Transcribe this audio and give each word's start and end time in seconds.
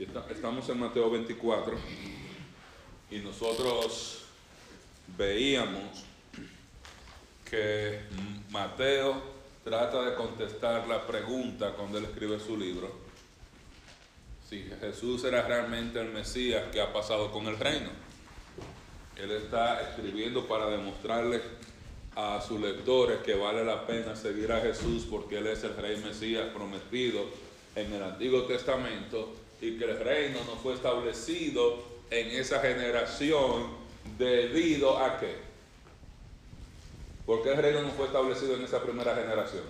Estamos 0.00 0.66
en 0.70 0.80
Mateo 0.80 1.10
24 1.10 1.76
y 3.10 3.18
nosotros 3.18 4.22
veíamos 5.18 6.06
que 7.44 8.00
Mateo 8.48 9.20
trata 9.62 10.02
de 10.04 10.14
contestar 10.14 10.88
la 10.88 11.06
pregunta 11.06 11.74
cuando 11.74 11.98
él 11.98 12.06
escribe 12.06 12.40
su 12.40 12.56
libro, 12.56 12.90
si 14.48 14.62
Jesús 14.80 15.22
era 15.24 15.42
realmente 15.42 16.00
el 16.00 16.08
Mesías 16.12 16.64
que 16.72 16.80
ha 16.80 16.94
pasado 16.94 17.30
con 17.30 17.46
el 17.46 17.58
reino. 17.58 17.90
Él 19.16 19.32
está 19.32 19.82
escribiendo 19.82 20.48
para 20.48 20.70
demostrarle 20.70 21.42
a 22.16 22.40
sus 22.40 22.58
lectores 22.58 23.18
que 23.18 23.34
vale 23.34 23.66
la 23.66 23.86
pena 23.86 24.16
seguir 24.16 24.50
a 24.50 24.62
Jesús 24.62 25.06
porque 25.10 25.36
Él 25.36 25.48
es 25.48 25.62
el 25.62 25.76
Rey 25.76 25.98
Mesías 25.98 26.48
prometido 26.54 27.26
en 27.76 27.92
el 27.92 28.02
Antiguo 28.02 28.44
Testamento 28.44 29.49
y 29.60 29.78
que 29.78 29.84
el 29.84 29.98
reino 30.00 30.38
no 30.46 30.56
fue 30.56 30.74
establecido 30.74 31.82
en 32.10 32.28
esa 32.30 32.60
generación 32.60 33.68
debido 34.18 34.98
a 34.98 35.18
qué. 35.18 35.36
¿Por 37.26 37.42
qué 37.42 37.52
el 37.52 37.58
reino 37.58 37.82
no 37.82 37.90
fue 37.90 38.06
establecido 38.06 38.54
en 38.56 38.64
esa 38.64 38.82
primera 38.82 39.14
generación? 39.14 39.62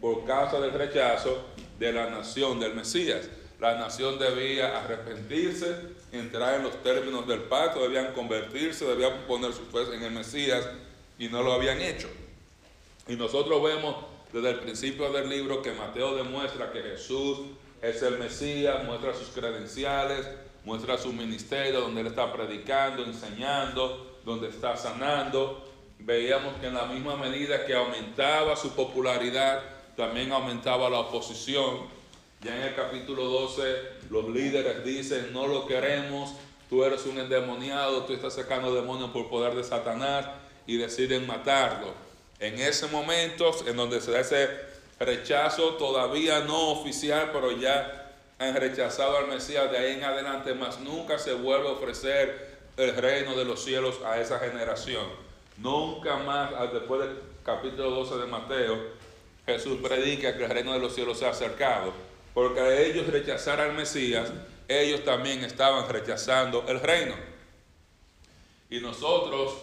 Por 0.00 0.24
causa 0.24 0.60
del 0.60 0.72
rechazo 0.72 1.44
de 1.78 1.92
la 1.92 2.10
nación 2.10 2.60
del 2.60 2.74
Mesías. 2.74 3.28
La 3.58 3.76
nación 3.76 4.20
debía 4.20 4.78
arrepentirse, 4.78 5.74
entrar 6.12 6.54
en 6.54 6.62
los 6.62 6.80
términos 6.84 7.26
del 7.26 7.40
pacto, 7.40 7.82
debían 7.82 8.12
convertirse, 8.12 8.84
debían 8.84 9.26
poner 9.26 9.52
su 9.52 9.64
fe 9.64 9.94
en 9.94 10.02
el 10.04 10.12
Mesías 10.12 10.64
y 11.18 11.28
no 11.28 11.42
lo 11.42 11.52
habían 11.52 11.80
hecho. 11.80 12.08
Y 13.08 13.16
nosotros 13.16 13.60
vemos 13.62 13.96
desde 14.32 14.50
el 14.50 14.60
principio 14.60 15.10
del 15.10 15.28
libro 15.28 15.62
que 15.62 15.72
Mateo 15.72 16.14
demuestra 16.14 16.70
que 16.70 16.82
Jesús 16.82 17.38
es 17.82 18.02
el 18.02 18.18
Mesías, 18.18 18.84
muestra 18.84 19.14
sus 19.14 19.28
credenciales, 19.28 20.26
muestra 20.64 20.98
su 20.98 21.12
ministerio, 21.12 21.80
donde 21.80 22.00
él 22.00 22.08
está 22.08 22.32
predicando, 22.32 23.04
enseñando, 23.04 24.18
donde 24.24 24.48
está 24.48 24.76
sanando. 24.76 25.64
Veíamos 26.00 26.54
que 26.60 26.66
en 26.66 26.74
la 26.74 26.86
misma 26.86 27.16
medida 27.16 27.64
que 27.64 27.74
aumentaba 27.74 28.56
su 28.56 28.70
popularidad, 28.74 29.62
también 29.96 30.32
aumentaba 30.32 30.90
la 30.90 31.00
oposición. 31.00 31.86
Ya 32.42 32.56
en 32.56 32.62
el 32.62 32.74
capítulo 32.74 33.24
12 33.24 33.62
los 34.10 34.28
líderes 34.28 34.84
dicen, 34.84 35.32
no 35.32 35.46
lo 35.46 35.66
queremos, 35.66 36.34
tú 36.70 36.84
eres 36.84 37.04
un 37.06 37.18
endemoniado, 37.18 38.04
tú 38.04 38.12
estás 38.12 38.34
sacando 38.34 38.74
demonios 38.74 39.10
por 39.10 39.28
poder 39.28 39.54
de 39.54 39.64
Satanás 39.64 40.26
y 40.66 40.76
deciden 40.76 41.26
matarlo. 41.26 41.94
En 42.38 42.60
ese 42.60 42.86
momento, 42.86 43.50
en 43.66 43.76
donde 43.76 44.00
se 44.00 44.12
da 44.12 44.20
rechazo 44.98 45.74
todavía 45.74 46.40
no 46.40 46.70
oficial, 46.70 47.30
pero 47.32 47.52
ya 47.52 48.12
han 48.38 48.54
rechazado 48.54 49.16
al 49.16 49.28
Mesías 49.28 49.70
de 49.70 49.78
ahí 49.78 49.92
en 49.94 50.04
adelante, 50.04 50.54
más 50.54 50.80
nunca 50.80 51.18
se 51.18 51.34
vuelve 51.34 51.68
a 51.68 51.72
ofrecer 51.72 52.58
el 52.76 52.94
reino 52.94 53.34
de 53.34 53.44
los 53.44 53.62
cielos 53.64 54.00
a 54.04 54.20
esa 54.20 54.38
generación. 54.38 55.06
Nunca 55.56 56.16
más, 56.18 56.50
después 56.72 57.00
del 57.00 57.18
capítulo 57.44 57.90
12 57.90 58.18
de 58.18 58.26
Mateo, 58.26 58.78
Jesús 59.44 59.78
predica 59.82 60.36
que 60.36 60.44
el 60.44 60.50
reino 60.50 60.72
de 60.72 60.78
los 60.78 60.94
cielos 60.94 61.18
se 61.18 61.26
ha 61.26 61.30
acercado, 61.30 61.92
porque 62.34 62.86
ellos 62.86 63.08
rechazar 63.08 63.60
al 63.60 63.72
Mesías, 63.72 64.30
ellos 64.68 65.04
también 65.04 65.42
estaban 65.42 65.88
rechazando 65.88 66.64
el 66.68 66.78
reino. 66.78 67.14
Y 68.70 68.80
nosotros 68.80 69.54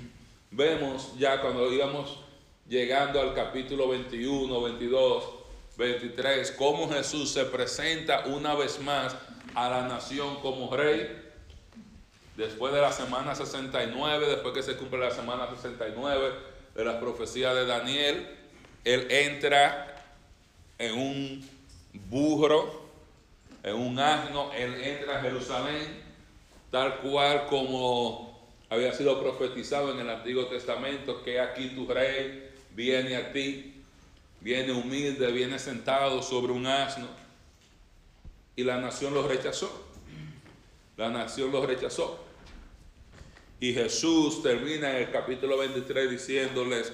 vemos 0.50 1.12
ya 1.18 1.40
cuando 1.40 1.72
íbamos 1.72 2.23
llegando 2.68 3.20
al 3.20 3.34
capítulo 3.34 3.88
21, 3.88 4.62
22, 4.62 5.24
23, 5.76 6.52
cómo 6.52 6.88
Jesús 6.88 7.30
se 7.30 7.44
presenta 7.44 8.24
una 8.26 8.54
vez 8.54 8.80
más 8.80 9.14
a 9.54 9.68
la 9.68 9.88
nación 9.88 10.36
como 10.40 10.74
rey. 10.74 11.22
Después 12.36 12.72
de 12.72 12.80
la 12.80 12.90
semana 12.90 13.34
69, 13.34 14.26
después 14.26 14.54
que 14.54 14.62
se 14.62 14.76
cumple 14.76 14.98
la 14.98 15.10
semana 15.10 15.48
69 15.48 16.32
de 16.74 16.84
la 16.84 16.98
profecía 16.98 17.54
de 17.54 17.66
Daniel, 17.66 18.28
él 18.84 19.06
entra 19.10 20.02
en 20.78 20.98
un 20.98 21.48
burro, 22.10 22.82
en 23.62 23.76
un 23.76 23.98
asno, 23.98 24.52
él 24.52 24.74
entra 24.82 25.18
a 25.18 25.22
Jerusalén, 25.22 26.02
tal 26.70 26.98
cual 26.98 27.46
como 27.46 28.52
había 28.68 28.92
sido 28.92 29.20
profetizado 29.20 29.92
en 29.92 30.00
el 30.00 30.10
Antiguo 30.10 30.46
Testamento, 30.46 31.22
que 31.22 31.38
aquí 31.38 31.68
tu 31.68 31.86
rey 31.86 32.43
viene 32.74 33.16
a 33.16 33.32
ti, 33.32 33.82
viene 34.40 34.72
humilde, 34.72 35.32
viene 35.32 35.58
sentado 35.58 36.22
sobre 36.22 36.52
un 36.52 36.66
asno. 36.66 37.08
Y 38.56 38.64
la 38.64 38.80
nación 38.80 39.14
lo 39.14 39.26
rechazó. 39.26 39.88
La 40.96 41.08
nación 41.08 41.50
lo 41.50 41.64
rechazó. 41.64 42.24
Y 43.60 43.72
Jesús 43.72 44.42
termina 44.42 44.90
en 44.90 45.04
el 45.04 45.10
capítulo 45.10 45.56
23 45.58 46.10
diciéndoles, 46.10 46.92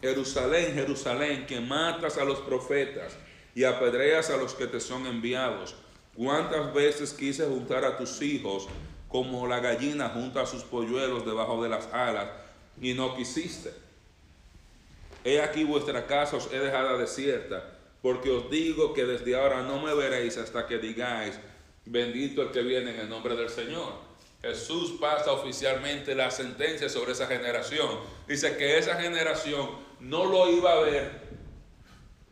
Jerusalén, 0.00 0.74
Jerusalén, 0.74 1.46
que 1.46 1.60
matas 1.60 2.18
a 2.18 2.24
los 2.24 2.40
profetas 2.40 3.16
y 3.54 3.64
apedreas 3.64 4.30
a 4.30 4.36
los 4.36 4.54
que 4.54 4.66
te 4.66 4.80
son 4.80 5.06
enviados. 5.06 5.74
¿Cuántas 6.14 6.72
veces 6.74 7.12
quise 7.12 7.46
juntar 7.46 7.84
a 7.84 7.96
tus 7.96 8.20
hijos 8.20 8.68
como 9.08 9.46
la 9.46 9.60
gallina 9.60 10.08
junta 10.10 10.42
a 10.42 10.46
sus 10.46 10.62
polluelos 10.62 11.24
debajo 11.24 11.62
de 11.62 11.68
las 11.68 11.86
alas 11.92 12.28
y 12.80 12.94
no 12.94 13.14
quisiste? 13.14 13.72
He 15.24 15.40
aquí 15.40 15.64
vuestra 15.64 16.06
casa 16.06 16.36
os 16.36 16.52
he 16.52 16.58
dejado 16.58 16.98
desierta, 16.98 17.62
porque 18.02 18.30
os 18.30 18.50
digo 18.50 18.92
que 18.92 19.04
desde 19.04 19.36
ahora 19.36 19.62
no 19.62 19.80
me 19.80 19.94
veréis 19.94 20.36
hasta 20.36 20.66
que 20.66 20.78
digáis, 20.78 21.38
bendito 21.84 22.42
el 22.42 22.50
que 22.50 22.62
viene 22.62 22.90
en 22.90 23.00
el 23.00 23.08
nombre 23.08 23.36
del 23.36 23.48
Señor. 23.48 23.92
Jesús 24.40 24.94
pasa 25.00 25.30
oficialmente 25.30 26.16
la 26.16 26.30
sentencia 26.30 26.88
sobre 26.88 27.12
esa 27.12 27.28
generación. 27.28 28.00
Dice 28.26 28.56
que 28.56 28.76
esa 28.76 28.96
generación 28.96 29.70
no 30.00 30.24
lo 30.24 30.50
iba 30.50 30.72
a 30.72 30.80
ver, 30.80 31.10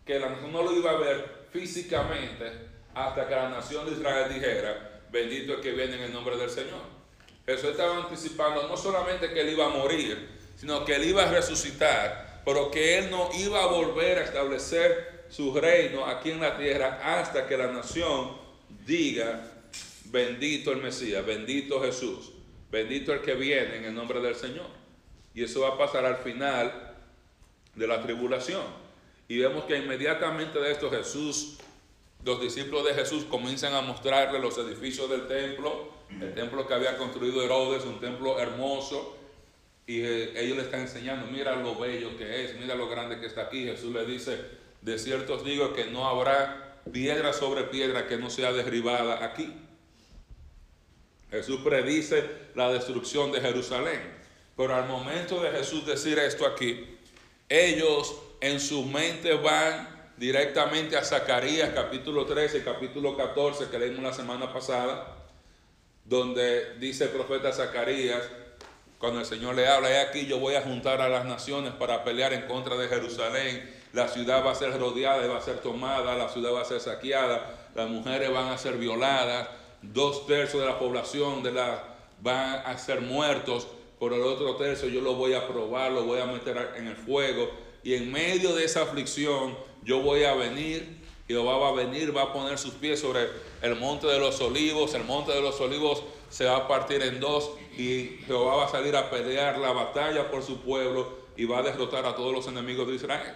que 0.04 0.18
la 0.18 0.28
no 0.30 0.62
lo 0.62 0.72
iba 0.72 0.90
a 0.90 0.96
ver 0.96 1.46
físicamente 1.52 2.70
hasta 2.92 3.28
que 3.28 3.34
la 3.36 3.48
nación 3.48 3.86
de 3.86 3.92
Israel 3.92 4.34
dijera, 4.34 5.02
bendito 5.12 5.54
el 5.54 5.60
que 5.60 5.70
viene 5.70 5.94
en 5.94 6.02
el 6.02 6.12
nombre 6.12 6.36
del 6.36 6.50
Señor. 6.50 6.82
Jesús 7.46 7.70
estaba 7.70 7.98
anticipando 7.98 8.66
no 8.66 8.76
solamente 8.76 9.32
que 9.32 9.40
él 9.42 9.50
iba 9.50 9.66
a 9.66 9.70
morir, 9.70 10.28
sino 10.56 10.84
que 10.84 10.96
él 10.96 11.04
iba 11.04 11.22
a 11.22 11.30
resucitar 11.30 12.29
pero 12.44 12.70
que 12.70 12.98
Él 12.98 13.10
no 13.10 13.30
iba 13.38 13.62
a 13.62 13.66
volver 13.66 14.18
a 14.18 14.24
establecer 14.24 15.24
su 15.28 15.54
reino 15.54 16.06
aquí 16.06 16.30
en 16.30 16.40
la 16.40 16.56
tierra 16.56 17.00
hasta 17.02 17.46
que 17.46 17.56
la 17.56 17.68
nación 17.68 18.36
diga, 18.86 19.46
bendito 20.06 20.72
el 20.72 20.82
Mesías, 20.82 21.24
bendito 21.24 21.80
Jesús, 21.80 22.32
bendito 22.70 23.12
el 23.12 23.20
que 23.20 23.34
viene 23.34 23.76
en 23.76 23.84
el 23.84 23.94
nombre 23.94 24.20
del 24.20 24.34
Señor. 24.34 24.66
Y 25.34 25.44
eso 25.44 25.60
va 25.60 25.68
a 25.68 25.78
pasar 25.78 26.04
al 26.04 26.16
final 26.16 26.96
de 27.74 27.86
la 27.86 28.02
tribulación. 28.02 28.62
Y 29.28 29.38
vemos 29.38 29.64
que 29.64 29.78
inmediatamente 29.78 30.58
de 30.58 30.72
esto 30.72 30.90
Jesús, 30.90 31.58
los 32.24 32.40
discípulos 32.40 32.84
de 32.84 32.94
Jesús 32.94 33.24
comienzan 33.24 33.74
a 33.74 33.80
mostrarle 33.80 34.40
los 34.40 34.58
edificios 34.58 35.08
del 35.08 35.28
templo, 35.28 35.88
el 36.20 36.34
templo 36.34 36.66
que 36.66 36.74
había 36.74 36.98
construido 36.98 37.42
Herodes, 37.42 37.84
un 37.84 38.00
templo 38.00 38.40
hermoso, 38.40 39.16
y 39.90 40.02
eh, 40.02 40.32
ellos 40.36 40.56
le 40.56 40.62
están 40.62 40.82
enseñando, 40.82 41.26
mira 41.26 41.56
lo 41.56 41.74
bello 41.74 42.16
que 42.16 42.44
es, 42.44 42.54
mira 42.54 42.76
lo 42.76 42.88
grande 42.88 43.18
que 43.18 43.26
está 43.26 43.42
aquí. 43.42 43.64
Jesús 43.64 43.92
le 43.92 44.06
dice, 44.06 44.38
de 44.82 44.96
cierto 45.00 45.34
os 45.34 45.44
digo 45.44 45.72
que 45.72 45.86
no 45.86 46.06
habrá 46.06 46.78
piedra 46.92 47.32
sobre 47.32 47.64
piedra 47.64 48.06
que 48.06 48.16
no 48.16 48.30
sea 48.30 48.52
derribada 48.52 49.24
aquí. 49.24 49.52
Jesús 51.32 51.62
predice 51.64 52.24
la 52.54 52.70
destrucción 52.70 53.32
de 53.32 53.40
Jerusalén. 53.40 54.00
Pero 54.56 54.76
al 54.76 54.86
momento 54.86 55.42
de 55.42 55.50
Jesús 55.50 55.84
decir 55.84 56.20
esto 56.20 56.46
aquí, 56.46 56.96
ellos 57.48 58.14
en 58.40 58.60
su 58.60 58.84
mente 58.84 59.34
van 59.34 60.12
directamente 60.16 60.96
a 60.96 61.02
Zacarías 61.02 61.70
capítulo 61.70 62.26
13, 62.26 62.62
capítulo 62.62 63.16
14 63.16 63.68
que 63.68 63.78
leímos 63.80 64.04
la 64.04 64.12
semana 64.12 64.52
pasada, 64.52 65.16
donde 66.04 66.76
dice 66.78 67.04
el 67.04 67.10
profeta 67.10 67.52
Zacarías, 67.52 68.22
cuando 69.00 69.20
el 69.20 69.26
Señor 69.26 69.54
le 69.54 69.66
habla, 69.66 69.90
he 69.90 69.98
aquí 69.98 70.26
yo 70.26 70.38
voy 70.38 70.56
a 70.56 70.60
juntar 70.60 71.00
a 71.00 71.08
las 71.08 71.24
naciones 71.24 71.72
para 71.72 72.04
pelear 72.04 72.34
en 72.34 72.42
contra 72.42 72.76
de 72.76 72.86
Jerusalén. 72.86 73.74
La 73.94 74.08
ciudad 74.08 74.44
va 74.44 74.52
a 74.52 74.54
ser 74.54 74.78
rodeada 74.78 75.24
y 75.24 75.28
va 75.28 75.38
a 75.38 75.42
ser 75.42 75.60
tomada, 75.60 76.14
la 76.16 76.28
ciudad 76.28 76.52
va 76.52 76.60
a 76.60 76.66
ser 76.66 76.80
saqueada, 76.80 77.70
las 77.74 77.88
mujeres 77.88 78.30
van 78.30 78.48
a 78.48 78.58
ser 78.58 78.76
violadas, 78.76 79.48
dos 79.80 80.26
tercios 80.26 80.60
de 80.62 80.68
la 80.68 80.78
población 80.78 81.42
de 81.42 81.52
la, 81.52 81.82
van 82.20 82.62
a 82.66 82.76
ser 82.76 83.00
muertos, 83.00 83.66
por 83.98 84.12
el 84.12 84.20
otro 84.20 84.56
tercio 84.56 84.86
yo 84.88 85.00
lo 85.00 85.14
voy 85.14 85.32
a 85.32 85.48
probar, 85.48 85.92
lo 85.92 86.04
voy 86.04 86.20
a 86.20 86.26
meter 86.26 86.74
en 86.76 86.86
el 86.86 86.96
fuego. 86.96 87.50
Y 87.82 87.94
en 87.94 88.12
medio 88.12 88.54
de 88.54 88.66
esa 88.66 88.82
aflicción 88.82 89.56
yo 89.82 90.00
voy 90.00 90.24
a 90.24 90.34
venir 90.34 91.00
Jehová 91.30 91.58
va 91.58 91.68
a 91.68 91.72
venir, 91.72 92.14
va 92.14 92.22
a 92.22 92.32
poner 92.32 92.58
sus 92.58 92.74
pies 92.74 92.98
sobre 92.98 93.28
el 93.62 93.76
monte 93.76 94.08
de 94.08 94.18
los 94.18 94.40
olivos, 94.40 94.94
el 94.94 95.04
monte 95.04 95.30
de 95.30 95.40
los 95.40 95.60
olivos 95.60 96.02
se 96.30 96.44
va 96.44 96.56
a 96.56 96.68
partir 96.68 97.02
en 97.02 97.20
dos 97.20 97.50
y 97.76 98.20
Jehová 98.26 98.56
va 98.56 98.64
a 98.66 98.68
salir 98.68 98.96
a 98.96 99.10
pelear 99.10 99.58
la 99.58 99.72
batalla 99.72 100.30
por 100.30 100.42
su 100.42 100.60
pueblo 100.60 101.18
y 101.36 101.44
va 101.44 101.58
a 101.58 101.62
derrotar 101.62 102.06
a 102.06 102.14
todos 102.14 102.32
los 102.32 102.46
enemigos 102.46 102.88
de 102.88 102.94
Israel. 102.94 103.34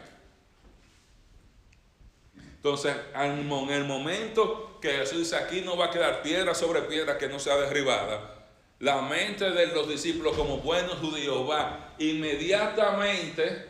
Entonces, 2.36 2.96
en 3.14 3.70
el 3.70 3.84
momento 3.84 4.78
que 4.80 4.90
Jesús 4.92 5.18
dice, 5.18 5.36
aquí 5.36 5.60
no 5.60 5.76
va 5.76 5.86
a 5.86 5.90
quedar 5.90 6.22
piedra 6.22 6.54
sobre 6.54 6.80
piedra 6.82 7.18
que 7.18 7.28
no 7.28 7.38
sea 7.38 7.56
derribada, 7.56 8.46
la 8.80 9.02
mente 9.02 9.50
de 9.50 9.66
los 9.68 9.88
discípulos 9.88 10.36
como 10.36 10.58
buenos 10.58 10.94
judíos 10.94 11.48
va 11.48 11.94
inmediatamente 11.98 13.66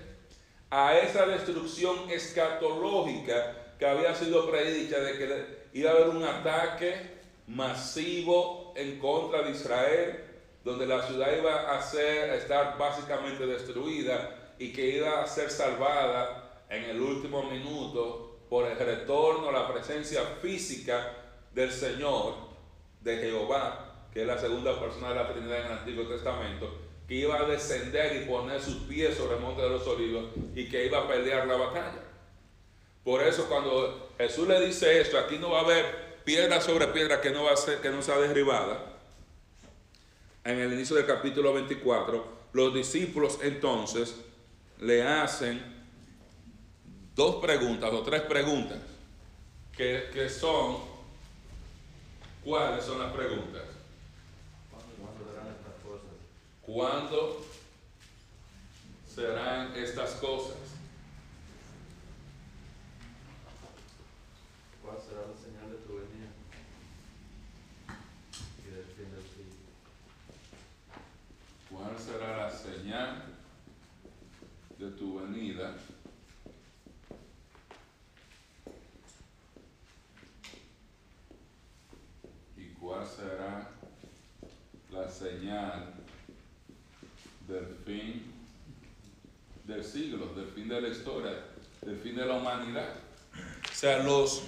a 0.71 0.97
esa 0.99 1.27
destrucción 1.27 2.11
escatológica 2.11 3.75
que 3.79 3.87
había 3.87 4.15
sido 4.15 4.51
predicha 4.51 4.99
de 4.99 5.19
que 5.19 5.79
iba 5.79 5.91
a 5.91 5.95
haber 5.95 6.09
un 6.09 6.25
ataque 6.25 6.95
masivo 7.47 8.64
en 8.75 8.99
contra 8.99 9.43
de 9.43 9.51
Israel, 9.51 10.25
donde 10.65 10.87
la 10.87 11.03
ciudad 11.07 11.37
iba 11.37 11.77
a, 11.77 11.83
ser, 11.83 12.31
estar 12.35 12.79
básicamente 12.79 13.47
destruida 13.47 14.55
y 14.59 14.73
que 14.73 14.97
iba 14.97 15.23
a 15.23 15.27
ser 15.27 15.51
salvada 15.51 16.65
en 16.71 16.85
el 16.85 17.01
último 17.01 17.43
minuto 17.45 18.39
por 18.49 18.67
el 18.67 18.79
retorno 18.79 19.53
la 19.53 19.71
presencia 19.73 20.23
física 20.41 21.13
del 21.53 21.71
Señor, 21.71 22.35
de 23.01 23.19
Jehová, 23.19 24.09
que 24.13 24.23
es 24.23 24.27
la 24.27 24.39
segunda 24.39 24.79
persona 24.81 25.11
de 25.11 25.15
la 25.17 25.33
Trinidad 25.33 25.61
en 25.61 25.67
el 25.67 25.73
Antiguo 25.73 26.05
Testamento, 26.07 26.73
que 27.07 27.15
iba 27.17 27.39
a 27.39 27.47
descender 27.47 28.23
y 28.23 28.25
poner 28.27 28.61
sus 28.61 28.77
pies 28.85 29.17
sobre 29.17 29.37
el 29.37 29.43
monte 29.43 29.61
de 29.61 29.69
los 29.69 29.87
olivos 29.87 30.25
y 30.55 30.69
que 30.69 30.87
iba 30.87 31.01
a 31.01 31.09
pelear 31.09 31.47
la 31.47 31.57
batalla. 31.57 32.03
Por 33.05 33.23
eso 33.23 33.47
cuando 33.49 34.11
Jesús 34.17 34.49
le 34.49 34.65
dice 34.65 35.01
esto, 35.01 35.19
aquí 35.19 35.37
no 35.39 35.51
va 35.51 35.61
a 35.61 35.65
haber 35.65 36.04
piedra 36.25 36.61
sobre 36.61 36.89
piedra 36.89 37.21
que 37.21 37.31
no 37.31 37.45
va 37.45 37.53
a 37.53 37.57
ser, 37.57 37.81
que 37.81 37.91
no 37.91 38.03
sea 38.03 38.19
derribada. 38.19 38.93
En 40.45 40.59
el 40.59 40.73
inicio 40.73 40.97
del 40.97 41.07
capítulo 41.07 41.53
24, 41.55 42.25
los 42.53 42.75
discípulos 42.75 43.39
entonces 43.43 44.17
le 44.81 45.03
hacen 45.03 45.63
dos 47.15 47.37
preguntas 47.37 47.93
o 47.93 48.03
tres 48.03 48.23
preguntas 48.23 48.79
que, 49.77 50.29
son, 50.29 50.77
¿cuáles 52.45 52.85
son 52.85 53.01
las 53.01 53.13
preguntas? 53.13 53.63
¿Cuándo 54.71 54.95
serán 55.27 55.49
estas 55.49 55.75
cosas? 55.83 56.11
¿Cuándo 56.63 57.45
serán 59.07 59.77
estas 59.77 60.11
cosas? 60.13 60.57
¿Cuál 64.83 64.97
será 65.01 65.23
la 65.23 65.37
señal 65.37 65.71
de 65.71 65.79
tu 65.79 65.95
venida? 65.95 66.31
Y 68.65 68.71
del 68.71 68.85
fin 68.85 69.11
del 69.11 69.23
siglo. 69.23 69.55
¿Cuál 71.71 71.99
será 71.99 72.37
la 72.37 72.51
señal 72.51 73.25
de 74.79 74.91
tu 74.93 75.21
venida? 75.21 75.75
será 83.07 83.71
la 84.91 85.04
señal 85.15 85.95
del 87.47 87.67
fin 87.87 88.33
del 89.65 89.85
siglo, 89.85 90.27
del 90.35 90.47
fin 90.49 90.69
de 90.69 90.81
la 90.81 90.89
historia, 90.89 91.33
del 91.81 91.97
fin 91.99 92.17
de 92.17 92.27
la 92.27 92.35
humanidad. 92.35 92.95
O 93.35 93.75
sea, 93.75 94.03
los 94.03 94.43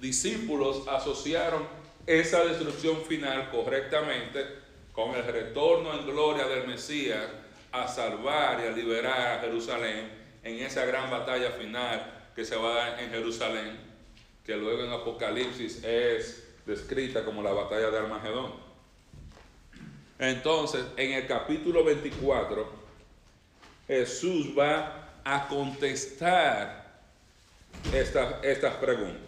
discípulos 0.00 0.86
asociaron 0.88 1.66
esa 2.06 2.44
destrucción 2.44 3.02
final 3.02 3.50
correctamente 3.50 4.44
con 4.92 5.14
el 5.14 5.24
retorno 5.24 5.98
en 5.98 6.06
gloria 6.06 6.46
del 6.46 6.66
Mesías 6.66 7.26
a 7.72 7.88
salvar 7.88 8.60
y 8.60 8.68
a 8.68 8.70
liberar 8.70 9.38
a 9.38 9.40
Jerusalén 9.40 10.10
en 10.42 10.60
esa 10.60 10.84
gran 10.84 11.10
batalla 11.10 11.50
final 11.50 12.30
que 12.34 12.44
se 12.44 12.56
va 12.56 12.72
a 12.72 12.74
dar 12.90 13.00
en 13.00 13.10
Jerusalén, 13.10 13.78
que 14.44 14.56
luego 14.56 14.84
en 14.84 14.92
Apocalipsis 14.92 15.82
es 15.82 16.44
descrita 16.64 17.24
como 17.24 17.42
la 17.42 17.52
batalla 17.52 17.90
de 17.90 17.98
Armagedón. 17.98 18.65
Entonces, 20.18 20.84
en 20.96 21.12
el 21.12 21.26
capítulo 21.26 21.84
24, 21.84 22.66
Jesús 23.86 24.58
va 24.58 25.10
a 25.24 25.46
contestar 25.46 26.86
estas, 27.92 28.42
estas 28.42 28.74
preguntas. 28.76 29.20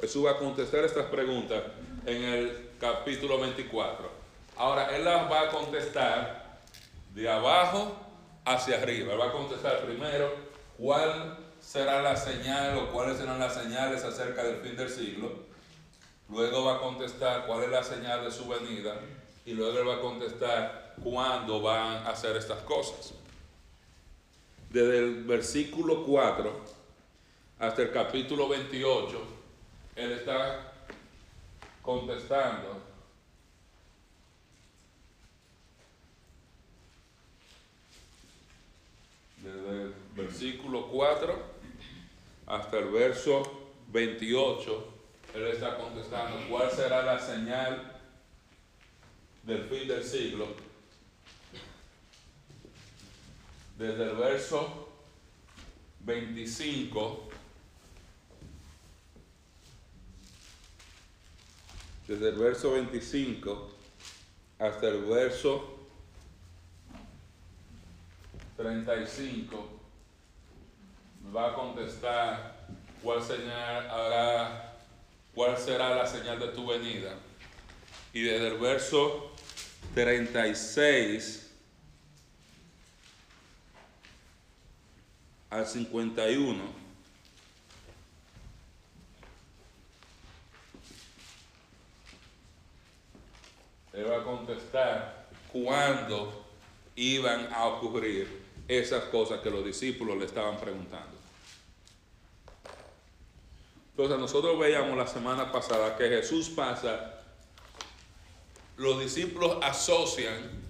Jesús 0.00 0.26
va 0.26 0.32
a 0.32 0.38
contestar 0.38 0.84
estas 0.84 1.06
preguntas 1.06 1.62
en 2.04 2.24
el 2.24 2.70
capítulo 2.80 3.38
24. 3.38 4.10
Ahora, 4.56 4.96
Él 4.96 5.04
las 5.04 5.30
va 5.30 5.42
a 5.42 5.48
contestar 5.50 6.58
de 7.14 7.30
abajo 7.30 7.96
hacia 8.44 8.78
arriba. 8.78 9.12
Él 9.12 9.20
va 9.20 9.28
a 9.28 9.32
contestar 9.32 9.84
primero 9.84 10.34
cuál 10.78 11.38
será 11.60 12.02
la 12.02 12.16
señal 12.16 12.76
o 12.78 12.90
cuáles 12.90 13.18
serán 13.18 13.38
las 13.38 13.54
señales 13.54 14.02
acerca 14.02 14.42
del 14.42 14.56
fin 14.56 14.76
del 14.76 14.90
siglo. 14.90 15.30
Luego 16.28 16.64
va 16.64 16.76
a 16.76 16.80
contestar 16.80 17.46
cuál 17.46 17.62
es 17.62 17.70
la 17.70 17.84
señal 17.84 18.24
de 18.24 18.32
su 18.32 18.48
venida 18.48 18.96
y 19.44 19.52
luego 19.54 19.78
él 19.78 19.88
va 19.88 19.96
a 19.96 20.00
contestar 20.00 20.94
cuándo 21.02 21.60
van 21.60 22.06
a 22.06 22.10
hacer 22.10 22.36
estas 22.36 22.62
cosas. 22.62 23.14
Desde 24.70 24.98
el 24.98 25.24
versículo 25.24 26.04
4 26.04 26.60
hasta 27.58 27.82
el 27.82 27.92
capítulo 27.92 28.48
28, 28.48 29.22
él 29.96 30.12
está 30.12 30.72
contestando 31.82 32.80
desde 39.38 39.82
el 39.82 39.94
versículo 40.14 40.86
4 40.88 41.52
hasta 42.46 42.78
el 42.78 42.88
verso 42.90 43.42
28 43.88 44.92
él 45.34 45.46
está 45.46 45.76
contestando, 45.78 46.36
¿cuál 46.50 46.70
será 46.70 47.02
la 47.02 47.18
señal 47.18 47.91
del 49.42 49.64
fin 49.64 49.88
del 49.88 50.04
siglo? 50.04 50.48
Desde 53.78 54.04
el 54.04 54.16
verso 54.16 54.88
25, 56.00 57.28
desde 62.06 62.28
el 62.28 62.36
verso 62.36 62.72
25 62.72 63.70
hasta 64.58 64.88
el 64.88 65.04
verso 65.04 65.78
35, 68.56 69.68
va 71.34 71.50
a 71.50 71.54
contestar 71.54 72.68
cuál 73.02 73.22
señal 73.22 73.90
hará 73.90 74.72
¿Cuál 75.34 75.56
será 75.56 75.94
la 75.94 76.06
señal 76.06 76.38
de 76.38 76.48
tu 76.48 76.66
venida? 76.66 77.14
Y 78.12 78.20
desde 78.20 78.48
el 78.48 78.58
verso 78.58 79.31
36 79.94 81.50
al 85.50 85.66
51, 85.66 86.62
él 93.92 94.10
va 94.10 94.20
a 94.20 94.24
contestar 94.24 95.28
cuándo 95.52 96.46
iban 96.96 97.52
a 97.52 97.66
ocurrir 97.66 98.42
esas 98.66 99.04
cosas 99.04 99.40
que 99.40 99.50
los 99.50 99.64
discípulos 99.64 100.16
le 100.16 100.24
estaban 100.24 100.56
preguntando. 100.58 101.22
Entonces 103.90 104.18
nosotros 104.18 104.58
veíamos 104.58 104.96
la 104.96 105.06
semana 105.06 105.52
pasada 105.52 105.96
que 105.98 106.08
Jesús 106.08 106.48
pasa, 106.48 107.21
los 108.76 109.00
discípulos 109.00 109.58
asocian 109.62 110.62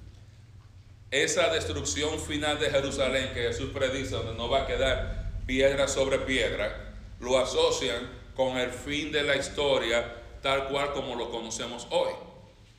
esa 1.10 1.52
destrucción 1.52 2.18
final 2.18 2.58
de 2.58 2.70
Jerusalén 2.70 3.32
que 3.34 3.42
Jesús 3.42 3.70
predice, 3.72 4.10
donde 4.10 4.34
no 4.34 4.48
va 4.48 4.62
a 4.62 4.66
quedar 4.66 5.30
piedra 5.46 5.86
sobre 5.86 6.18
piedra, 6.18 6.94
lo 7.20 7.38
asocian 7.38 8.08
con 8.34 8.56
el 8.56 8.70
fin 8.70 9.12
de 9.12 9.22
la 9.22 9.36
historia 9.36 10.22
tal 10.40 10.68
cual 10.68 10.92
como 10.92 11.14
lo 11.14 11.30
conocemos 11.30 11.86
hoy. 11.90 12.12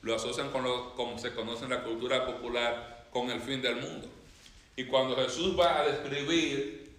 Lo 0.02 0.16
asocian 0.16 0.50
con 0.50 0.64
lo 0.64 0.94
como 0.94 1.18
se 1.18 1.32
conoce 1.32 1.64
en 1.64 1.70
la 1.70 1.82
cultura 1.82 2.26
popular 2.26 3.06
con 3.10 3.30
el 3.30 3.40
fin 3.40 3.62
del 3.62 3.76
mundo. 3.76 4.08
Y 4.76 4.84
cuando 4.86 5.16
Jesús 5.16 5.58
va 5.58 5.80
a 5.80 5.86
describir 5.86 6.92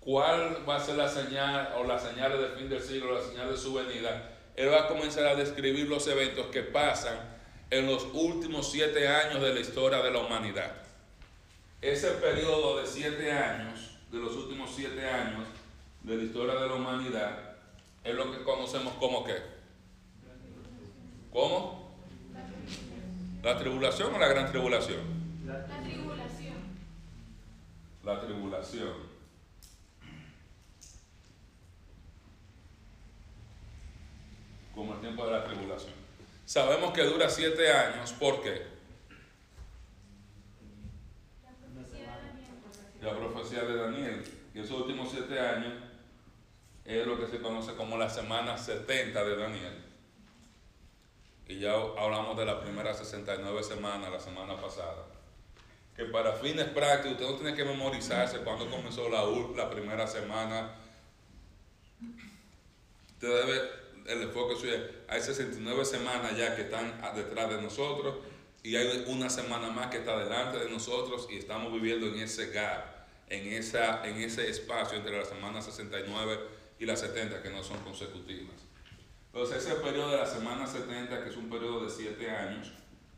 cuál 0.00 0.68
va 0.68 0.76
a 0.76 0.80
ser 0.80 0.96
la 0.96 1.08
señal 1.08 1.74
o 1.78 1.84
las 1.84 2.02
señales 2.02 2.40
del 2.40 2.52
fin 2.52 2.68
del 2.68 2.82
siglo, 2.82 3.14
la 3.14 3.26
señal 3.26 3.50
de 3.50 3.56
su 3.56 3.72
venida, 3.72 4.36
él 4.56 4.70
va 4.70 4.80
a 4.80 4.88
comenzar 4.88 5.24
a 5.26 5.36
describir 5.36 5.86
los 5.88 6.06
eventos 6.08 6.46
que 6.46 6.62
pasan 6.62 7.37
en 7.70 7.86
los 7.86 8.06
últimos 8.12 8.70
siete 8.70 9.08
años 9.08 9.42
de 9.42 9.54
la 9.54 9.60
historia 9.60 9.98
de 10.02 10.10
la 10.10 10.20
humanidad. 10.20 10.72
Ese 11.80 12.12
periodo 12.12 12.80
de 12.80 12.86
siete 12.86 13.30
años, 13.30 13.98
de 14.10 14.18
los 14.18 14.34
últimos 14.34 14.70
siete 14.74 15.08
años 15.08 15.46
de 16.02 16.16
la 16.16 16.22
historia 16.22 16.54
de 16.54 16.68
la 16.68 16.74
humanidad, 16.74 17.56
es 18.02 18.14
lo 18.14 18.32
que 18.32 18.42
conocemos 18.42 18.94
como 18.94 19.24
qué. 19.24 19.36
¿Cómo? 21.32 21.94
¿La 23.42 23.58
tribulación 23.58 24.14
o 24.14 24.18
la 24.18 24.28
gran 24.28 24.50
tribulación? 24.50 25.00
La 25.46 25.64
tribulación. 25.66 26.56
La 28.04 28.20
tribulación. 28.20 29.18
como 34.78 34.94
el 34.94 35.00
tiempo 35.00 35.26
de 35.26 35.32
la 35.32 35.42
tribulación. 35.42 36.07
Sabemos 36.48 36.94
que 36.94 37.02
dura 37.02 37.28
siete 37.28 37.70
años, 37.70 38.10
¿por 38.14 38.42
qué? 38.42 38.62
La 43.02 43.14
profecía 43.14 43.64
de 43.64 43.76
Daniel, 43.76 44.24
y 44.54 44.60
esos 44.60 44.80
últimos 44.80 45.10
siete 45.10 45.38
años 45.38 45.74
es 46.86 47.06
lo 47.06 47.20
que 47.20 47.26
se 47.26 47.42
conoce 47.42 47.74
como 47.74 47.98
la 47.98 48.08
semana 48.08 48.56
70 48.56 49.22
de 49.24 49.36
Daniel. 49.36 49.84
Y 51.48 51.58
ya 51.58 51.74
hablamos 51.74 52.34
de 52.38 52.46
la 52.46 52.62
primera 52.62 52.94
69 52.94 53.62
semanas 53.62 54.10
la 54.10 54.18
semana 54.18 54.58
pasada. 54.58 55.04
Que 55.94 56.06
para 56.06 56.32
fines 56.32 56.68
prácticos 56.68 57.20
usted 57.20 57.26
no 57.26 57.36
tiene 57.36 57.54
que 57.54 57.64
memorizarse 57.66 58.38
cuando 58.38 58.70
comenzó 58.70 59.10
la, 59.10 59.22
la 59.54 59.68
primera 59.68 60.06
semana. 60.06 60.70
Usted 63.12 63.28
debe, 63.28 63.87
el 64.08 64.22
enfoque 64.22 64.56
suyo, 64.56 64.74
hay 65.06 65.20
69 65.20 65.84
semanas 65.84 66.36
ya 66.36 66.56
que 66.56 66.62
están 66.62 67.00
detrás 67.14 67.50
de 67.50 67.62
nosotros 67.62 68.16
y 68.62 68.76
hay 68.76 69.04
una 69.06 69.30
semana 69.30 69.70
más 69.70 69.88
que 69.88 69.98
está 69.98 70.18
delante 70.18 70.58
de 70.58 70.70
nosotros 70.70 71.28
y 71.30 71.36
estamos 71.36 71.72
viviendo 71.72 72.06
en 72.06 72.18
ese 72.18 72.50
gap, 72.50 73.06
en, 73.28 73.52
esa, 73.52 74.06
en 74.06 74.16
ese 74.16 74.48
espacio 74.48 74.98
entre 74.98 75.16
la 75.16 75.24
semana 75.24 75.62
69 75.62 76.38
y 76.78 76.86
la 76.86 76.96
70 76.96 77.42
que 77.42 77.50
no 77.50 77.62
son 77.62 77.78
consecutivas. 77.80 78.56
Entonces 79.32 79.64
ese 79.64 79.76
periodo 79.76 80.10
de 80.10 80.16
la 80.16 80.26
semana 80.26 80.66
70, 80.66 81.22
que 81.22 81.30
es 81.30 81.36
un 81.36 81.50
periodo 81.50 81.84
de 81.84 81.90
7 81.90 82.30
años, 82.30 82.72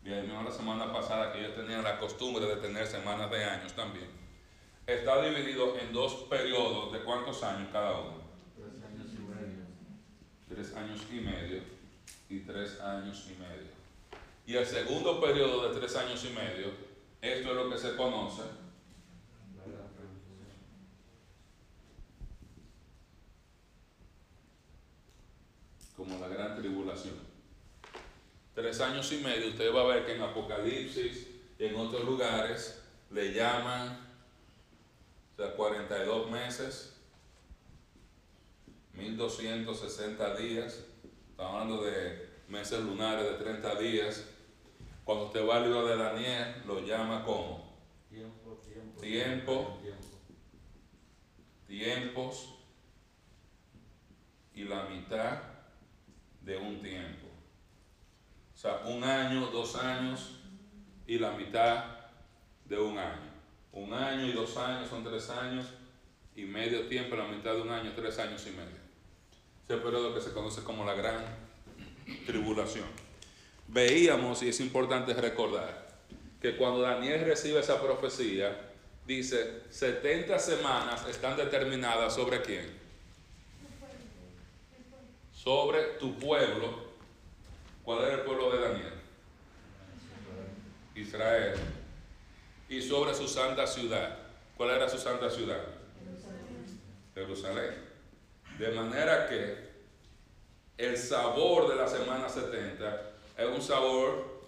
y 0.04 0.12
además 0.12 0.44
la 0.44 0.50
semana 0.50 0.92
pasada 0.92 1.32
que 1.32 1.42
yo 1.42 1.52
tenía 1.52 1.82
la 1.82 1.98
costumbre 1.98 2.44
de 2.46 2.56
tener 2.56 2.86
semanas 2.86 3.30
de 3.30 3.44
años 3.44 3.72
también, 3.74 4.08
está 4.86 5.22
dividido 5.22 5.78
en 5.78 5.92
dos 5.92 6.26
periodos 6.28 6.92
de 6.92 7.00
cuántos 7.00 7.42
años 7.42 7.68
cada 7.72 7.98
uno. 7.98 8.20
Tres 8.56 8.82
años 8.84 9.06
y 9.12 9.18
medio. 9.18 9.64
Tres 10.60 10.76
años 10.76 11.00
y 11.10 11.20
medio 11.20 11.62
y 12.28 12.40
tres 12.40 12.78
años 12.80 13.24
y 13.28 13.40
medio. 13.40 13.70
Y 14.46 14.56
el 14.56 14.66
segundo 14.66 15.18
periodo 15.18 15.66
de 15.66 15.80
tres 15.80 15.96
años 15.96 16.22
y 16.22 16.34
medio, 16.34 16.66
esto 17.22 17.48
es 17.48 17.56
lo 17.56 17.70
que 17.70 17.78
se 17.78 17.96
conoce 17.96 18.42
como 25.96 26.18
la 26.18 26.28
gran 26.28 26.54
tribulación. 26.56 27.14
Tres 28.54 28.82
años 28.82 29.10
y 29.12 29.16
medio, 29.22 29.48
usted 29.48 29.74
va 29.74 29.80
a 29.80 29.94
ver 29.94 30.04
que 30.04 30.16
en 30.16 30.22
Apocalipsis 30.22 31.26
y 31.58 31.64
en 31.64 31.76
otros 31.76 32.04
lugares 32.04 32.82
le 33.10 33.32
llaman, 33.32 33.98
o 35.32 35.42
sea, 35.42 35.56
42 35.56 36.30
meses, 36.30 36.99
1260 38.94 40.36
días, 40.36 40.84
estamos 41.30 41.54
hablando 41.54 41.82
de 41.84 42.30
meses 42.48 42.80
lunares 42.82 43.24
de 43.24 43.44
30 43.44 43.74
días. 43.76 44.24
Cuando 45.04 45.26
usted 45.26 45.46
va 45.46 45.56
al 45.56 45.64
libro 45.64 45.86
de 45.86 45.96
Daniel, 45.96 46.62
lo 46.66 46.80
llama 46.80 47.24
como 47.24 47.70
Tiempo, 48.08 48.60
tiempo. 48.64 49.00
Tiempo. 49.00 49.78
Tiempo. 49.80 50.06
tiempos 51.66 52.54
y 54.52 54.64
la 54.64 54.84
mitad 54.84 55.38
de 56.40 56.56
un 56.56 56.80
tiempo. 56.80 57.28
O 58.54 58.58
sea, 58.58 58.82
un 58.84 59.04
año, 59.04 59.46
dos 59.46 59.76
años 59.76 60.40
y 61.06 61.18
la 61.18 61.32
mitad 61.32 61.84
de 62.64 62.78
un 62.78 62.98
año. 62.98 63.30
Un 63.72 63.92
año 63.92 64.26
y 64.26 64.32
dos 64.32 64.56
años 64.56 64.88
son 64.88 65.04
tres 65.04 65.30
años 65.30 65.66
y 66.34 66.44
medio 66.44 66.86
tiempo, 66.88 67.16
la 67.16 67.28
mitad 67.28 67.54
de 67.54 67.62
un 67.62 67.70
año, 67.70 67.92
tres 67.94 68.18
años 68.18 68.44
y 68.46 68.50
medio. 68.50 68.79
Ese 69.70 69.78
periodo 69.78 70.12
que 70.12 70.20
se 70.20 70.32
conoce 70.32 70.64
como 70.64 70.84
la 70.84 70.94
gran 70.94 71.24
tribulación. 72.26 72.86
Veíamos, 73.68 74.42
y 74.42 74.48
es 74.48 74.58
importante 74.58 75.14
recordar, 75.14 75.86
que 76.42 76.56
cuando 76.56 76.80
Daniel 76.80 77.24
recibe 77.24 77.60
esa 77.60 77.80
profecía, 77.80 78.72
dice, 79.06 79.62
70 79.70 80.40
semanas 80.40 81.06
están 81.06 81.36
determinadas 81.36 82.12
sobre 82.12 82.42
quién? 82.42 82.68
Sobre 85.32 85.80
tu 86.00 86.18
pueblo. 86.18 86.90
¿Cuál 87.84 88.02
era 88.02 88.14
el 88.14 88.20
pueblo 88.22 88.50
de 88.50 88.60
Daniel? 88.60 88.94
Israel. 90.96 91.54
Y 92.68 92.82
sobre 92.82 93.14
su 93.14 93.28
santa 93.28 93.68
ciudad. 93.68 94.18
¿Cuál 94.56 94.70
era 94.70 94.88
su 94.88 94.98
santa 94.98 95.30
ciudad? 95.30 95.62
Jerusalén. 97.14 97.89
De 98.60 98.70
manera 98.72 99.26
que 99.26 99.56
el 100.76 100.94
sabor 100.98 101.70
de 101.70 101.76
la 101.76 101.88
semana 101.88 102.28
70 102.28 103.12
es 103.38 103.46
un 103.46 103.62
sabor 103.62 104.42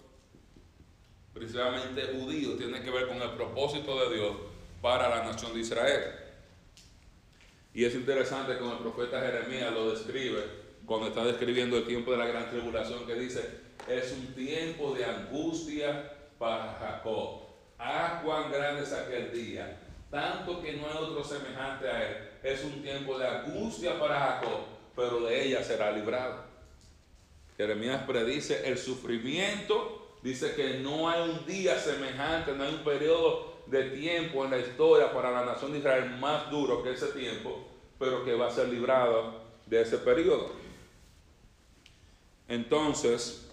principalmente 1.33 2.03
judío, 2.13 2.55
tiene 2.55 2.83
que 2.83 2.91
ver 2.91 3.07
con 3.07 3.19
el 3.19 3.31
propósito 3.31 4.07
de 4.07 4.15
Dios 4.15 4.35
para 4.83 5.09
la 5.09 5.23
nación 5.23 5.51
de 5.55 5.61
Israel. 5.61 6.03
Y 7.73 7.85
es 7.85 7.95
interesante 7.95 8.59
como 8.59 8.73
el 8.73 8.77
profeta 8.77 9.19
Jeremías 9.19 9.73
lo 9.73 9.89
describe 9.89 10.43
cuando 10.85 11.07
está 11.07 11.25
describiendo 11.25 11.75
el 11.75 11.87
tiempo 11.87 12.11
de 12.11 12.17
la 12.17 12.27
gran 12.27 12.51
tribulación, 12.51 13.07
que 13.07 13.15
dice, 13.15 13.61
es 13.87 14.11
un 14.11 14.27
tiempo 14.35 14.93
de 14.93 15.05
angustia 15.05 16.13
para 16.37 16.77
Jacob. 16.79 17.47
Ah, 17.79 18.21
cuán 18.23 18.51
grande 18.51 18.83
es 18.83 18.93
aquel 18.93 19.33
día, 19.33 19.75
tanto 20.11 20.61
que 20.61 20.73
no 20.73 20.85
hay 20.87 20.97
otro 20.97 21.23
semejante 21.23 21.89
a 21.89 22.07
él. 22.07 22.32
Es 22.43 22.61
un 22.65 22.81
tiempo 22.81 23.17
de 23.17 23.25
angustia 23.25 23.97
para 23.97 24.19
Jacob, 24.19 24.59
pero 24.95 25.21
de 25.21 25.47
ella 25.47 25.63
será 25.63 25.93
librado. 25.93 26.43
Jeremías 27.55 28.03
predice 28.05 28.67
el 28.67 28.77
sufrimiento, 28.77 30.17
dice 30.21 30.53
que 30.53 30.79
no 30.79 31.09
hay 31.09 31.29
un 31.29 31.45
día 31.45 31.79
semejante, 31.79 32.51
no 32.53 32.65
hay 32.65 32.73
un 32.73 32.83
periodo 32.83 33.53
de 33.67 33.91
tiempo 33.91 34.43
en 34.43 34.51
la 34.51 34.57
historia 34.57 35.13
para 35.13 35.31
la 35.31 35.45
nación 35.45 35.71
de 35.71 35.77
Israel 35.77 36.17
más 36.19 36.51
duro 36.51 36.83
que 36.83 36.91
ese 36.91 37.07
tiempo, 37.07 37.65
pero 37.97 38.25
que 38.25 38.33
va 38.33 38.47
a 38.47 38.51
ser 38.51 38.67
librado 38.67 39.41
de 39.65 39.81
ese 39.81 39.97
periodo. 39.99 40.51
Entonces, 42.49 43.49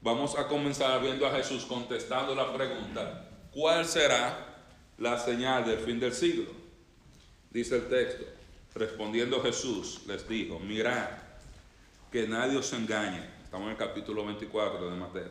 vamos 0.00 0.36
a 0.36 0.48
comenzar 0.48 1.00
viendo 1.00 1.26
a 1.26 1.30
Jesús 1.30 1.64
contestando 1.64 2.34
la 2.34 2.52
pregunta, 2.52 3.28
¿cuál 3.52 3.84
será 3.84 4.64
la 4.98 5.16
señal 5.16 5.64
del 5.64 5.78
fin 5.78 6.00
del 6.00 6.12
siglo? 6.12 6.65
Dice 7.56 7.76
el 7.76 7.88
texto, 7.88 8.26
respondiendo 8.74 9.40
Jesús 9.40 10.02
les 10.06 10.28
dijo, 10.28 10.60
mirad, 10.60 11.08
que 12.12 12.28
nadie 12.28 12.58
os 12.58 12.70
engañe. 12.74 13.26
Estamos 13.42 13.64
en 13.64 13.70
el 13.70 13.78
capítulo 13.78 14.26
24 14.26 14.90
de 14.90 14.94
Mateo. 14.98 15.30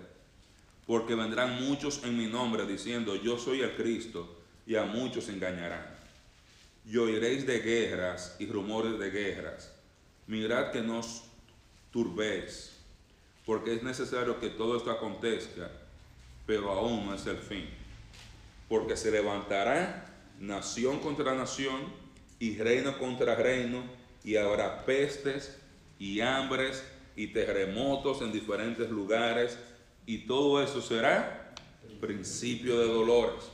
Porque 0.88 1.14
vendrán 1.14 1.64
muchos 1.64 2.04
en 2.04 2.18
mi 2.18 2.26
nombre 2.26 2.66
diciendo, 2.66 3.16
yo 3.16 3.38
soy 3.38 3.62
el 3.62 3.76
Cristo, 3.76 4.40
y 4.66 4.76
a 4.76 4.86
muchos 4.86 5.30
engañarán. 5.30 5.86
Y 6.88 6.98
oiréis 6.98 7.46
de 7.46 7.60
guerras 7.60 8.38
y 8.40 8.48
rumores 8.48 8.98
de 8.98 9.12
guerras. 9.12 9.72
Mirad 10.26 10.72
que 10.72 10.82
no 10.82 11.02
os 11.02 11.26
turbéis, 11.92 12.76
porque 13.46 13.76
es 13.76 13.84
necesario 13.84 14.40
que 14.40 14.50
todo 14.50 14.78
esto 14.78 14.90
acontezca, 14.90 15.70
pero 16.48 16.72
aún 16.72 17.06
no 17.06 17.14
es 17.14 17.28
el 17.28 17.38
fin. 17.38 17.70
Porque 18.68 18.98
se 18.98 19.12
levantará 19.12 20.12
nación 20.40 21.00
contra 21.02 21.36
nación 21.36 22.04
y 22.40 22.58
reino 22.58 22.98
contra 22.98 23.36
reino, 23.36 23.84
y 24.24 24.38
habrá 24.38 24.86
pestes 24.86 25.58
y 26.00 26.22
hambres 26.22 26.84
y 27.16 27.28
terremotos 27.28 28.22
en 28.22 28.32
diferentes 28.32 28.90
lugares, 28.90 29.58
y 30.06 30.20
todo 30.20 30.62
eso 30.62 30.82
será 30.82 31.46
principio 32.06 32.80
de 32.80 32.88
dolores. 32.88 33.50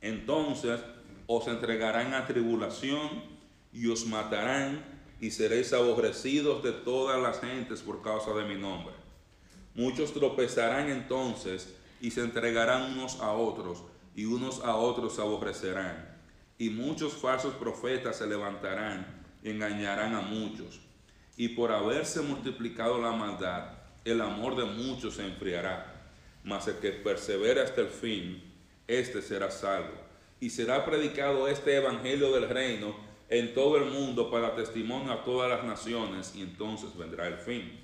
Entonces 0.00 0.80
os 1.26 1.48
entregarán 1.48 2.14
a 2.14 2.26
tribulación 2.26 3.22
y 3.72 3.88
os 3.88 4.06
matarán 4.06 4.84
y 5.20 5.30
seréis 5.30 5.72
aborrecidos 5.72 6.62
de 6.62 6.72
todas 6.72 7.20
las 7.20 7.40
gentes 7.40 7.80
por 7.80 8.02
causa 8.02 8.32
de 8.34 8.44
mi 8.44 8.60
nombre. 8.60 8.94
Muchos 9.74 10.12
tropezarán 10.12 10.88
entonces 10.88 11.74
y 12.00 12.10
se 12.10 12.20
entregarán 12.20 12.92
unos 12.92 13.20
a 13.20 13.32
otros 13.32 13.82
y 14.14 14.24
unos 14.24 14.60
a 14.60 14.76
otros 14.76 15.16
se 15.16 15.22
aborrecerán. 15.22 16.15
Y 16.58 16.70
muchos 16.70 17.14
falsos 17.14 17.54
profetas 17.54 18.16
se 18.16 18.26
levantarán 18.26 19.24
y 19.42 19.50
engañarán 19.50 20.14
a 20.14 20.20
muchos. 20.20 20.80
Y 21.36 21.48
por 21.48 21.70
haberse 21.70 22.20
multiplicado 22.22 23.00
la 23.00 23.12
maldad, 23.12 23.72
el 24.04 24.20
amor 24.20 24.56
de 24.56 24.64
muchos 24.64 25.14
se 25.16 25.26
enfriará. 25.26 25.94
Mas 26.44 26.66
el 26.68 26.76
que 26.76 26.92
persevera 26.92 27.62
hasta 27.62 27.82
el 27.82 27.88
fin, 27.88 28.42
éste 28.86 29.20
será 29.20 29.50
salvo. 29.50 29.94
Y 30.40 30.50
será 30.50 30.84
predicado 30.84 31.48
este 31.48 31.76
evangelio 31.76 32.32
del 32.32 32.48
reino 32.48 32.96
en 33.28 33.52
todo 33.54 33.76
el 33.76 33.86
mundo 33.86 34.30
para 34.30 34.54
testimonio 34.54 35.12
a 35.12 35.24
todas 35.24 35.50
las 35.50 35.64
naciones, 35.64 36.34
y 36.36 36.42
entonces 36.42 36.96
vendrá 36.96 37.26
el 37.26 37.38
fin. 37.38 37.80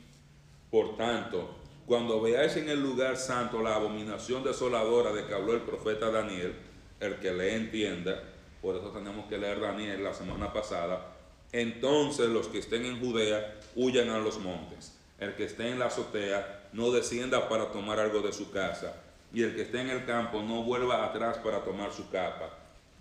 Por 0.70 0.96
tanto, 0.96 1.56
cuando 1.86 2.20
veáis 2.20 2.56
en 2.56 2.68
el 2.68 2.80
lugar 2.80 3.16
santo 3.16 3.60
la 3.60 3.74
abominación 3.74 4.44
desoladora 4.44 5.12
de 5.12 5.26
que 5.26 5.34
habló 5.34 5.52
el 5.54 5.62
profeta 5.62 6.10
Daniel, 6.10 6.54
el 7.00 7.16
que 7.16 7.32
le 7.32 7.56
entienda, 7.56 8.22
por 8.62 8.76
eso 8.76 8.90
tenemos 8.90 9.26
que 9.26 9.36
leer 9.36 9.60
Daniel 9.60 10.04
la 10.04 10.14
semana 10.14 10.52
pasada, 10.52 11.14
entonces 11.50 12.28
los 12.28 12.46
que 12.46 12.60
estén 12.60 12.86
en 12.86 13.00
Judea 13.00 13.60
huyan 13.74 14.08
a 14.08 14.18
los 14.18 14.38
montes. 14.38 14.96
El 15.18 15.34
que 15.34 15.44
esté 15.44 15.68
en 15.68 15.78
la 15.78 15.86
azotea 15.86 16.68
no 16.72 16.90
descienda 16.90 17.48
para 17.48 17.70
tomar 17.70 18.00
algo 18.00 18.20
de 18.20 18.32
su 18.32 18.50
casa, 18.50 18.94
y 19.34 19.42
el 19.42 19.54
que 19.54 19.62
esté 19.62 19.80
en 19.80 19.90
el 19.90 20.04
campo 20.04 20.42
no 20.42 20.62
vuelva 20.62 21.04
atrás 21.04 21.38
para 21.38 21.64
tomar 21.64 21.92
su 21.92 22.08
capa. 22.10 22.50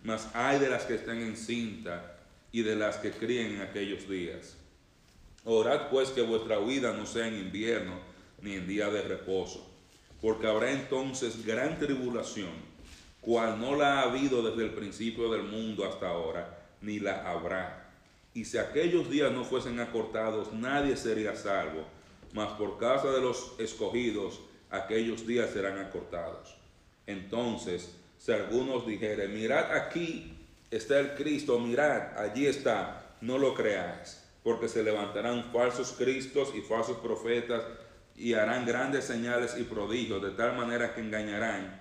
Mas 0.03 0.29
hay 0.33 0.59
de 0.59 0.69
las 0.69 0.83
que 0.83 0.95
estén 0.95 1.21
en 1.21 1.37
cinta 1.37 2.17
y 2.51 2.63
de 2.63 2.75
las 2.75 2.97
que 2.97 3.11
críen 3.11 3.55
en 3.55 3.61
aquellos 3.61 4.09
días. 4.09 4.55
Orad 5.45 5.89
pues 5.89 6.09
que 6.09 6.21
vuestra 6.21 6.59
huida 6.59 6.93
no 6.93 7.05
sea 7.05 7.27
en 7.27 7.35
invierno 7.35 7.93
ni 8.41 8.55
en 8.55 8.67
día 8.67 8.89
de 8.89 9.01
reposo, 9.01 9.67
porque 10.21 10.47
habrá 10.47 10.71
entonces 10.71 11.45
gran 11.45 11.79
tribulación, 11.79 12.51
cual 13.21 13.59
no 13.59 13.75
la 13.75 13.99
ha 13.99 14.01
habido 14.03 14.41
desde 14.41 14.63
el 14.63 14.73
principio 14.73 15.31
del 15.31 15.43
mundo 15.43 15.85
hasta 15.85 16.09
ahora, 16.09 16.57
ni 16.81 16.99
la 16.99 17.29
habrá. 17.29 17.89
Y 18.33 18.45
si 18.45 18.57
aquellos 18.57 19.09
días 19.09 19.31
no 19.31 19.43
fuesen 19.43 19.79
acortados, 19.79 20.51
nadie 20.53 20.95
sería 20.97 21.35
salvo, 21.35 21.85
mas 22.33 22.49
por 22.53 22.77
causa 22.77 23.11
de 23.11 23.21
los 23.21 23.53
escogidos, 23.59 24.39
aquellos 24.69 25.27
días 25.27 25.51
serán 25.51 25.77
acortados. 25.79 26.55
Entonces, 27.05 27.95
si 28.17 28.31
algunos 28.31 28.87
dijeren, 28.87 29.33
mirad 29.33 29.71
aquí 29.71 30.37
está 30.71 30.99
el 30.99 31.15
Cristo, 31.15 31.59
mirad, 31.59 32.17
allí 32.17 32.47
está, 32.47 33.15
no 33.19 33.37
lo 33.37 33.53
creáis, 33.53 34.23
porque 34.43 34.69
se 34.69 34.83
levantarán 34.83 35.51
falsos 35.51 35.93
cristos 35.97 36.53
y 36.55 36.61
falsos 36.61 36.97
profetas 36.97 37.63
y 38.15 38.33
harán 38.33 38.65
grandes 38.65 39.05
señales 39.05 39.57
y 39.59 39.63
prodigios, 39.63 40.21
de 40.21 40.31
tal 40.31 40.55
manera 40.55 40.93
que 40.93 41.01
engañarán, 41.01 41.80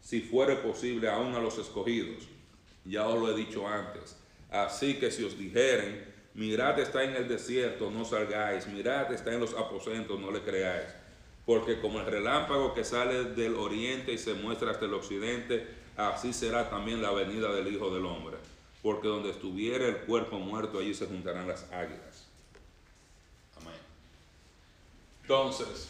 si 0.00 0.20
fuere 0.20 0.56
posible, 0.56 1.08
aún 1.08 1.34
a 1.34 1.40
los 1.40 1.58
escogidos. 1.58 2.24
Ya 2.84 3.06
os 3.06 3.20
lo 3.20 3.30
he 3.30 3.36
dicho 3.36 3.68
antes. 3.68 4.16
Así 4.50 4.94
que 4.94 5.10
si 5.10 5.24
os 5.24 5.38
dijeren, 5.38 6.04
mirad 6.34 6.78
está 6.78 7.04
en 7.04 7.14
el 7.14 7.28
desierto, 7.28 7.90
no 7.90 8.04
salgáis, 8.04 8.66
mirad 8.66 9.12
está 9.12 9.32
en 9.32 9.40
los 9.40 9.54
aposentos, 9.54 10.18
no 10.18 10.30
le 10.30 10.40
creáis. 10.40 10.88
Porque 11.46 11.80
como 11.80 12.00
el 12.00 12.06
relámpago 12.06 12.74
que 12.74 12.84
sale 12.84 13.24
del 13.24 13.54
oriente 13.54 14.12
y 14.12 14.18
se 14.18 14.34
muestra 14.34 14.70
hasta 14.70 14.86
el 14.86 14.94
occidente, 14.94 15.66
así 15.96 16.32
será 16.32 16.70
también 16.70 17.02
la 17.02 17.12
venida 17.12 17.52
del 17.52 17.72
Hijo 17.72 17.94
del 17.94 18.06
Hombre. 18.06 18.36
Porque 18.82 19.08
donde 19.08 19.30
estuviera 19.30 19.86
el 19.86 19.98
cuerpo 19.98 20.38
muerto, 20.38 20.78
allí 20.78 20.94
se 20.94 21.06
juntarán 21.06 21.46
las 21.46 21.70
águilas. 21.70 22.26
Amén. 23.60 23.78
Entonces, 25.22 25.88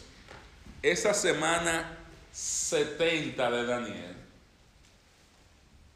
esa 0.81 1.13
semana 1.13 2.00
70 2.31 3.51
de 3.51 3.65
Daniel, 3.65 4.15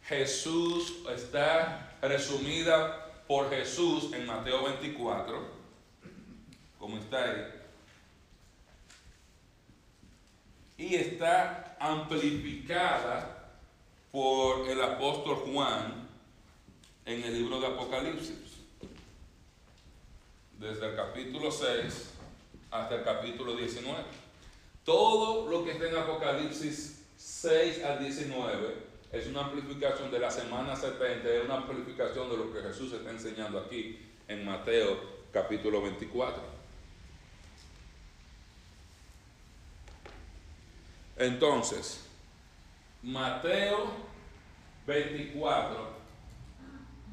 Jesús 0.04 0.94
está 1.10 1.98
resumida 2.02 3.24
por 3.28 3.50
Jesús 3.50 4.12
en 4.14 4.26
Mateo 4.26 4.64
24, 4.64 5.42
como 6.78 6.98
está 6.98 7.24
ahí, 7.24 7.46
y 10.78 10.96
está 10.96 11.78
amplificada 11.80 13.54
por 14.12 14.70
el 14.70 14.82
apóstol 14.82 15.36
Juan 15.38 16.08
en 17.06 17.24
el 17.24 17.34
libro 17.34 17.60
de 17.60 17.68
Apocalipsis, 17.68 18.58
desde 20.60 20.90
el 20.90 20.96
capítulo 20.96 21.52
6 21.52 22.12
hasta 22.72 22.96
el 22.96 23.04
capítulo 23.04 23.56
19. 23.56 24.25
Todo 24.86 25.50
lo 25.50 25.66
que 25.66 25.72
está 25.72 25.90
en 25.90 25.98
Apocalipsis 25.98 27.04
6 27.18 27.84
al 27.84 28.00
19 28.00 28.76
es 29.12 29.28
una 29.28 29.46
amplificación 29.46 30.12
de 30.12 30.20
la 30.20 30.30
semana 30.30 30.76
70, 30.76 31.28
es 31.28 31.44
una 31.44 31.56
amplificación 31.56 32.30
de 32.30 32.38
lo 32.38 32.54
que 32.54 32.62
Jesús 32.62 32.94
está 32.94 33.10
enseñando 33.10 33.60
aquí 33.60 34.00
en 34.28 34.46
Mateo 34.46 35.00
capítulo 35.32 35.82
24. 35.82 36.44
Entonces, 41.18 42.02
Mateo 43.02 43.88
24, 44.86 45.96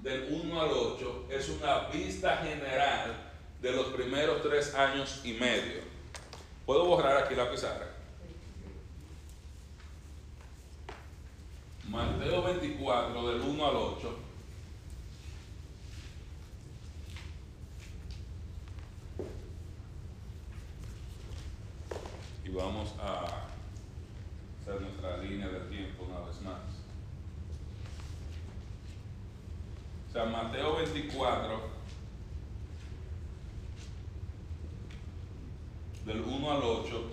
del 0.03 0.43
1 0.45 0.61
al 0.61 0.71
8, 0.71 1.27
es 1.31 1.49
una 1.49 1.89
vista 1.89 2.37
general 2.39 3.33
de 3.63 3.73
los 3.73 3.87
primeros 3.87 4.43
tres 4.43 4.75
años 4.75 5.23
y 5.25 5.33
medio. 5.35 5.92
¿Puedo 6.67 6.87
borrar 6.87 7.25
aquí 7.25 7.35
la 7.35 7.51
pizarra? 7.51 7.89
Mateo 11.89 12.43
24, 12.43 13.29
del 13.29 13.41
1 13.41 13.67
al 13.67 13.77
8. 13.77 14.19
Y 22.45 22.49
vamos 22.51 22.95
a 23.01 23.25
hacer 24.61 24.81
nuestra 24.81 25.17
línea 25.19 25.49
de 25.49 25.61
tiempo 25.69 26.05
una 26.05 26.21
vez 26.21 26.41
más. 26.43 26.61
O 30.09 30.13
sea, 30.13 30.25
Mateo 30.27 30.77
24, 30.77 31.82
del 36.05 36.21
1 36.21 36.51
al 36.51 36.63
8, 36.63 37.11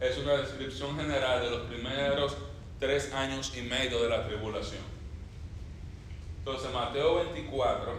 es 0.00 0.18
una 0.18 0.32
descripción 0.34 0.96
general 0.96 1.42
de 1.42 1.50
los 1.50 1.60
primeros 1.62 2.36
tres 2.78 3.12
años 3.12 3.52
y 3.56 3.62
medio 3.62 4.02
de 4.02 4.08
la 4.08 4.26
tribulación. 4.26 4.82
Entonces, 6.38 6.72
Mateo 6.72 7.16
24, 7.16 7.92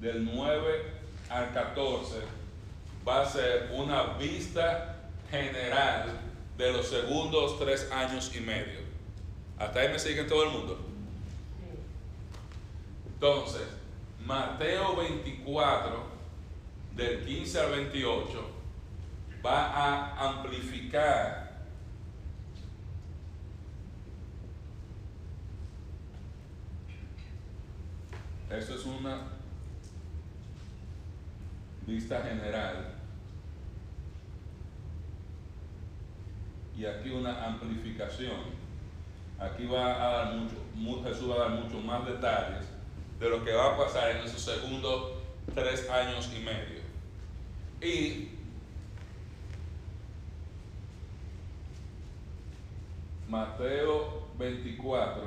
del 0.00 0.24
9 0.24 0.84
al 1.30 1.52
14, 1.52 2.16
va 3.08 3.22
a 3.22 3.26
ser 3.26 3.70
una 3.72 4.18
vista 4.18 5.08
general 5.30 6.20
de 6.58 6.72
los 6.72 6.86
segundos 6.86 7.58
tres 7.58 7.90
años 7.90 8.30
y 8.36 8.40
medio. 8.40 8.80
Hasta 9.58 9.80
ahí 9.80 9.88
me 9.88 9.98
siguen 9.98 10.26
todo 10.26 10.44
el 10.44 10.50
mundo. 10.50 10.78
Entonces, 13.14 13.62
Mateo 14.26 14.96
24, 14.96 16.04
del 16.94 17.24
15 17.24 17.60
al 17.60 17.70
28, 17.70 18.50
va 19.44 19.70
a 19.70 20.28
amplificar 20.30 21.42
Eso 28.52 28.74
es 28.74 28.84
una 28.84 29.16
vista 31.86 32.20
general. 32.20 32.92
Y 36.76 36.84
aquí 36.84 37.08
una 37.08 37.46
amplificación. 37.46 38.62
Aquí 39.38 39.66
va 39.66 39.94
a 39.94 40.12
dar 40.12 40.34
mucho, 40.34 41.08
Jesús 41.08 41.30
va 41.30 41.34
a 41.34 41.38
dar 41.38 41.50
mucho 41.50 41.80
más 41.80 42.04
detalles 42.04 42.71
de 43.22 43.30
lo 43.30 43.44
que 43.44 43.52
va 43.52 43.74
a 43.74 43.76
pasar 43.76 44.10
en 44.10 44.16
esos 44.24 44.42
segundos 44.42 45.12
tres 45.54 45.88
años 45.88 46.28
y 46.36 46.40
medio. 46.40 46.82
Y 47.80 48.30
Mateo 53.28 54.26
24, 54.36 55.22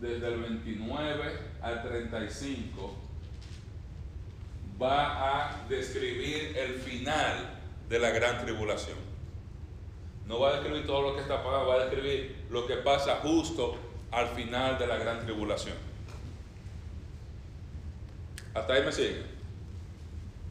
desde 0.00 0.28
el 0.28 0.40
29 0.42 1.38
al 1.60 1.82
35, 1.82 2.94
va 4.80 5.48
a 5.48 5.66
describir 5.68 6.56
el 6.56 6.74
final 6.74 7.58
de 7.88 7.98
la 7.98 8.10
gran 8.10 8.44
tribulación. 8.44 8.98
No 10.28 10.38
va 10.38 10.50
a 10.50 10.52
describir 10.52 10.86
todo 10.86 11.02
lo 11.02 11.14
que 11.16 11.22
está 11.22 11.42
pagado, 11.42 11.66
va 11.66 11.74
a 11.74 11.78
describir 11.86 12.46
lo 12.48 12.64
que 12.68 12.76
pasa 12.76 13.16
justo 13.16 13.76
al 14.12 14.28
final 14.28 14.78
de 14.78 14.86
la 14.86 14.96
gran 14.98 15.24
tribulación. 15.24 15.91
Hasta 18.54 18.74
ahí 18.74 18.82
me 18.84 18.92
sigue. 18.92 19.22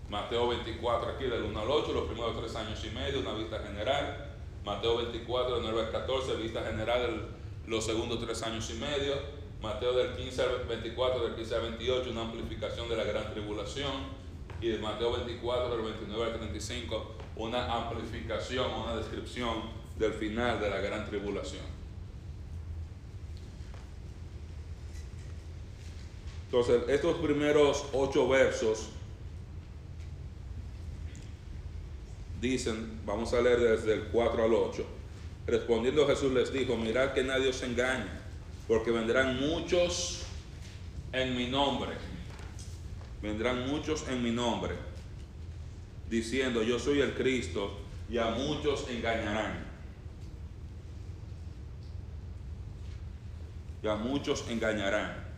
Mateo 0.09 0.49
24 0.49 1.11
aquí 1.11 1.25
del 1.25 1.43
1 1.43 1.59
al 1.59 1.69
8, 1.69 1.93
los 1.93 2.05
primeros 2.05 2.37
tres 2.37 2.55
años 2.55 2.83
y 2.83 2.89
medio, 2.89 3.19
una 3.19 3.33
vista 3.33 3.59
general. 3.59 4.27
Mateo 4.65 4.97
24 4.97 5.55
del 5.55 5.63
9 5.63 5.81
al 5.87 5.91
14, 5.91 6.35
vista 6.35 6.63
general 6.63 7.29
los 7.67 7.85
segundos 7.85 8.19
tres 8.19 8.41
años 8.43 8.69
y 8.71 8.73
medio. 8.73 9.13
Mateo 9.61 9.93
del 9.93 10.15
15 10.15 10.41
al 10.41 10.65
24, 10.67 11.23
del 11.23 11.35
15 11.35 11.55
al 11.55 11.61
28, 11.61 12.09
una 12.11 12.21
amplificación 12.21 12.89
de 12.89 12.97
la 12.97 13.03
gran 13.03 13.31
tribulación. 13.31 14.21
Y 14.59 14.69
de 14.69 14.79
Mateo 14.79 15.13
24 15.13 15.75
del 15.75 15.85
29 15.85 16.25
al 16.25 16.39
35, 16.39 17.15
una 17.35 17.71
amplificación, 17.71 18.71
una 18.71 18.95
descripción 18.95 19.61
del 19.97 20.13
final 20.13 20.59
de 20.59 20.69
la 20.69 20.81
gran 20.81 21.07
tribulación. 21.07 21.80
Entonces, 26.51 26.81
estos 26.89 27.15
primeros 27.19 27.85
ocho 27.93 28.27
versos 28.27 28.89
dicen, 32.41 32.99
vamos 33.05 33.33
a 33.33 33.39
leer 33.39 33.57
desde 33.61 33.93
el 33.93 34.03
4 34.09 34.43
al 34.43 34.53
8. 34.53 34.85
Respondiendo 35.47 36.05
Jesús 36.05 36.33
les 36.33 36.51
dijo, 36.51 36.75
mirad 36.75 37.13
que 37.13 37.23
nadie 37.23 37.47
os 37.47 37.63
engañe, 37.63 38.03
porque 38.67 38.91
vendrán 38.91 39.39
muchos 39.39 40.23
en 41.13 41.37
mi 41.37 41.47
nombre, 41.47 41.91
vendrán 43.21 43.69
muchos 43.69 44.05
en 44.09 44.21
mi 44.21 44.31
nombre, 44.31 44.75
diciendo 46.09 46.63
yo 46.63 46.79
soy 46.79 46.99
el 46.99 47.13
Cristo, 47.13 47.77
y 48.09 48.17
a 48.17 48.31
muchos 48.31 48.89
engañarán. 48.89 49.71
Y 53.81 53.87
a 53.87 53.95
muchos 53.95 54.43
engañarán. 54.49 55.30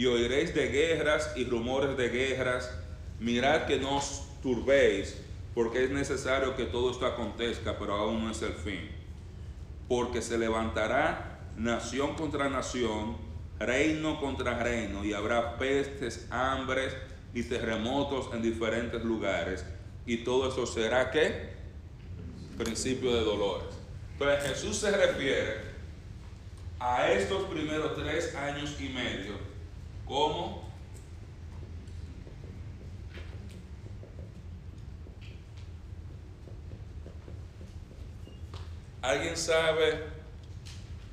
Y 0.00 0.06
oiréis 0.06 0.54
de 0.54 0.68
guerras 0.68 1.30
y 1.36 1.44
rumores 1.44 1.94
de 1.94 2.08
guerras. 2.08 2.72
Mirad 3.18 3.66
que 3.66 3.76
no 3.76 3.98
os 3.98 4.22
turbéis, 4.42 5.20
porque 5.54 5.84
es 5.84 5.90
necesario 5.90 6.56
que 6.56 6.64
todo 6.64 6.90
esto 6.90 7.04
acontezca, 7.04 7.78
pero 7.78 7.96
aún 7.96 8.24
no 8.24 8.30
es 8.30 8.40
el 8.40 8.54
fin. 8.54 8.88
Porque 9.90 10.22
se 10.22 10.38
levantará 10.38 11.40
nación 11.58 12.14
contra 12.14 12.48
nación, 12.48 13.18
reino 13.58 14.18
contra 14.18 14.62
reino, 14.62 15.04
y 15.04 15.12
habrá 15.12 15.58
pestes, 15.58 16.26
hambres 16.30 16.96
y 17.34 17.42
terremotos 17.42 18.30
en 18.32 18.40
diferentes 18.40 19.04
lugares. 19.04 19.66
Y 20.06 20.24
todo 20.24 20.48
eso 20.48 20.64
será 20.64 21.10
que 21.10 21.50
principio 22.56 23.14
de 23.14 23.20
dolores. 23.20 23.68
Entonces 24.14 24.48
Jesús 24.48 24.78
se 24.78 24.92
refiere 24.92 25.56
a 26.78 27.12
estos 27.12 27.42
primeros 27.50 27.94
tres 27.96 28.34
años 28.34 28.74
y 28.80 28.88
medio 28.88 29.49
como 30.10 30.68
¿Alguien 39.02 39.36
sabe 39.36 40.00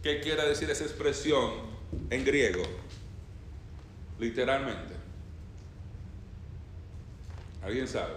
qué 0.03 0.19
quiere 0.19 0.45
decir 0.47 0.69
esa 0.69 0.83
expresión 0.83 1.53
en 2.09 2.25
griego? 2.25 2.63
Literalmente. 4.19 4.93
¿Alguien 7.61 7.87
sabe? 7.87 8.15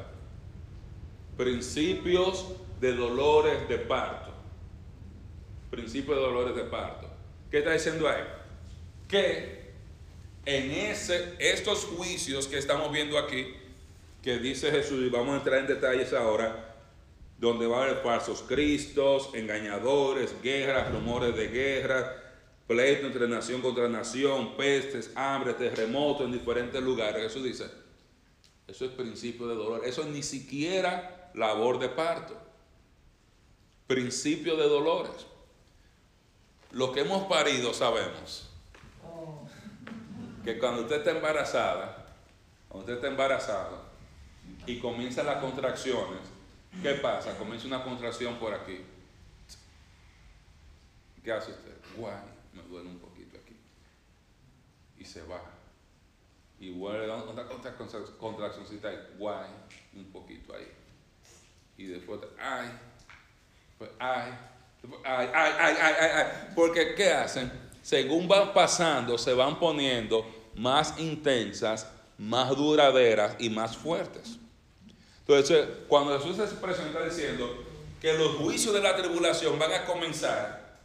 Principios 1.37 2.53
de 2.81 2.95
dolores 2.95 3.69
de 3.69 3.79
parto. 3.79 4.33
Principio 5.71 6.15
de 6.17 6.21
dolores 6.21 6.57
de 6.57 6.65
parto. 6.65 7.09
¿Qué 7.51 7.59
está 7.59 7.73
diciendo 7.73 8.09
ahí? 8.09 8.25
Que 9.07 9.60
en 10.47 10.71
ese, 10.71 11.35
estos 11.39 11.85
juicios 11.85 12.47
que 12.47 12.59
estamos 12.59 12.91
viendo 12.93 13.19
aquí, 13.19 13.55
que 14.23 14.39
dice 14.39 14.71
Jesús, 14.71 15.01
y 15.05 15.09
vamos 15.09 15.35
a 15.35 15.39
entrar 15.39 15.61
en 15.61 15.67
detalles 15.67 16.13
ahora, 16.13 16.77
donde 17.39 17.67
va 17.67 17.81
a 17.81 17.85
haber 17.85 18.03
falsos 18.03 18.43
cristos, 18.43 19.31
engañadores, 19.35 20.35
guerras, 20.43 20.93
rumores 20.93 21.35
de 21.35 21.49
guerra, 21.49 22.17
pleito 22.67 23.07
entre 23.07 23.27
nación 23.27 23.63
contra 23.63 23.89
nación, 23.89 24.57
pestes, 24.57 25.11
hambre, 25.15 25.55
terremotos 25.55 26.27
en 26.27 26.33
diferentes 26.33 26.83
lugares. 26.83 27.25
Eso 27.25 27.43
dice, 27.43 27.65
eso 28.69 28.85
es 28.85 28.91
principio 28.93 29.47
de 29.49 29.55
dolor. 29.55 29.83
Eso 29.85 30.05
ni 30.05 30.23
siquiera 30.23 31.31
labor 31.35 31.79
de 31.79 31.89
parto. 31.89 32.37
Principio 33.87 34.57
de 34.57 34.69
dolores. 34.69 35.27
Lo 36.73 36.93
que 36.93 37.01
hemos 37.01 37.25
parido 37.25 37.73
sabemos 37.73 38.50
que 40.45 40.59
cuando 40.59 40.83
usted 40.83 40.99
está 40.99 41.11
embarazada, 41.11 42.07
cuando 42.69 42.85
usted 42.85 42.95
está 42.95 43.09
embarazada 43.09 43.83
y 44.67 44.79
comienzan 44.79 45.27
las 45.27 45.39
contracciones, 45.39 46.21
¿qué 46.83 46.95
pasa? 46.95 47.37
Comienza 47.37 47.67
una 47.67 47.83
contracción 47.83 48.37
por 48.37 48.55
aquí. 48.55 48.85
¿Qué 51.23 51.33
hace 51.33 51.53
usted? 51.53 51.77
Guay, 51.97 52.15
me 52.55 52.63
duele 52.63 52.89
un 52.89 52.99
poquito 52.99 53.39
aquí. 53.39 53.57
Y 54.99 55.05
se 55.05 55.23
baja. 55.23 55.51
Y 56.59 56.73
vuelve 56.73 57.11
otra, 57.11 57.45
otra 57.45 57.75
contraccióncita 58.19 58.89
ahí. 58.89 58.99
Guay, 59.19 59.49
un 59.95 60.13
poquito 60.13 60.55
ahí. 60.55 60.71
Y 61.77 61.87
después, 61.87 62.21
ay, 62.39 62.69
pues, 63.79 63.91
ay, 63.99 64.33
ay, 65.05 65.31
ay, 65.35 65.55
ay, 65.59 65.77
ay, 65.81 66.11
ay. 66.15 66.53
Porque, 66.55 66.95
¿qué 66.95 67.13
hacen? 67.13 67.70
Según 67.83 68.29
van 68.29 68.53
pasando, 68.53 69.17
se 69.19 69.33
van 69.33 69.59
poniendo 69.59 70.27
más 70.55 70.99
intensas, 70.99 71.87
más 72.19 72.55
duraderas 72.57 73.37
y 73.39 73.49
más 73.49 73.77
fuertes. 73.77 74.39
Entonces, 75.21 75.67
cuando 75.89 76.19
Jesús 76.19 76.37
se 76.37 76.57
presenta 76.57 77.05
diciendo 77.05 77.65
que 78.01 78.15
los 78.15 78.37
juicios 78.37 78.75
de 78.75 78.81
la 78.81 78.97
tribulación 78.97 79.59
van 79.59 79.73
a 79.73 79.85
comenzar 79.85 80.79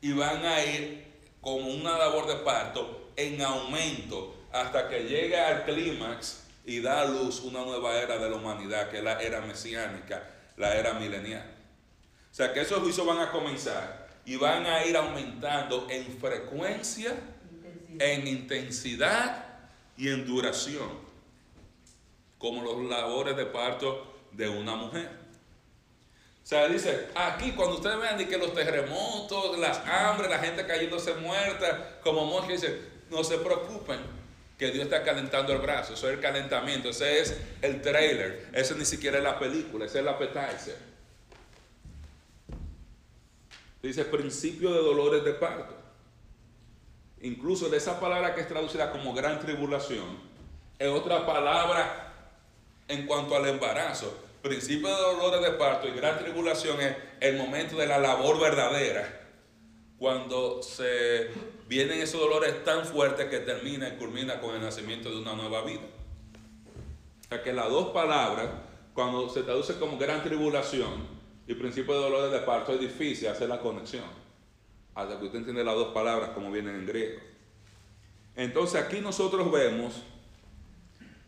y 0.00 0.12
van 0.12 0.44
a 0.44 0.64
ir 0.64 1.06
como 1.40 1.68
una 1.68 1.96
labor 1.96 2.26
de 2.26 2.36
parto 2.36 3.10
en 3.16 3.40
aumento 3.40 4.34
hasta 4.52 4.88
que 4.88 5.04
llegue 5.04 5.38
al 5.38 5.64
clímax 5.64 6.44
y 6.64 6.80
da 6.80 7.02
a 7.02 7.04
luz 7.06 7.40
una 7.40 7.64
nueva 7.64 7.96
era 7.96 8.18
de 8.18 8.28
la 8.28 8.36
humanidad, 8.36 8.90
que 8.90 8.98
es 8.98 9.04
la 9.04 9.20
era 9.20 9.40
mesiánica, 9.40 10.28
la 10.56 10.74
era 10.76 10.94
milenial. 10.94 11.56
O 12.30 12.34
sea 12.34 12.52
que 12.52 12.60
esos 12.60 12.80
juicios 12.80 13.06
van 13.06 13.18
a 13.18 13.30
comenzar 13.30 14.09
y 14.24 14.36
van 14.36 14.66
a 14.66 14.84
ir 14.84 14.96
aumentando 14.96 15.86
en 15.90 16.18
frecuencia, 16.18 17.14
en 17.98 18.26
intensidad 18.26 19.44
y 19.96 20.08
en 20.08 20.26
duración 20.26 21.10
como 22.38 22.62
los 22.62 22.88
labores 22.88 23.36
de 23.36 23.44
parto 23.46 24.16
de 24.32 24.48
una 24.48 24.74
mujer. 24.74 25.10
O 26.42 26.46
sea, 26.46 26.66
dice, 26.68 27.08
aquí 27.14 27.52
cuando 27.52 27.76
ustedes 27.76 27.98
vean 27.98 28.26
que 28.26 28.38
los 28.38 28.54
terremotos, 28.54 29.58
las 29.58 29.78
hambres, 29.86 30.30
la 30.30 30.38
gente 30.38 30.66
cayéndose 30.66 31.14
muerta, 31.14 32.00
como 32.02 32.24
Monje 32.24 32.52
dice, 32.52 32.80
no 33.10 33.22
se 33.22 33.38
preocupen, 33.38 34.00
que 34.58 34.70
Dios 34.70 34.84
está 34.84 35.02
calentando 35.02 35.52
el 35.52 35.58
brazo, 35.58 35.94
eso 35.94 36.08
es 36.08 36.14
el 36.14 36.20
calentamiento, 36.20 36.90
ese 36.90 37.20
es 37.20 37.36
el 37.62 37.80
trailer, 37.80 38.48
ese 38.52 38.74
ni 38.74 38.84
siquiera 38.84 39.18
es 39.18 39.24
la 39.24 39.38
película, 39.38 39.84
ese 39.84 39.98
es 39.98 40.02
el 40.02 40.08
appetizer. 40.08 40.89
Dice 43.82 44.04
principio 44.04 44.72
de 44.72 44.78
dolores 44.78 45.24
de 45.24 45.32
parto. 45.32 45.74
Incluso 47.22 47.68
de 47.68 47.78
esa 47.78 47.98
palabra 47.98 48.34
que 48.34 48.42
es 48.42 48.48
traducida 48.48 48.92
como 48.92 49.14
gran 49.14 49.40
tribulación, 49.40 50.18
es 50.78 50.88
otra 50.88 51.26
palabra 51.26 52.14
en 52.88 53.06
cuanto 53.06 53.36
al 53.36 53.46
embarazo. 53.46 54.14
Principio 54.42 54.88
de 54.88 55.02
dolores 55.02 55.42
de 55.42 55.50
parto 55.58 55.86
y 55.86 55.92
gran 55.92 56.18
tribulación 56.18 56.80
es 56.80 56.96
el 57.20 57.36
momento 57.36 57.76
de 57.76 57.86
la 57.86 57.98
labor 57.98 58.40
verdadera. 58.40 59.28
Cuando 59.98 60.62
se 60.62 61.28
vienen 61.68 62.00
esos 62.00 62.20
dolores 62.20 62.64
tan 62.64 62.86
fuertes 62.86 63.28
que 63.28 63.40
termina 63.40 63.88
y 63.88 63.96
culmina 63.96 64.40
con 64.40 64.54
el 64.54 64.62
nacimiento 64.62 65.10
de 65.10 65.18
una 65.18 65.34
nueva 65.34 65.62
vida. 65.62 65.82
O 67.20 67.28
sea 67.28 67.42
que 67.42 67.52
las 67.52 67.68
dos 67.68 67.90
palabras, 67.90 68.48
cuando 68.94 69.28
se 69.28 69.42
traduce 69.42 69.78
como 69.78 69.98
gran 69.98 70.22
tribulación 70.22 71.19
y 71.50 71.54
principio 71.54 71.94
de 71.94 72.00
dolores 72.00 72.30
de 72.30 72.46
parto, 72.46 72.72
es 72.72 72.78
difícil 72.78 73.26
hacer 73.26 73.48
la 73.48 73.58
conexión. 73.58 74.04
Hasta 74.94 75.18
que 75.18 75.24
usted 75.24 75.38
entiende 75.38 75.64
las 75.64 75.74
dos 75.74 75.92
palabras 75.92 76.30
como 76.30 76.52
vienen 76.52 76.76
en 76.76 76.86
griego. 76.86 77.20
Entonces 78.36 78.80
aquí 78.80 79.00
nosotros 79.00 79.50
vemos 79.50 80.00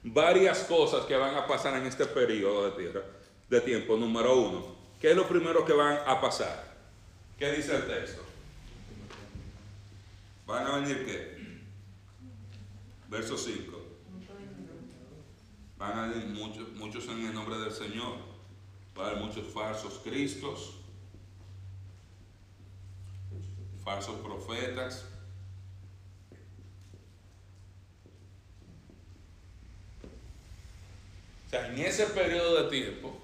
varias 0.04 0.60
cosas 0.60 1.06
que 1.06 1.16
van 1.16 1.34
a 1.34 1.48
pasar 1.48 1.76
en 1.76 1.88
este 1.88 2.06
periodo 2.06 2.70
de, 2.70 2.82
tierra, 2.82 3.02
de 3.50 3.60
tiempo. 3.62 3.96
Número 3.96 4.36
uno, 4.36 4.76
¿qué 5.00 5.10
es 5.10 5.16
lo 5.16 5.26
primero 5.26 5.64
que 5.64 5.72
van 5.72 5.98
a 6.06 6.20
pasar? 6.20 6.72
¿Qué 7.36 7.50
dice 7.50 7.74
el 7.74 7.88
texto? 7.88 8.22
¿Van 10.46 10.66
a 10.68 10.76
venir 10.76 11.04
qué? 11.04 11.58
Verso 13.08 13.36
5. 13.36 13.80
Van 15.78 15.98
a 15.98 16.06
venir 16.06 16.28
muchos, 16.28 16.68
muchos 16.74 17.08
en 17.08 17.26
el 17.26 17.34
nombre 17.34 17.58
del 17.58 17.72
Señor. 17.72 18.31
Va 18.98 19.04
a 19.04 19.10
haber 19.10 19.24
muchos 19.24 19.46
falsos 19.46 20.00
cristos, 20.04 20.74
falsos 23.82 24.16
profetas, 24.16 25.06
sea, 31.52 31.68
en 31.68 31.78
ese 31.78 32.06
periodo 32.06 32.62
de 32.62 32.70
tiempo 32.70 33.14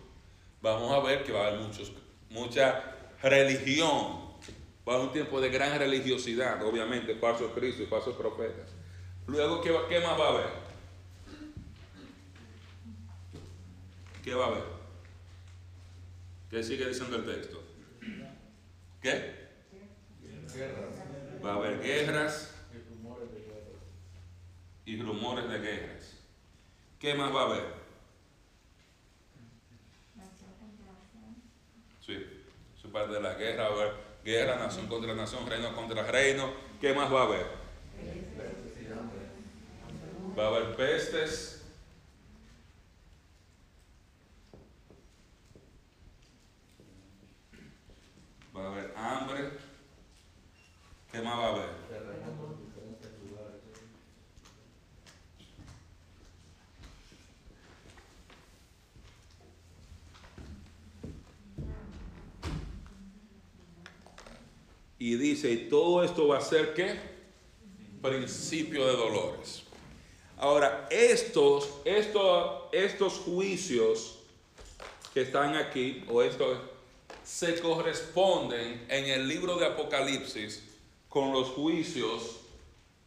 vamos 0.60 0.92
a 0.92 1.00
ver 1.00 1.24
que 1.24 1.32
va 1.32 1.44
a 1.44 1.46
haber 1.48 1.60
muchos, 1.60 1.92
mucha 2.28 2.94
religión, 3.22 4.34
va 4.86 4.92
a 4.92 4.96
haber 4.96 5.06
un 5.08 5.12
tiempo 5.12 5.40
de 5.40 5.48
gran 5.48 5.78
religiosidad, 5.78 6.62
obviamente, 6.64 7.14
falsos 7.14 7.52
Cristo 7.54 7.82
y 7.82 7.86
falsos 7.86 8.14
profetas. 8.16 8.70
Luego, 9.26 9.62
¿qué, 9.62 9.74
¿qué 9.88 10.00
más 10.00 10.20
va 10.20 10.26
a 10.26 10.28
haber? 10.28 10.50
¿Qué 14.22 14.34
va 14.34 14.44
a 14.44 14.48
haber? 14.48 14.77
¿Qué 16.50 16.62
sigue 16.62 16.88
diciendo 16.88 17.16
el 17.16 17.24
texto? 17.24 17.62
¿Qué? 19.02 19.48
Va 21.44 21.52
a 21.52 21.56
haber 21.56 21.82
guerras 21.82 22.54
y 24.84 25.00
rumores 25.00 25.48
de 25.48 25.58
guerras. 25.58 26.16
¿Qué 26.98 27.14
más 27.14 27.34
va 27.34 27.42
a 27.42 27.44
haber? 27.46 27.78
parte 32.98 33.14
de 33.14 33.20
la 33.20 33.34
guerra, 33.34 33.68
va 33.68 33.76
a 33.76 33.82
haber 33.82 33.92
guerra, 34.24 34.56
nación 34.56 34.86
contra 34.86 35.14
nación, 35.14 35.46
reino 35.46 35.74
contra 35.74 36.02
reino. 36.04 36.50
¿Qué 36.80 36.92
más 36.94 37.12
va 37.12 37.22
a 37.22 37.24
haber? 37.24 37.46
Va 40.38 40.44
a 40.44 40.48
haber 40.48 40.76
pestes, 40.76 41.57
Más? 51.22 51.60
Y 65.00 65.14
dice, 65.16 65.50
y 65.50 65.68
todo 65.68 66.02
esto 66.02 66.26
va 66.26 66.38
a 66.38 66.40
ser 66.40 66.74
qué? 66.74 66.98
Principio 68.02 68.86
de 68.86 68.92
dolores. 68.94 69.62
Ahora, 70.36 70.88
estos, 70.90 71.68
estos, 71.84 72.64
estos 72.72 73.14
juicios 73.14 74.18
que 75.14 75.22
están 75.22 75.56
aquí, 75.56 76.04
o 76.08 76.20
estos, 76.22 76.58
se 77.24 77.60
corresponden 77.60 78.86
en 78.88 79.04
el 79.06 79.28
libro 79.28 79.56
de 79.56 79.66
Apocalipsis 79.66 80.67
con 81.18 81.32
los 81.32 81.48
juicios 81.48 82.42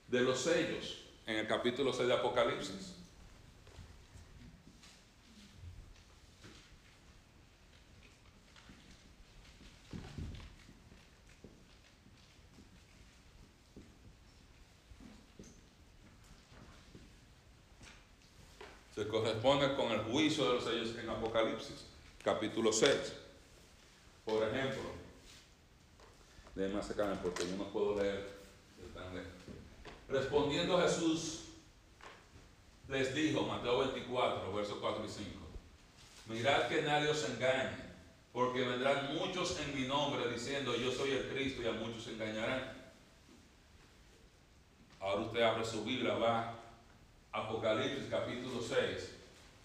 de 0.10 0.20
los 0.20 0.42
sellos, 0.42 0.98
en 1.26 1.38
el 1.38 1.48
capítulo 1.48 1.94
6 1.94 2.10
de 2.10 2.14
Apocalipsis. 2.14 2.96
se 18.94 19.08
corresponde 19.08 19.74
con 19.76 19.90
el 19.94 20.02
juicio 20.02 20.50
de 20.50 20.54
los 20.56 20.66
sellos 20.66 20.98
en 21.02 21.10
Apocalipsis, 21.10 21.86
capítulo 22.22 22.74
6. 22.74 22.92
Por 24.26 24.44
ejemplo, 24.44 24.82
déjenme 26.56 26.80
acercarme 26.80 27.16
porque 27.22 27.48
yo 27.48 27.58
no 27.58 27.66
puedo 27.66 28.02
leer. 28.02 28.42
Respondiendo 30.10 30.82
Jesús, 30.82 31.46
les 32.90 33.16
dijo, 33.16 33.44
Mateo 33.44 33.80
24, 33.80 34.54
versos 34.54 34.78
4 34.82 35.06
y 35.06 35.10
5, 35.10 35.30
mirad 36.28 36.68
que 36.68 36.82
nadie 36.82 37.10
os 37.10 37.30
engañe, 37.30 37.78
porque 38.34 38.62
vendrán 38.62 39.16
muchos 39.16 39.58
en 39.60 39.74
mi 39.74 39.88
nombre 39.88 40.30
diciendo, 40.30 40.76
yo 40.76 40.92
soy 40.92 41.12
el 41.12 41.30
Cristo, 41.30 41.62
y 41.62 41.68
a 41.68 41.72
muchos 41.72 42.04
se 42.04 42.12
engañarán. 42.12 42.82
Ahora 45.00 45.22
usted 45.22 45.42
abre 45.42 45.66
su 45.66 45.84
Biblia, 45.86 46.16
va 46.16 46.56
Apocalipsis 47.32 48.08
capítulo 48.10 48.62
6, 48.62 49.12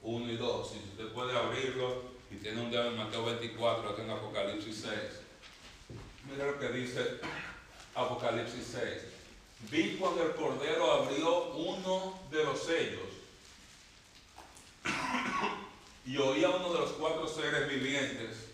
1 0.03 0.33
y 0.33 0.37
2. 0.37 0.71
Si 0.71 0.79
usted 0.79 1.13
puede 1.13 1.37
abrirlo 1.37 2.03
y 2.31 2.37
tiene 2.37 2.63
un 2.63 2.71
dedo 2.71 2.87
en 2.87 2.97
Mateo 2.97 3.25
24, 3.25 3.91
aquí 3.91 4.03
en 4.03 4.11
Apocalipsis 4.11 4.83
6. 4.83 5.26
Mira 6.31 6.47
lo 6.47 6.59
que 6.59 6.69
dice 6.71 7.21
Apocalipsis 7.95 8.67
6. 8.73 8.85
Vi 9.71 9.97
cuando 9.97 10.23
el 10.23 10.35
Cordero 10.35 10.93
abrió 10.93 11.53
uno 11.55 12.19
de 12.31 12.45
los 12.45 12.61
sellos 12.61 13.07
y 16.05 16.17
oía 16.19 16.49
a 16.49 16.57
uno 16.57 16.73
de 16.73 16.81
los 16.81 16.93
cuatro 16.93 17.27
seres 17.27 17.69
vivientes 17.69 18.49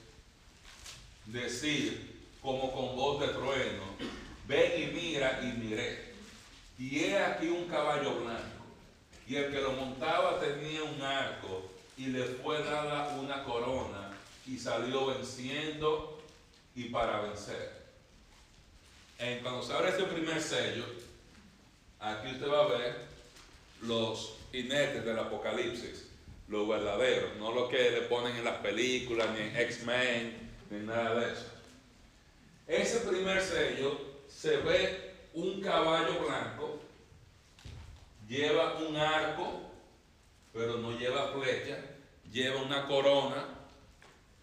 decir, 1.26 2.20
como 2.40 2.72
con 2.72 2.96
voz 2.96 3.20
de 3.20 3.28
trueno, 3.28 3.82
ven 4.46 4.82
y 4.82 4.86
mira 4.92 5.40
y 5.42 5.58
miré. 5.58 6.12
Y 6.78 7.00
he 7.00 7.18
aquí 7.18 7.48
un 7.48 7.66
caballo 7.66 8.20
blanco 8.20 8.64
y 9.26 9.36
el 9.36 9.50
que 9.50 9.60
lo 9.60 9.72
montaba 9.72 10.40
tenía 10.40 10.82
un 10.82 11.00
arco 11.00 11.70
y 11.96 12.06
le 12.06 12.24
fue 12.24 12.62
dada 12.62 13.16
una 13.18 13.44
corona 13.44 14.10
y 14.46 14.58
salió 14.58 15.06
venciendo 15.06 16.21
y 16.74 16.84
para 16.84 17.20
vencer. 17.20 17.82
En, 19.18 19.40
cuando 19.40 19.62
se 19.62 19.72
abre 19.72 19.90
este 19.90 20.04
primer 20.04 20.40
sello, 20.40 20.84
aquí 22.00 22.32
usted 22.32 22.48
va 22.48 22.64
a 22.64 22.68
ver 22.68 22.96
los 23.82 24.36
inertes 24.52 25.04
del 25.04 25.18
Apocalipsis, 25.18 26.08
los 26.48 26.68
verdaderos, 26.68 27.36
no 27.38 27.52
lo 27.52 27.68
que 27.68 27.90
le 27.90 28.02
ponen 28.02 28.36
en 28.36 28.44
las 28.44 28.58
películas, 28.58 29.28
ni 29.34 29.40
en 29.40 29.56
X-Men, 29.56 30.50
ni 30.70 30.78
nada 30.80 31.14
de 31.20 31.32
eso. 31.32 31.46
Ese 32.66 33.00
primer 33.00 33.40
sello 33.40 33.98
se 34.28 34.56
ve 34.58 35.14
un 35.34 35.60
caballo 35.60 36.18
blanco 36.26 36.82
lleva 38.32 38.78
un 38.78 38.96
arco, 38.96 39.60
pero 40.52 40.78
no 40.78 40.98
lleva 40.98 41.32
flecha, 41.32 41.78
lleva 42.30 42.62
una 42.62 42.86
corona. 42.86 43.44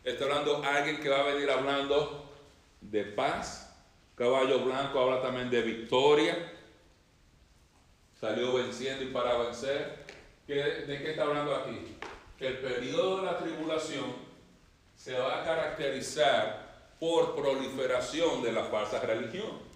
Está 0.03 0.25
hablando 0.25 0.61
alguien 0.63 0.99
que 0.99 1.09
va 1.09 1.19
a 1.21 1.33
venir 1.33 1.49
hablando 1.49 2.29
de 2.81 3.03
paz. 3.03 3.75
Caballo 4.15 4.59
blanco 4.59 4.99
habla 4.99 5.21
también 5.21 5.49
de 5.49 5.61
victoria. 5.61 6.53
Salió 8.19 8.53
venciendo 8.53 9.03
y 9.03 9.07
para 9.07 9.37
vencer. 9.37 10.05
¿De 10.47 10.85
qué 10.87 11.11
está 11.11 11.23
hablando 11.23 11.55
aquí? 11.55 11.95
Que 12.37 12.47
el 12.47 12.57
periodo 12.59 13.17
de 13.17 13.25
la 13.25 13.37
tribulación 13.37 14.05
se 14.95 15.17
va 15.17 15.41
a 15.41 15.45
caracterizar 15.45 16.95
por 16.99 17.35
proliferación 17.35 18.41
de 18.41 18.51
la 18.51 18.63
falsa 18.63 18.99
religión. 18.99 19.69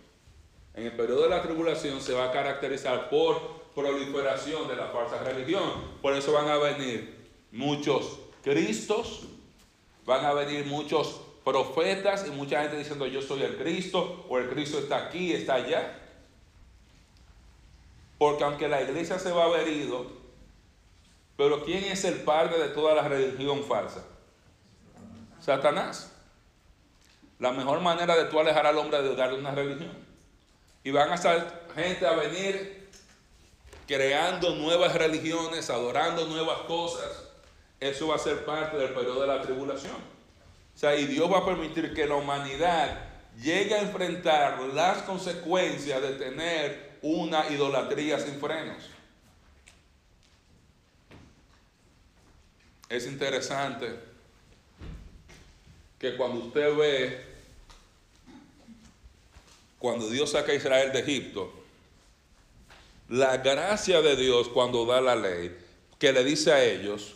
En 0.73 0.85
el 0.85 0.93
periodo 0.93 1.23
de 1.23 1.29
la 1.29 1.41
tribulación 1.41 2.01
se 2.01 2.13
va 2.13 2.29
a 2.29 2.31
caracterizar 2.31 3.09
por 3.09 3.63
proliferación 3.75 4.67
de 4.67 4.75
la 4.75 4.87
falsa 4.87 5.23
religión. 5.23 5.97
Por 6.01 6.13
eso 6.13 6.33
van 6.33 6.49
a 6.49 6.57
venir 6.57 7.29
muchos 7.51 8.19
Cristos, 8.43 9.21
van 10.05 10.25
a 10.25 10.33
venir 10.33 10.65
muchos 10.65 11.21
profetas 11.43 12.25
y 12.27 12.31
mucha 12.31 12.61
gente 12.61 12.77
diciendo 12.77 13.05
yo 13.05 13.21
soy 13.21 13.43
el 13.43 13.57
Cristo 13.57 14.25
o 14.29 14.37
el 14.37 14.49
Cristo 14.49 14.79
está 14.79 15.07
aquí, 15.07 15.33
está 15.33 15.55
allá. 15.55 15.99
Porque 18.17 18.43
aunque 18.43 18.67
la 18.67 18.81
iglesia 18.81 19.19
se 19.19 19.31
va 19.31 19.43
a 19.43 19.47
haber 19.47 19.67
ido, 19.67 20.05
pero 21.35 21.63
¿quién 21.63 21.83
es 21.85 22.03
el 22.05 22.21
padre 22.21 22.57
de 22.57 22.69
toda 22.69 22.93
la 22.95 23.07
religión 23.07 23.63
falsa? 23.63 24.03
Satanás. 25.41 26.11
La 27.39 27.51
mejor 27.51 27.81
manera 27.81 28.15
de 28.15 28.25
tú 28.25 28.39
alejar 28.39 28.65
al 28.65 28.77
hombre 28.77 29.01
de 29.01 29.15
darle 29.15 29.39
una 29.39 29.51
religión. 29.51 29.91
Y 30.83 30.91
van 30.91 31.11
a 31.11 31.15
estar 31.15 31.67
gente 31.75 32.05
a 32.05 32.13
venir 32.13 32.89
creando 33.87 34.55
nuevas 34.55 34.93
religiones, 34.93 35.69
adorando 35.69 36.25
nuevas 36.27 36.59
cosas, 36.59 37.29
eso 37.79 38.07
va 38.07 38.15
a 38.15 38.19
ser 38.19 38.45
parte 38.45 38.77
del 38.77 38.93
periodo 38.93 39.21
de 39.21 39.27
la 39.27 39.41
tribulación. 39.41 39.95
O 39.95 40.77
sea, 40.77 40.95
y 40.95 41.05
Dios 41.05 41.31
va 41.31 41.39
a 41.39 41.45
permitir 41.45 41.93
que 41.93 42.05
la 42.05 42.15
humanidad 42.15 43.13
llegue 43.41 43.75
a 43.75 43.81
enfrentar 43.81 44.59
las 44.73 45.03
consecuencias 45.03 46.01
de 46.01 46.13
tener 46.13 46.97
una 47.01 47.49
idolatría 47.49 48.19
sin 48.19 48.39
frenos. 48.39 48.89
Es 52.89 53.07
interesante 53.07 53.95
que 55.99 56.15
cuando 56.15 56.45
usted 56.45 56.75
ve, 56.75 57.25
cuando 59.79 60.09
Dios 60.09 60.31
saca 60.31 60.51
a 60.51 60.55
Israel 60.55 60.91
de 60.91 60.99
Egipto, 60.99 61.51
la 63.09 63.37
gracia 63.37 64.01
de 64.01 64.15
Dios 64.15 64.47
cuando 64.49 64.85
da 64.85 65.01
la 65.01 65.15
ley, 65.15 65.57
que 65.97 66.13
le 66.13 66.23
dice 66.23 66.51
a 66.51 66.63
ellos, 66.63 67.15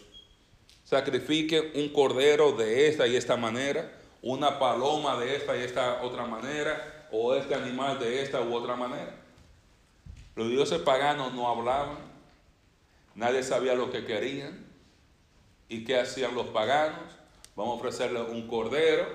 sacrifiquen 0.88 1.72
un 1.76 1.90
cordero 1.90 2.54
de 2.54 2.88
esta 2.88 3.08
y 3.08 3.18
esta 3.18 3.36
manera, 3.36 3.92
una 4.22 4.58
paloma 4.58 5.20
de 5.20 5.36
esta 5.36 5.58
y 5.58 5.64
esta 5.64 6.02
otra 6.02 6.26
manera, 6.26 7.10
o 7.12 7.36
este 7.36 7.56
animal 7.56 8.00
de 8.00 8.22
esta 8.22 8.40
u 8.40 8.56
otra 8.56 8.78
manera. 8.78 9.14
Los 10.38 10.48
dioses 10.48 10.80
paganos 10.80 11.34
no 11.34 11.50
hablaban, 11.50 11.98
nadie 13.16 13.44
sabía 13.44 13.76
lo 13.76 13.92
que 13.92 14.06
querían. 14.06 14.66
¿Y 15.68 15.84
qué 15.84 16.00
hacían 16.00 16.34
los 16.34 16.48
paganos? 16.48 17.04
Vamos 17.58 17.74
a 17.74 17.80
ofrecerle 17.80 18.22
un 18.22 18.48
cordero 18.48 19.06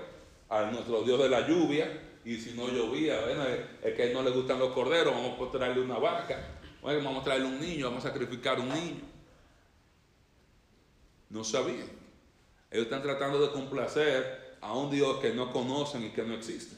a 0.50 0.64
nuestro 0.64 1.02
Dios 1.04 1.18
de 1.20 1.30
la 1.30 1.48
lluvia, 1.48 1.90
y 2.22 2.36
si 2.36 2.52
no 2.52 2.68
llovía, 2.68 3.18
bueno, 3.22 3.44
es 3.82 3.94
que 3.94 4.12
no 4.12 4.22
le 4.22 4.30
gustan 4.30 4.58
los 4.58 4.74
corderos, 4.74 5.14
vamos 5.14 5.48
a 5.48 5.50
traerle 5.50 5.82
una 5.82 5.98
vaca. 5.98 6.38
Oye, 6.82 6.98
vamos 6.98 7.22
a 7.22 7.24
traerle 7.24 7.46
un 7.46 7.58
niño, 7.58 7.86
vamos 7.86 8.04
a 8.04 8.08
sacrificar 8.08 8.60
un 8.60 8.68
niño. 8.68 9.11
No 11.32 11.42
sabían. 11.42 11.88
Ellos 12.70 12.84
están 12.84 13.02
tratando 13.02 13.40
de 13.40 13.50
complacer 13.52 14.56
a 14.60 14.74
un 14.74 14.90
Dios 14.90 15.18
que 15.18 15.32
no 15.32 15.50
conocen 15.50 16.04
y 16.04 16.10
que 16.10 16.22
no 16.22 16.34
existe. 16.34 16.76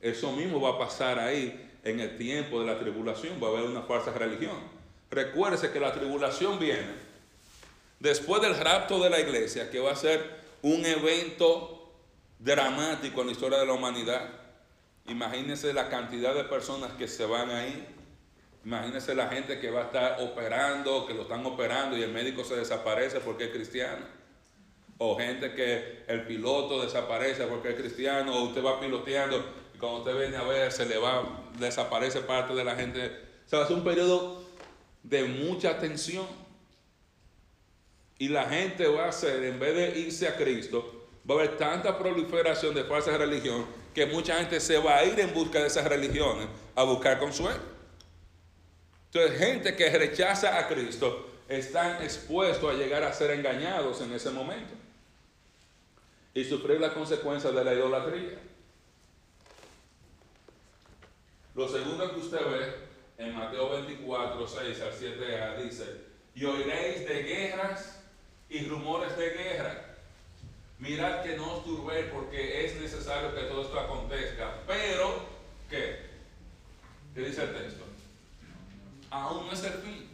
Eso 0.00 0.32
mismo 0.32 0.60
va 0.60 0.70
a 0.70 0.78
pasar 0.78 1.18
ahí 1.18 1.70
en 1.82 2.00
el 2.00 2.16
tiempo 2.16 2.60
de 2.60 2.66
la 2.66 2.78
tribulación. 2.78 3.38
Va 3.42 3.48
a 3.48 3.50
haber 3.50 3.64
una 3.64 3.82
falsa 3.82 4.12
religión. 4.12 4.56
Recuérdese 5.10 5.70
que 5.70 5.80
la 5.80 5.92
tribulación 5.92 6.58
viene 6.58 7.04
después 8.00 8.40
del 8.40 8.56
rapto 8.56 9.02
de 9.02 9.10
la 9.10 9.20
iglesia, 9.20 9.70
que 9.70 9.80
va 9.80 9.92
a 9.92 9.96
ser 9.96 10.42
un 10.62 10.84
evento 10.84 11.92
dramático 12.38 13.20
en 13.20 13.28
la 13.28 13.32
historia 13.32 13.58
de 13.58 13.66
la 13.66 13.72
humanidad. 13.72 14.28
Imagínense 15.06 15.72
la 15.72 15.88
cantidad 15.88 16.34
de 16.34 16.44
personas 16.44 16.92
que 16.92 17.08
se 17.08 17.26
van 17.26 17.50
ahí 17.50 17.86
Imagínense 18.64 19.14
la 19.14 19.28
gente 19.28 19.60
que 19.60 19.70
va 19.70 19.82
a 19.82 19.84
estar 19.84 20.16
operando, 20.20 21.06
que 21.06 21.12
lo 21.12 21.22
están 21.22 21.44
operando 21.44 21.98
y 21.98 22.02
el 22.02 22.12
médico 22.12 22.44
se 22.44 22.56
desaparece 22.56 23.20
porque 23.20 23.44
es 23.44 23.50
cristiano. 23.50 24.06
O 24.96 25.16
gente 25.16 25.52
que 25.54 26.04
el 26.06 26.26
piloto 26.26 26.82
desaparece 26.82 27.46
porque 27.46 27.70
es 27.70 27.74
cristiano, 27.74 28.34
o 28.34 28.44
usted 28.44 28.64
va 28.64 28.80
piloteando 28.80 29.44
y 29.74 29.78
cuando 29.78 29.98
usted 29.98 30.18
viene 30.18 30.36
a 30.36 30.44
ver 30.44 30.72
se 30.72 30.86
le 30.86 30.96
va, 30.96 31.44
desaparece 31.58 32.20
parte 32.20 32.54
de 32.54 32.64
la 32.64 32.74
gente. 32.74 33.06
O 33.44 33.48
sea, 33.48 33.66
ser 33.66 33.76
un 33.76 33.84
periodo 33.84 34.42
de 35.02 35.24
mucha 35.24 35.78
tensión. 35.78 36.26
Y 38.18 38.28
la 38.28 38.44
gente 38.44 38.86
va 38.86 39.06
a 39.06 39.08
hacer, 39.08 39.44
en 39.44 39.58
vez 39.58 39.74
de 39.74 39.98
irse 39.98 40.26
a 40.26 40.36
Cristo, 40.36 41.08
va 41.28 41.34
a 41.34 41.38
haber 41.38 41.58
tanta 41.58 41.98
proliferación 41.98 42.74
de 42.74 42.84
falsa 42.84 43.18
religión 43.18 43.66
que 43.92 44.06
mucha 44.06 44.38
gente 44.38 44.58
se 44.60 44.78
va 44.78 44.98
a 44.98 45.04
ir 45.04 45.18
en 45.20 45.34
busca 45.34 45.60
de 45.60 45.66
esas 45.66 45.86
religiones 45.86 46.46
a 46.74 46.84
buscar 46.84 47.18
consuelo. 47.18 47.73
Entonces, 49.14 49.38
gente 49.38 49.76
que 49.76 49.90
rechaza 49.90 50.58
a 50.58 50.66
Cristo 50.66 51.30
están 51.48 52.02
expuestos 52.02 52.68
a 52.68 52.76
llegar 52.76 53.04
a 53.04 53.12
ser 53.12 53.30
engañados 53.30 54.00
en 54.00 54.12
ese 54.12 54.30
momento 54.30 54.74
y 56.34 56.42
sufrir 56.42 56.80
las 56.80 56.94
consecuencias 56.94 57.54
de 57.54 57.64
la 57.64 57.74
idolatría. 57.74 58.40
Lo 61.54 61.68
segundo 61.68 62.12
que 62.12 62.18
usted 62.18 62.40
ve 62.44 62.74
en 63.24 63.36
Mateo 63.36 63.70
24, 63.70 64.48
6 64.48 64.80
al 64.80 64.92
7a 64.92 65.62
dice, 65.62 65.84
y 66.34 66.44
oiréis 66.44 67.08
de 67.08 67.22
guerras 67.22 68.00
y 68.48 68.66
rumores 68.66 69.16
de 69.16 69.30
guerra. 69.30 69.94
Mirad 70.80 71.22
que 71.22 71.36
no 71.36 71.58
os 71.58 71.64
turbéis 71.64 72.06
porque 72.06 72.64
es 72.64 72.74
necesario 72.80 73.32
que 73.32 73.42
todo 73.42 73.62
esto 73.62 73.78
acontezca. 73.78 74.54
Pero, 74.66 75.24
¿qué? 75.70 76.00
¿Qué 77.14 77.20
dice 77.20 77.44
el 77.44 77.54
texto? 77.54 77.83
Aún 79.14 79.46
no 79.46 79.52
es 79.52 79.62
el 79.62 79.74
fin. 79.74 80.08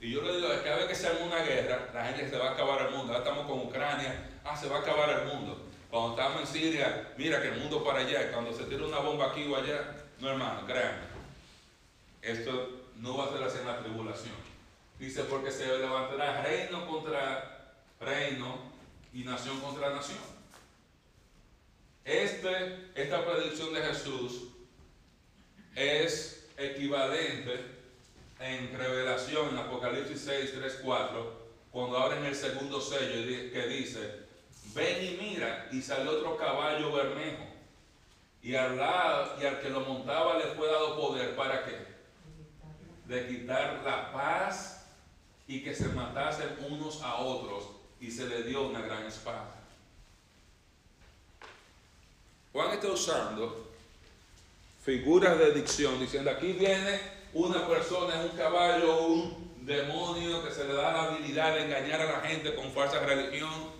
Y 0.00 0.12
yo 0.12 0.22
le 0.22 0.36
digo, 0.36 0.48
cada 0.62 0.76
vez 0.76 0.86
que 0.86 0.94
se 0.94 1.08
arma 1.08 1.26
una 1.26 1.42
guerra, 1.42 1.90
la 1.92 2.04
gente 2.04 2.30
se 2.30 2.38
va 2.38 2.50
a 2.50 2.52
acabar 2.52 2.82
el 2.82 2.90
mundo. 2.92 3.12
Ahora 3.12 3.24
estamos 3.24 3.50
con 3.50 3.66
Ucrania, 3.66 4.30
ah, 4.44 4.56
se 4.56 4.68
va 4.68 4.76
a 4.76 4.80
acabar 4.80 5.10
el 5.10 5.26
mundo. 5.26 5.66
Cuando 5.90 6.10
estamos 6.10 6.40
en 6.42 6.46
Siria, 6.46 7.12
mira 7.18 7.42
que 7.42 7.48
el 7.48 7.58
mundo 7.58 7.82
para 7.82 8.00
allá. 8.00 8.30
Cuando 8.30 8.52
se 8.52 8.64
tira 8.64 8.84
una 8.84 9.00
bomba 9.00 9.30
aquí 9.30 9.44
o 9.46 9.56
allá, 9.56 9.96
no 10.20 10.30
hermano, 10.30 10.64
créanme. 10.66 11.02
Esto 12.22 12.92
no 12.98 13.16
va 13.16 13.24
a 13.24 13.32
ser 13.32 13.42
así 13.42 13.58
en 13.58 13.66
la 13.66 13.80
tribulación. 13.80 14.34
Dice, 15.00 15.24
porque 15.24 15.50
se 15.50 15.66
levantará 15.66 16.42
reino 16.42 16.86
contra 16.86 17.74
reino 17.98 18.70
y 19.12 19.24
nación 19.24 19.58
contra 19.58 19.90
nación. 19.90 20.18
Este, 22.04 22.90
esta 22.94 23.24
predicción 23.24 23.74
de 23.74 23.82
Jesús 23.82 24.44
es 25.74 26.48
equivalente 26.56 27.73
en 28.40 28.76
Revelación, 28.76 29.50
en 29.50 29.58
Apocalipsis 29.58 30.22
6, 30.24 30.52
3, 30.58 30.80
4, 30.82 31.44
cuando 31.70 31.98
abren 31.98 32.24
el 32.24 32.34
segundo 32.34 32.80
sello 32.80 33.50
que 33.52 33.66
dice, 33.68 34.24
ven 34.74 35.04
y 35.04 35.16
mira, 35.22 35.68
y 35.72 35.80
salió 35.82 36.12
otro 36.12 36.36
caballo 36.36 36.92
bermejo, 36.92 37.44
y 38.42 38.54
al, 38.54 38.78
que 39.60 39.70
lo 39.70 39.80
montaba 39.80 40.38
le 40.38 40.54
fue 40.54 40.66
dado 40.66 40.96
poder, 40.96 41.34
¿para 41.34 41.64
qué? 41.64 41.78
De 43.06 43.26
quitar 43.26 43.80
la 43.84 44.12
paz 44.12 44.86
y 45.46 45.62
que 45.62 45.74
se 45.74 45.88
matasen 45.88 46.56
unos 46.68 47.02
a 47.02 47.16
otros, 47.16 47.70
y 48.00 48.10
se 48.10 48.26
le 48.26 48.42
dio 48.42 48.68
una 48.68 48.82
gran 48.82 49.06
espada. 49.06 49.62
Juan 52.52 52.70
está 52.70 52.88
usando 52.88 53.72
figuras 54.84 55.38
de 55.38 55.52
dicción, 55.52 55.98
diciendo, 55.98 56.30
aquí 56.30 56.52
viene 56.52 57.13
una 57.34 57.66
persona, 57.66 58.20
un 58.20 58.36
caballo, 58.36 59.06
un 59.06 59.66
demonio 59.66 60.44
que 60.44 60.52
se 60.52 60.64
le 60.64 60.74
da 60.74 60.92
la 60.92 61.02
habilidad 61.04 61.54
de 61.54 61.64
engañar 61.64 62.00
a 62.00 62.12
la 62.12 62.20
gente 62.20 62.54
con 62.54 62.70
falsa 62.70 63.00
religión. 63.00 63.72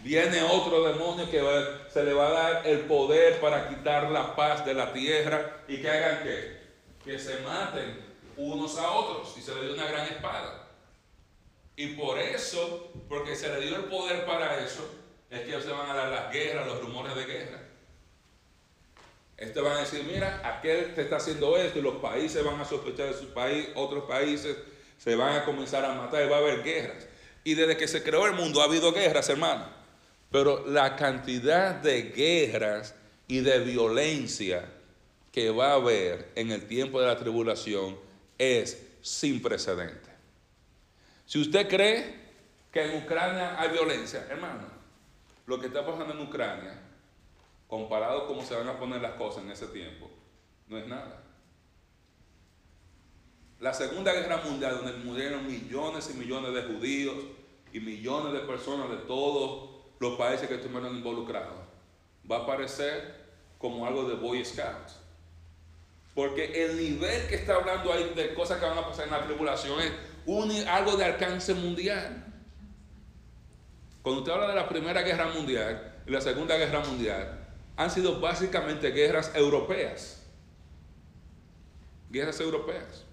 Viene 0.00 0.42
otro 0.42 0.84
demonio 0.84 1.28
que 1.30 1.42
se 1.90 2.04
le 2.04 2.12
va 2.12 2.28
a 2.28 2.30
dar 2.30 2.66
el 2.66 2.80
poder 2.80 3.40
para 3.40 3.68
quitar 3.68 4.10
la 4.10 4.36
paz 4.36 4.64
de 4.64 4.74
la 4.74 4.92
tierra 4.92 5.64
y 5.66 5.80
que 5.80 5.90
hagan 5.90 6.22
qué? 6.22 6.60
Que 7.02 7.18
se 7.18 7.40
maten 7.40 8.04
unos 8.36 8.78
a 8.78 8.90
otros 8.90 9.34
y 9.38 9.40
se 9.40 9.54
le 9.54 9.62
dio 9.62 9.74
una 9.74 9.86
gran 9.86 10.06
espada. 10.06 10.68
Y 11.74 11.88
por 11.88 12.18
eso, 12.18 12.92
porque 13.08 13.34
se 13.34 13.48
le 13.48 13.66
dio 13.66 13.76
el 13.76 13.84
poder 13.84 14.24
para 14.26 14.60
eso, 14.64 14.88
es 15.30 15.40
que 15.40 15.60
se 15.60 15.72
van 15.72 15.90
a 15.90 15.94
dar 15.94 16.08
las 16.08 16.32
guerras, 16.32 16.66
los 16.66 16.80
rumores 16.80 17.14
de 17.14 17.24
guerra. 17.24 17.60
Este 19.36 19.60
van 19.60 19.76
a 19.76 19.80
decir, 19.80 20.02
mira, 20.04 20.40
aquel 20.42 20.94
te 20.94 21.02
está 21.02 21.16
haciendo 21.16 21.56
esto 21.56 21.78
y 21.78 21.82
los 21.82 21.96
países 21.96 22.42
van 22.42 22.58
a 22.60 22.64
sospechar 22.64 23.08
de 23.08 23.14
su 23.14 23.34
país, 23.34 23.68
otros 23.74 24.04
países 24.04 24.56
se 24.96 25.14
van 25.14 25.36
a 25.36 25.44
comenzar 25.44 25.84
a 25.84 25.92
matar 25.92 26.24
y 26.24 26.28
va 26.28 26.36
a 26.36 26.40
haber 26.40 26.62
guerras. 26.62 27.06
Y 27.44 27.54
desde 27.54 27.76
que 27.76 27.86
se 27.86 28.02
creó 28.02 28.26
el 28.26 28.32
mundo 28.32 28.62
ha 28.62 28.64
habido 28.64 28.92
guerras, 28.92 29.28
hermano. 29.28 29.68
Pero 30.30 30.66
la 30.66 30.96
cantidad 30.96 31.74
de 31.74 32.02
guerras 32.02 32.94
y 33.28 33.40
de 33.40 33.60
violencia 33.60 34.64
que 35.32 35.50
va 35.50 35.72
a 35.72 35.74
haber 35.74 36.30
en 36.34 36.50
el 36.50 36.66
tiempo 36.66 37.00
de 37.00 37.06
la 37.06 37.18
tribulación 37.18 37.98
es 38.38 38.82
sin 39.02 39.42
precedente. 39.42 40.10
Si 41.26 41.40
usted 41.40 41.68
cree 41.68 42.14
que 42.72 42.82
en 42.82 43.02
Ucrania 43.02 43.60
hay 43.60 43.68
violencia, 43.68 44.26
hermano, 44.30 44.66
lo 45.46 45.60
que 45.60 45.66
está 45.66 45.84
pasando 45.84 46.14
en 46.14 46.20
Ucrania 46.20 46.85
comparado 47.66 48.22
a 48.22 48.26
cómo 48.26 48.42
se 48.42 48.54
van 48.54 48.68
a 48.68 48.78
poner 48.78 49.00
las 49.00 49.12
cosas 49.12 49.44
en 49.44 49.50
ese 49.50 49.66
tiempo, 49.68 50.10
no 50.68 50.78
es 50.78 50.86
nada. 50.86 51.22
La 53.58 53.72
Segunda 53.72 54.12
Guerra 54.12 54.42
Mundial, 54.44 54.76
donde 54.76 54.92
murieron 55.04 55.46
millones 55.46 56.10
y 56.14 56.18
millones 56.18 56.52
de 56.52 56.62
judíos 56.74 57.16
y 57.72 57.80
millones 57.80 58.34
de 58.34 58.40
personas 58.40 58.90
de 58.90 58.96
todos 58.98 59.70
los 59.98 60.18
países 60.18 60.46
que 60.46 60.56
estuvieron 60.56 60.94
involucrados, 60.94 61.56
va 62.30 62.38
a 62.38 62.46
parecer 62.46 63.26
como 63.58 63.86
algo 63.86 64.04
de 64.04 64.14
Boy 64.16 64.44
Scouts. 64.44 65.00
Porque 66.14 66.64
el 66.64 66.76
nivel 66.76 67.26
que 67.28 67.36
está 67.36 67.56
hablando 67.56 67.92
ahí 67.92 68.12
de 68.14 68.34
cosas 68.34 68.58
que 68.58 68.66
van 68.66 68.78
a 68.78 68.86
pasar 68.86 69.06
en 69.06 69.12
la 69.12 69.24
tribulación 69.24 69.80
es 69.80 70.66
algo 70.66 70.96
de 70.96 71.04
alcance 71.04 71.54
mundial. 71.54 72.24
Cuando 74.02 74.20
usted 74.20 74.32
habla 74.32 74.48
de 74.48 74.54
la 74.54 74.68
Primera 74.68 75.02
Guerra 75.02 75.28
Mundial 75.28 76.02
y 76.06 76.10
la 76.10 76.20
Segunda 76.20 76.56
Guerra 76.56 76.80
Mundial, 76.80 77.45
han 77.76 77.90
sido 77.90 78.20
básicamente 78.20 78.90
guerras 78.90 79.32
europeas. 79.34 80.22
Guerras 82.10 82.40
europeas. 82.40 83.04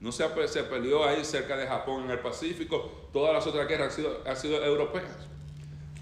No 0.00 0.10
se, 0.10 0.24
se 0.48 0.64
peleó 0.64 1.04
ahí 1.04 1.24
cerca 1.24 1.56
de 1.56 1.66
Japón 1.66 2.04
en 2.04 2.10
el 2.10 2.20
Pacífico, 2.20 3.08
todas 3.12 3.34
las 3.34 3.46
otras 3.46 3.68
guerras 3.68 3.98
han 4.26 4.36
sido, 4.36 4.58
han 4.58 4.64
europeas. 4.64 5.28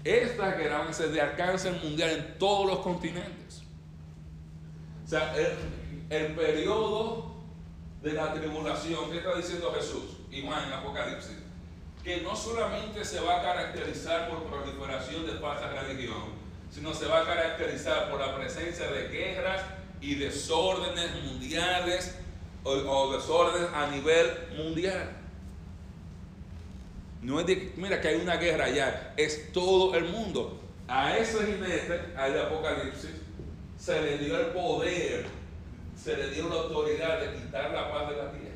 Estas 0.03 0.57
guerras 0.57 0.79
van 0.79 0.87
a 0.87 0.93
ser 0.93 1.11
de 1.11 1.21
alcance 1.21 1.71
mundial 1.71 2.09
en 2.09 2.39
todos 2.39 2.65
los 2.65 2.79
continentes. 2.79 3.61
O 5.05 5.07
sea, 5.09 5.35
el, 6.09 6.35
periodo 6.35 7.31
de 8.01 8.13
la 8.13 8.33
tribulación, 8.33 9.11
¿qué 9.11 9.17
está 9.17 9.35
diciendo 9.35 9.73
Jesús 9.73 10.17
Juan 10.45 10.67
en 10.67 10.73
Apocalipsis? 10.73 11.37
Que 12.03 12.21
no 12.21 12.35
solamente 12.35 13.03
se 13.03 13.19
va 13.19 13.39
a 13.39 13.41
caracterizar 13.41 14.29
por 14.29 14.43
proliferación 14.43 15.25
de 15.25 15.33
falsa 15.33 15.69
religión, 15.69 16.38
sino 16.71 16.93
se 16.93 17.05
va 17.07 17.21
a 17.21 17.25
caracterizar 17.25 18.09
por 18.09 18.19
la 18.19 18.35
presencia 18.35 18.87
de 18.87 19.07
guerras 19.07 19.61
y 20.01 20.15
desórdenes 20.15 21.23
mundiales 21.23 22.15
o, 22.63 23.11
desórdenes 23.13 23.69
a 23.73 23.87
nivel 23.87 24.27
mundial. 24.55 25.09
No 27.21 27.39
es 27.39 27.47
de, 27.47 27.73
mira 27.75 27.99
que 27.99 28.09
hay 28.09 28.15
una 28.15 28.37
guerra 28.37 28.65
allá, 28.65 29.13
es 29.17 29.51
todo 29.51 29.95
el 29.95 30.05
mundo. 30.05 30.59
A 30.87 31.17
ese 31.17 31.45
jinete, 31.45 32.13
al 32.15 32.39
Apocalipsis, 32.39 33.11
se 33.77 34.01
le 34.01 34.17
dio 34.17 34.39
el 34.39 34.47
poder, 34.47 35.25
se 36.01 36.17
le 36.17 36.29
dio 36.29 36.49
la 36.49 36.55
autoridad 36.55 37.19
de 37.19 37.39
quitar 37.39 37.71
la 37.71 37.91
paz 37.91 38.09
de 38.09 38.15
la 38.15 38.31
tierra. 38.31 38.49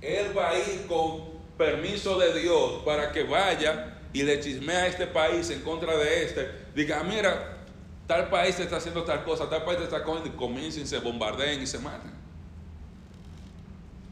Él 0.00 0.36
va 0.36 0.50
a 0.50 0.58
ir 0.58 0.86
con 0.86 1.36
permiso 1.56 2.18
de 2.18 2.40
Dios 2.40 2.82
para 2.84 3.12
que 3.12 3.24
vaya 3.24 3.98
y 4.12 4.22
le 4.22 4.40
chismea 4.40 4.84
a 4.84 4.86
este 4.86 5.06
país 5.06 5.50
en 5.50 5.62
contra 5.62 5.96
de 5.96 6.24
este, 6.24 6.65
diga, 6.76 7.02
mira, 7.02 7.56
tal 8.06 8.28
país 8.28 8.60
está 8.60 8.76
haciendo 8.76 9.02
tal 9.02 9.24
cosa, 9.24 9.48
tal 9.48 9.64
país 9.64 9.80
está 9.80 10.04
cogiendo, 10.04 10.28
y 10.28 10.36
comiencen, 10.36 10.86
se 10.86 10.98
bombardeen 10.98 11.62
y 11.62 11.66
se 11.66 11.78
maten. 11.78 12.12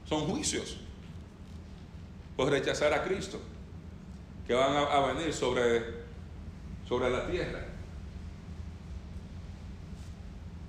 Son 0.08 0.22
juicios 0.22 0.78
por 2.36 2.50
rechazar 2.50 2.92
a 2.94 3.04
Cristo 3.04 3.38
que 4.46 4.54
van 4.54 4.74
a, 4.76 5.12
venir 5.12 5.32
sobre, 5.32 6.04
sobre 6.88 7.10
la 7.10 7.26
tierra. 7.26 7.66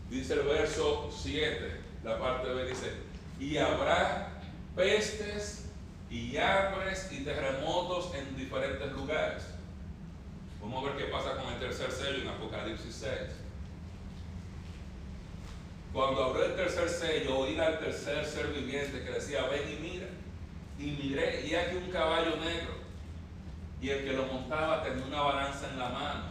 Dice 0.10 0.34
el 0.34 0.42
verso 0.42 1.10
7, 1.12 1.82
la 2.04 2.20
parte 2.20 2.50
B 2.50 2.66
dice, 2.68 2.92
y 3.40 3.58
habrá 3.58 4.34
pestes 4.76 5.66
y 6.10 6.36
hambres 6.38 7.10
y 7.12 7.24
terremotos 7.24 8.14
en 8.16 8.36
diferentes 8.36 8.92
lugares. 8.92 9.55
Vamos 10.66 10.84
a 10.84 10.94
ver 10.94 11.06
qué 11.06 11.12
pasa 11.12 11.36
con 11.36 11.54
el 11.54 11.60
tercer 11.60 11.92
sello 11.92 12.24
en 12.24 12.28
Apocalipsis 12.28 12.96
6. 12.96 13.12
Cuando 15.94 16.24
abrió 16.24 16.46
el 16.46 16.56
tercer 16.56 16.90
sello, 16.90 17.38
oí 17.38 17.60
al 17.60 17.80
tercer 17.80 18.26
ser 18.26 18.48
viviente 18.48 19.04
que 19.04 19.12
decía, 19.12 19.48
ven 19.48 19.62
y 19.72 19.76
mira. 19.80 20.08
Y 20.80 21.04
miré, 21.04 21.46
y 21.46 21.54
aquí 21.54 21.78
un 21.78 21.92
caballo 21.92 22.36
negro. 22.38 22.74
Y 23.80 23.90
el 23.90 24.06
que 24.06 24.14
lo 24.14 24.26
montaba 24.26 24.84
tenía 24.84 25.06
una 25.06 25.22
balanza 25.22 25.70
en 25.70 25.78
la 25.78 25.90
mano. 25.90 26.24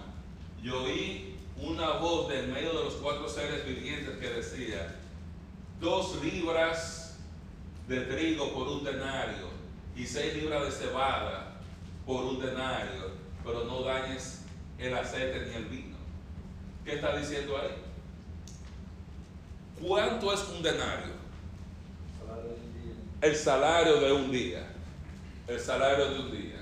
Y 0.61 0.69
oí 0.69 1.37
una 1.57 1.93
voz 1.93 2.29
del 2.29 2.49
medio 2.49 2.77
de 2.77 2.85
los 2.87 2.95
cuatro 2.95 3.29
seres 3.29 3.65
vivientes 3.65 4.19
que 4.19 4.31
decía, 4.31 4.97
dos 5.81 6.21
libras 6.25 7.21
de 7.87 8.01
trigo 8.01 8.53
por 8.53 8.67
un 8.67 8.83
denario 8.83 9.49
y 9.95 10.05
seis 10.05 10.35
libras 10.35 10.65
de 10.65 10.73
cebada 10.73 11.61
por 12.05 12.25
un 12.25 12.41
denario, 12.41 13.24
pero 13.45 13.65
no 13.65 13.83
dañes 13.83 14.43
el 14.79 14.95
aceite 14.95 15.47
ni 15.47 15.55
el 15.55 15.65
vino. 15.67 15.97
¿Qué 16.85 16.95
está 16.95 17.17
diciendo 17.17 17.57
ahí? 17.59 17.85
¿Cuánto 19.81 20.33
es 20.33 20.49
un 20.49 20.63
denario? 20.63 21.13
El 23.21 23.37
salario 23.37 24.01
de 24.01 24.13
un 24.13 24.31
día. 24.31 24.67
El 25.47 25.61
salario 25.61 26.11
de 26.11 26.21
un 26.21 26.33
día. 26.33 26.61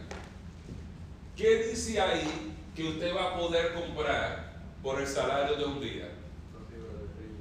¿Qué 1.37 1.65
dice 1.65 2.01
ahí 2.01 2.55
que 2.75 2.89
usted 2.89 3.15
va 3.15 3.33
a 3.33 3.39
poder 3.39 3.75
comprar 3.75 4.53
por 4.83 5.01
el 5.01 5.07
salario 5.07 5.57
de 5.57 5.65
un 5.65 5.81
día? 5.81 6.09
Dos 6.53 6.69
libras 6.71 7.01
de 7.01 7.07
trigo. 7.17 7.37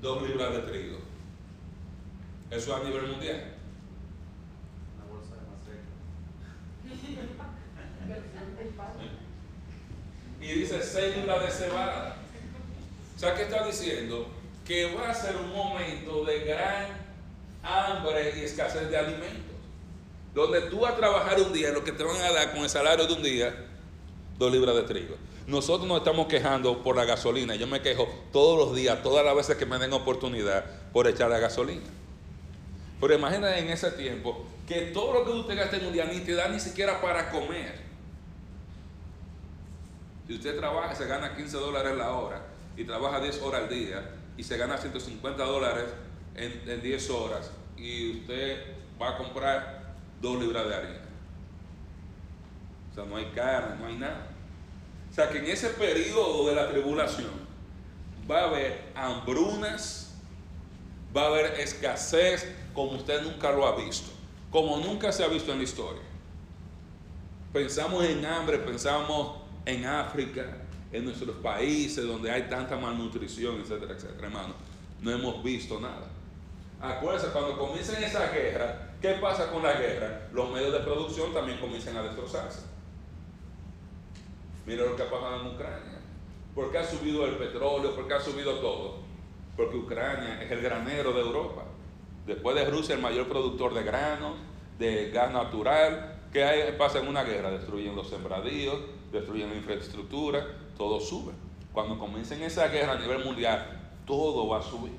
Dos 0.00 0.22
libras 0.28 0.52
de 0.52 0.58
trigo. 0.60 0.98
Eso 2.50 2.76
es 2.76 2.82
a 2.82 2.84
nivel 2.84 3.08
mundial. 3.08 3.54
Una 4.96 5.04
bolsa 5.12 5.34
de 5.36 5.42
Y 10.44 10.58
dice 10.58 10.78
libras 11.16 11.42
de 11.42 11.50
cebada. 11.50 12.16
O 13.16 13.18
sea, 13.18 13.34
¿qué 13.34 13.44
está 13.44 13.64
diciendo? 13.64 14.26
Que 14.66 14.94
va 14.94 15.08
a 15.08 15.14
ser 15.14 15.36
un 15.36 15.50
momento 15.50 16.22
de 16.24 16.40
gran 16.40 16.88
hambre 17.62 18.34
y 18.36 18.40
escasez 18.40 18.90
de 18.90 18.96
alimentos. 18.98 19.56
Donde 20.34 20.60
tú 20.62 20.80
vas 20.80 20.92
a 20.92 20.96
trabajar 20.96 21.40
un 21.40 21.50
día, 21.50 21.70
lo 21.70 21.82
que 21.82 21.92
te 21.92 22.04
van 22.04 22.20
a 22.20 22.30
dar 22.30 22.52
con 22.52 22.62
el 22.62 22.68
salario 22.68 23.06
de 23.06 23.14
un 23.14 23.22
día, 23.22 23.54
dos 24.38 24.52
libras 24.52 24.74
de 24.74 24.82
trigo. 24.82 25.16
Nosotros 25.46 25.88
nos 25.88 25.98
estamos 25.98 26.26
quejando 26.26 26.82
por 26.82 26.96
la 26.96 27.06
gasolina. 27.06 27.54
Yo 27.54 27.66
me 27.66 27.80
quejo 27.80 28.06
todos 28.30 28.58
los 28.58 28.76
días, 28.76 29.02
todas 29.02 29.24
las 29.24 29.34
veces 29.34 29.56
que 29.56 29.64
me 29.64 29.78
den 29.78 29.94
oportunidad 29.94 30.66
por 30.92 31.08
echar 31.08 31.30
la 31.30 31.38
gasolina. 31.38 31.88
Pero 33.00 33.14
imagínate 33.14 33.60
en 33.60 33.70
ese 33.70 33.90
tiempo 33.92 34.44
que 34.68 34.90
todo 34.92 35.14
lo 35.14 35.24
que 35.24 35.30
usted 35.30 35.56
gasta 35.56 35.76
en 35.76 35.86
un 35.86 35.92
día 35.94 36.04
ni 36.04 36.20
te 36.20 36.34
da 36.34 36.48
ni 36.48 36.60
siquiera 36.60 37.00
para 37.00 37.30
comer. 37.30 37.83
Si 40.26 40.34
usted 40.34 40.58
trabaja, 40.58 40.94
se 40.94 41.06
gana 41.06 41.36
15 41.36 41.56
dólares 41.58 41.96
la 41.96 42.12
hora 42.12 42.42
y 42.76 42.84
trabaja 42.84 43.20
10 43.20 43.42
horas 43.42 43.62
al 43.62 43.68
día 43.68 44.10
y 44.36 44.42
se 44.42 44.56
gana 44.56 44.78
150 44.78 45.44
dólares 45.44 45.84
en, 46.34 46.68
en 46.68 46.82
10 46.82 47.10
horas 47.10 47.50
y 47.76 48.20
usted 48.20 48.74
va 49.00 49.10
a 49.10 49.16
comprar 49.18 49.94
2 50.20 50.40
libras 50.40 50.68
de 50.68 50.74
harina. 50.74 51.00
O 52.90 52.94
sea, 52.94 53.04
no 53.04 53.16
hay 53.16 53.26
carne, 53.34 53.76
no 53.80 53.86
hay 53.86 53.96
nada. 53.96 54.28
O 55.10 55.14
sea, 55.14 55.28
que 55.28 55.38
en 55.38 55.46
ese 55.46 55.68
periodo 55.70 56.48
de 56.48 56.54
la 56.54 56.70
tribulación 56.70 57.30
va 58.28 58.40
a 58.40 58.44
haber 58.44 58.92
hambrunas, 58.94 60.14
va 61.16 61.24
a 61.24 61.26
haber 61.26 61.60
escasez 61.60 62.52
como 62.72 62.92
usted 62.92 63.22
nunca 63.22 63.52
lo 63.52 63.66
ha 63.66 63.76
visto, 63.76 64.10
como 64.50 64.78
nunca 64.78 65.12
se 65.12 65.22
ha 65.22 65.28
visto 65.28 65.52
en 65.52 65.58
la 65.58 65.64
historia. 65.64 66.02
Pensamos 67.52 68.04
en 68.04 68.24
hambre, 68.24 68.58
pensamos 68.58 69.43
en 69.66 69.84
África, 69.84 70.44
en 70.92 71.04
nuestros 71.04 71.36
países 71.36 72.06
donde 72.06 72.30
hay 72.30 72.42
tanta 72.42 72.76
malnutrición, 72.76 73.60
etcétera, 73.60 73.94
etcétera, 73.94 74.26
hermano. 74.26 74.54
No 75.00 75.10
hemos 75.10 75.42
visto 75.42 75.80
nada. 75.80 76.08
Acuérdense, 76.80 77.28
cuando 77.32 77.58
comiencen 77.58 78.02
esa 78.02 78.30
guerra, 78.30 78.92
¿qué 79.00 79.12
pasa 79.14 79.50
con 79.50 79.62
la 79.62 79.72
guerra? 79.74 80.28
Los 80.32 80.50
medios 80.50 80.72
de 80.72 80.80
producción 80.80 81.32
también 81.32 81.58
comienzan 81.58 81.96
a 81.96 82.02
destrozarse. 82.02 82.62
Mira 84.66 84.84
lo 84.84 84.96
que 84.96 85.02
ha 85.02 85.10
pasado 85.10 85.40
en 85.40 85.54
Ucrania. 85.54 85.98
¿Por 86.54 86.70
qué 86.70 86.78
ha 86.78 86.84
subido 86.84 87.26
el 87.26 87.36
petróleo? 87.36 87.94
¿Por 87.94 88.06
qué 88.06 88.14
ha 88.14 88.20
subido 88.20 88.60
todo? 88.60 88.98
Porque 89.56 89.76
Ucrania 89.76 90.42
es 90.42 90.50
el 90.50 90.60
granero 90.60 91.12
de 91.12 91.20
Europa. 91.20 91.64
Después 92.26 92.56
de 92.56 92.64
Rusia, 92.64 92.94
el 92.94 93.02
mayor 93.02 93.28
productor 93.28 93.74
de 93.74 93.82
granos, 93.82 94.36
de 94.78 95.10
gas 95.10 95.32
natural. 95.32 96.22
¿Qué 96.32 96.74
pasa 96.78 96.98
en 96.98 97.08
una 97.08 97.24
guerra? 97.24 97.50
Destruyen 97.50 97.94
los 97.94 98.08
sembradíos, 98.08 98.76
destruyen 99.14 99.50
la 99.50 99.56
infraestructura, 99.56 100.46
todo 100.76 101.00
sube. 101.00 101.32
Cuando 101.72 101.98
comiencen 101.98 102.42
esa 102.42 102.68
guerra 102.68 102.92
a 102.92 102.98
nivel 102.98 103.24
mundial, 103.24 103.92
todo 104.06 104.48
va 104.48 104.58
a 104.58 104.62
subir. 104.62 104.92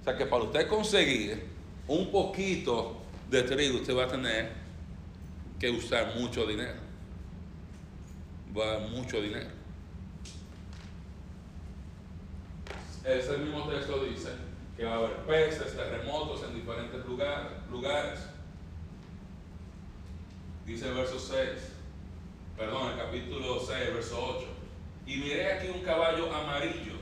O 0.00 0.04
sea 0.04 0.16
que 0.16 0.26
para 0.26 0.44
usted 0.44 0.68
conseguir 0.68 1.46
un 1.88 2.10
poquito 2.10 2.96
de 3.28 3.42
trigo, 3.42 3.78
usted 3.78 3.96
va 3.96 4.04
a 4.04 4.08
tener 4.08 4.52
que 5.58 5.70
usar 5.70 6.14
mucho 6.16 6.46
dinero. 6.46 6.78
Va 8.56 8.64
a 8.64 8.66
dar 8.78 8.88
mucho 8.90 9.20
dinero. 9.20 9.50
Ese 13.04 13.38
mismo 13.38 13.66
texto 13.68 14.04
dice 14.04 14.30
que 14.76 14.84
va 14.84 14.92
a 14.92 14.96
haber 14.96 15.16
peces, 15.26 15.74
terremotos 15.74 16.42
en 16.44 16.54
diferentes 16.54 17.04
lugares. 17.06 17.52
lugares. 17.70 18.20
Dice 20.66 20.88
el 20.88 20.94
verso 20.94 21.18
6, 21.18 21.79
perdón, 22.60 22.90
el 22.90 22.98
capítulo 22.98 23.58
6, 23.58 23.94
verso 23.94 24.36
8. 24.36 24.46
Y 25.06 25.16
miré 25.16 25.50
aquí 25.50 25.68
un 25.68 25.80
caballo 25.80 26.30
amarillo. 26.30 26.92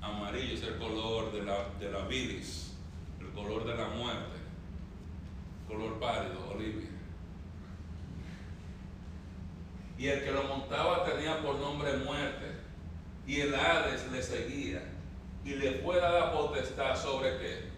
Amarillo 0.00 0.54
es 0.54 0.62
el 0.62 0.78
color 0.78 1.30
de 1.32 1.42
la, 1.42 1.68
de 1.78 1.90
la 1.90 2.08
el 2.08 3.32
color 3.34 3.66
de 3.66 3.74
la 3.74 3.88
muerte, 3.88 4.38
color 5.68 6.00
pálido, 6.00 6.48
olivia. 6.50 6.88
Y 9.98 10.08
el 10.08 10.24
que 10.24 10.32
lo 10.32 10.44
montaba 10.44 11.04
tenía 11.04 11.42
por 11.42 11.56
nombre 11.56 11.98
muerte, 11.98 12.52
y 13.26 13.40
el 13.42 13.54
Hades 13.54 14.10
le 14.10 14.22
seguía, 14.22 14.82
y 15.44 15.56
le 15.56 15.72
fue 15.82 16.00
dada 16.00 16.32
potestad 16.32 16.96
sobre 16.96 17.36
qué? 17.36 17.70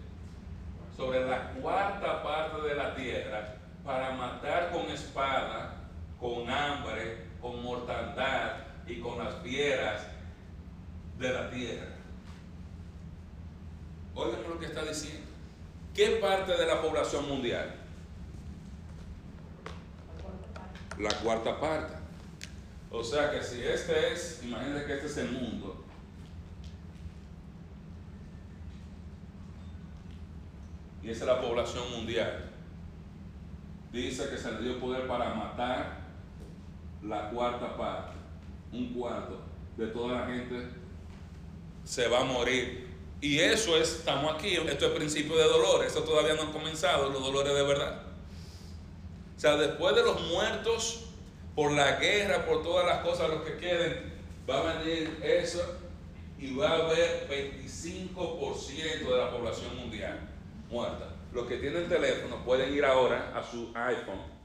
Sobre 0.97 1.27
la 1.27 1.51
cuarta 1.55 2.23
parte 2.23 2.69
de 2.69 2.75
la 2.77 2.95
tierra, 2.95 3.57
para 3.85 4.13
matar 4.13 4.71
con 4.71 4.89
espada, 4.91 5.78
con 6.21 6.51
hambre, 6.51 7.29
con 7.41 7.63
mortandad 7.63 8.57
y 8.87 9.01
con 9.01 9.19
las 9.19 9.37
fieras 9.43 10.03
de 11.19 11.33
la 11.33 11.51
tierra. 11.51 11.95
Oigan 14.15 14.43
lo 14.49 14.59
que 14.59 14.67
está 14.67 14.85
diciendo. 14.85 15.29
¿Qué 15.95 16.19
parte 16.21 16.57
de 16.57 16.67
la 16.67 16.83
población 16.83 17.29
mundial? 17.29 17.75
La 20.99 21.11
cuarta 21.23 21.61
parte. 21.61 21.95
O 22.91 23.05
sea 23.05 23.31
que 23.31 23.43
si 23.43 23.63
este 23.63 24.13
es, 24.13 24.43
imagínense 24.43 24.87
que 24.87 24.95
este 24.95 25.07
es 25.07 25.17
el 25.19 25.31
mundo. 25.31 25.85
Y 31.03 31.11
esa 31.11 31.21
es 31.21 31.27
la 31.27 31.41
población 31.41 31.91
mundial. 31.93 32.51
Dice 33.93 34.29
que 34.29 34.37
se 34.37 34.53
le 34.53 34.63
dio 34.63 34.81
poder 34.81 35.07
para 35.07 35.33
matar 35.35 35.98
la 37.03 37.31
cuarta 37.31 37.77
parte, 37.77 38.13
un 38.73 38.93
cuarto 38.93 39.41
de 39.77 39.87
toda 39.89 40.21
la 40.21 40.27
gente 40.27 40.69
se 41.85 42.09
va 42.09 42.21
a 42.21 42.25
morir. 42.25 42.87
Y 43.21 43.39
eso 43.39 43.77
es, 43.77 43.97
estamos 43.97 44.35
aquí, 44.35 44.55
esto 44.55 44.87
es 44.87 44.93
principio 44.93 45.37
de 45.37 45.45
dolor, 45.45 45.85
esto 45.85 46.03
todavía 46.03 46.35
no 46.35 46.43
han 46.43 46.53
comenzado, 46.53 47.11
los 47.11 47.23
dolores 47.23 47.53
de 47.55 47.63
verdad. 47.63 48.03
O 49.37 49.41
sea, 49.41 49.57
después 49.57 49.95
de 49.97 50.03
los 50.03 50.21
muertos, 50.29 51.07
por 51.55 51.73
la 51.73 51.97
guerra, 51.97 52.47
por 52.47 52.63
todas 52.63 52.87
las 52.87 52.99
cosas, 52.99 53.29
los 53.31 53.43
que 53.43 53.57
queden, 53.57 54.13
va 54.49 54.61
a 54.61 54.75
venir 54.75 55.19
eso 55.23 55.61
y 56.39 56.55
va 56.55 56.71
a 56.71 56.75
haber 56.87 57.29
25% 57.29 59.09
de 59.09 59.17
la 59.17 59.31
población 59.31 59.77
mundial 59.77 60.21
muerta. 60.71 61.09
Los 61.33 61.47
que 61.47 61.57
tienen 61.57 61.89
teléfono 61.89 62.45
pueden 62.45 62.73
ir 62.73 62.85
ahora 62.85 63.33
a 63.35 63.43
su 63.43 63.73
iPhone 63.75 64.38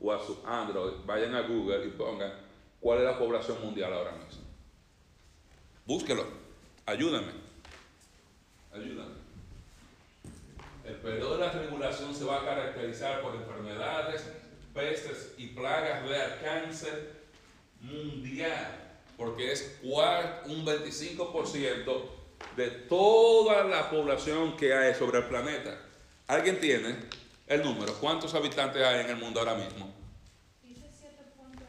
o 0.00 0.12
a 0.12 0.24
su 0.24 0.38
Android, 0.44 0.94
vayan 1.04 1.34
a 1.34 1.42
Google 1.42 1.86
y 1.86 1.90
pongan 1.90 2.32
cuál 2.80 2.98
es 2.98 3.04
la 3.04 3.18
población 3.18 3.60
mundial 3.62 3.92
ahora 3.92 4.12
mismo. 4.12 4.42
Búsquelo, 5.86 6.26
ayúdame, 6.84 7.32
ayúdame. 8.72 9.14
El 10.84 10.94
periodo 10.96 11.36
de 11.36 11.46
la 11.46 11.52
tribulación 11.52 12.14
se 12.14 12.24
va 12.24 12.42
a 12.42 12.44
caracterizar 12.44 13.20
por 13.20 13.34
enfermedades, 13.34 14.24
pestes 14.72 15.34
y 15.36 15.48
plagas 15.48 16.08
de 16.08 16.22
alcance 16.22 16.88
mundial, 17.80 19.00
porque 19.16 19.52
es 19.52 19.78
un 19.82 20.64
25% 20.64 22.02
de 22.56 22.70
toda 22.70 23.64
la 23.64 23.90
población 23.90 24.56
que 24.56 24.74
hay 24.74 24.94
sobre 24.94 25.18
el 25.18 25.24
planeta. 25.26 25.78
¿Alguien 26.26 26.60
tiene 26.60 26.96
el 27.46 27.62
número? 27.62 27.94
¿Cuántos 28.00 28.34
habitantes 28.34 28.82
hay 28.82 29.04
en 29.04 29.10
el 29.10 29.16
mundo 29.16 29.40
ahora 29.40 29.54
mismo? 29.54 29.92
Dice 30.62 30.90
7.9 30.90 31.62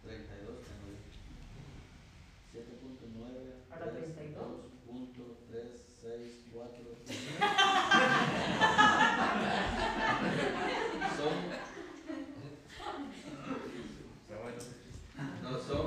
32, 0.04 0.56
7.9, 2.52 2.62
Ahora 3.70 3.90
32. 3.90 4.44
punto 4.86 5.22
3, 5.50 5.66
6, 6.00 6.32
4. 6.52 6.72
Son. 11.16 11.34
No 15.42 15.52
son 15.58 15.86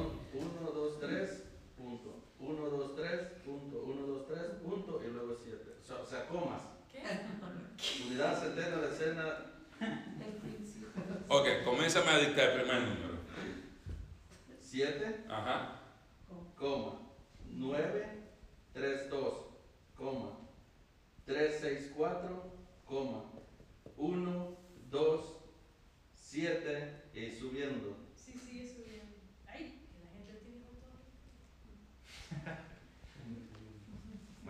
Ok, 11.28 11.48
comiénzame 12.16 12.20
a 12.20 12.20
dictar 12.20 12.50
el 12.50 12.62
primer 12.62 12.82
número. 12.82 13.16
7, 14.62 15.26
Ajá. 15.30 15.82
coma, 16.56 17.00
9, 17.50 18.08
3, 18.74 19.10
2, 19.10 19.34
coma, 19.96 20.38
3, 21.26 21.58
6, 21.62 21.92
4, 21.96 22.54
coma, 22.86 23.24
1, 23.98 24.58
2, 24.90 25.38
7 26.14 27.04
y 27.14 27.32
subiendo. 27.32 27.98
Sí, 28.16 28.34
sigue 28.34 28.68
subiendo. 28.68 29.16
Ay, 29.48 29.88
que 29.92 30.00
la 30.04 30.12
gente 30.12 30.34
tiene 30.44 30.66
autor. 30.66 30.96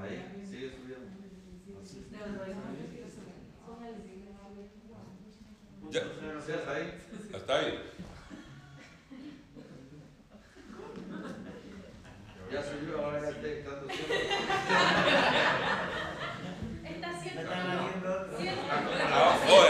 Ahí, 0.03 0.45
sigue 0.49 0.69
subiendo. 0.71 1.07
Así. 1.81 2.05
Ya. 5.91 6.01
¿Sí 6.45 6.51
hasta 6.51 6.71
ahí? 6.73 6.93
Hasta 7.33 7.59
ahí. 7.59 7.79
Ya 12.51 12.63
subió, 12.63 13.03
ahora 13.03 13.21
ya 13.21 13.29
está 13.29 13.47
dictando 13.47 13.87
tiempo. 13.87 14.13
Está 16.83 17.09
haciendo. 17.09 17.51
Ah, 19.11 19.39
oye. 19.47 19.69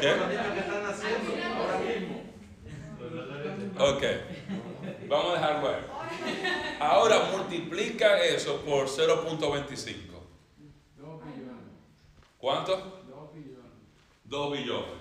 Es 0.00 0.14
por 0.14 0.20
los 0.20 0.28
niños 0.28 0.52
que 0.52 0.60
están 0.60 0.86
haciendo 0.86 1.30
ahora 1.56 1.78
mismo. 1.78 2.16
Ok. 3.78 4.02
Vamos 5.08 5.30
a 5.30 5.34
dejarlo 5.34 5.68
ahí. 5.68 5.82
Ahora 7.00 7.30
multiplica 7.32 8.22
eso 8.22 8.60
por 8.60 8.86
0.25. 8.86 9.24
Dos 10.98 11.24
billones. 11.24 11.54
¿Cuánto? 12.36 12.76
Dos 13.08 13.32
billones. 13.32 13.72
2 14.26 14.52
billones. 14.52 15.00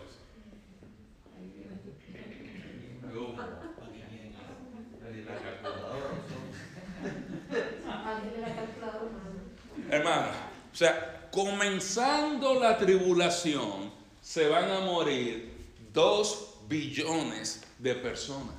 Hermano, 9.91 10.28
o 10.72 10.76
sea, 10.76 11.28
comenzando 11.32 12.54
la 12.54 12.78
tribulación, 12.78 13.91
se 14.22 14.47
van 14.47 14.72
a 14.72 14.80
morir 14.82 15.52
2 15.91 16.60
billones 16.70 17.66
de 17.78 17.95
personas. 17.95 18.59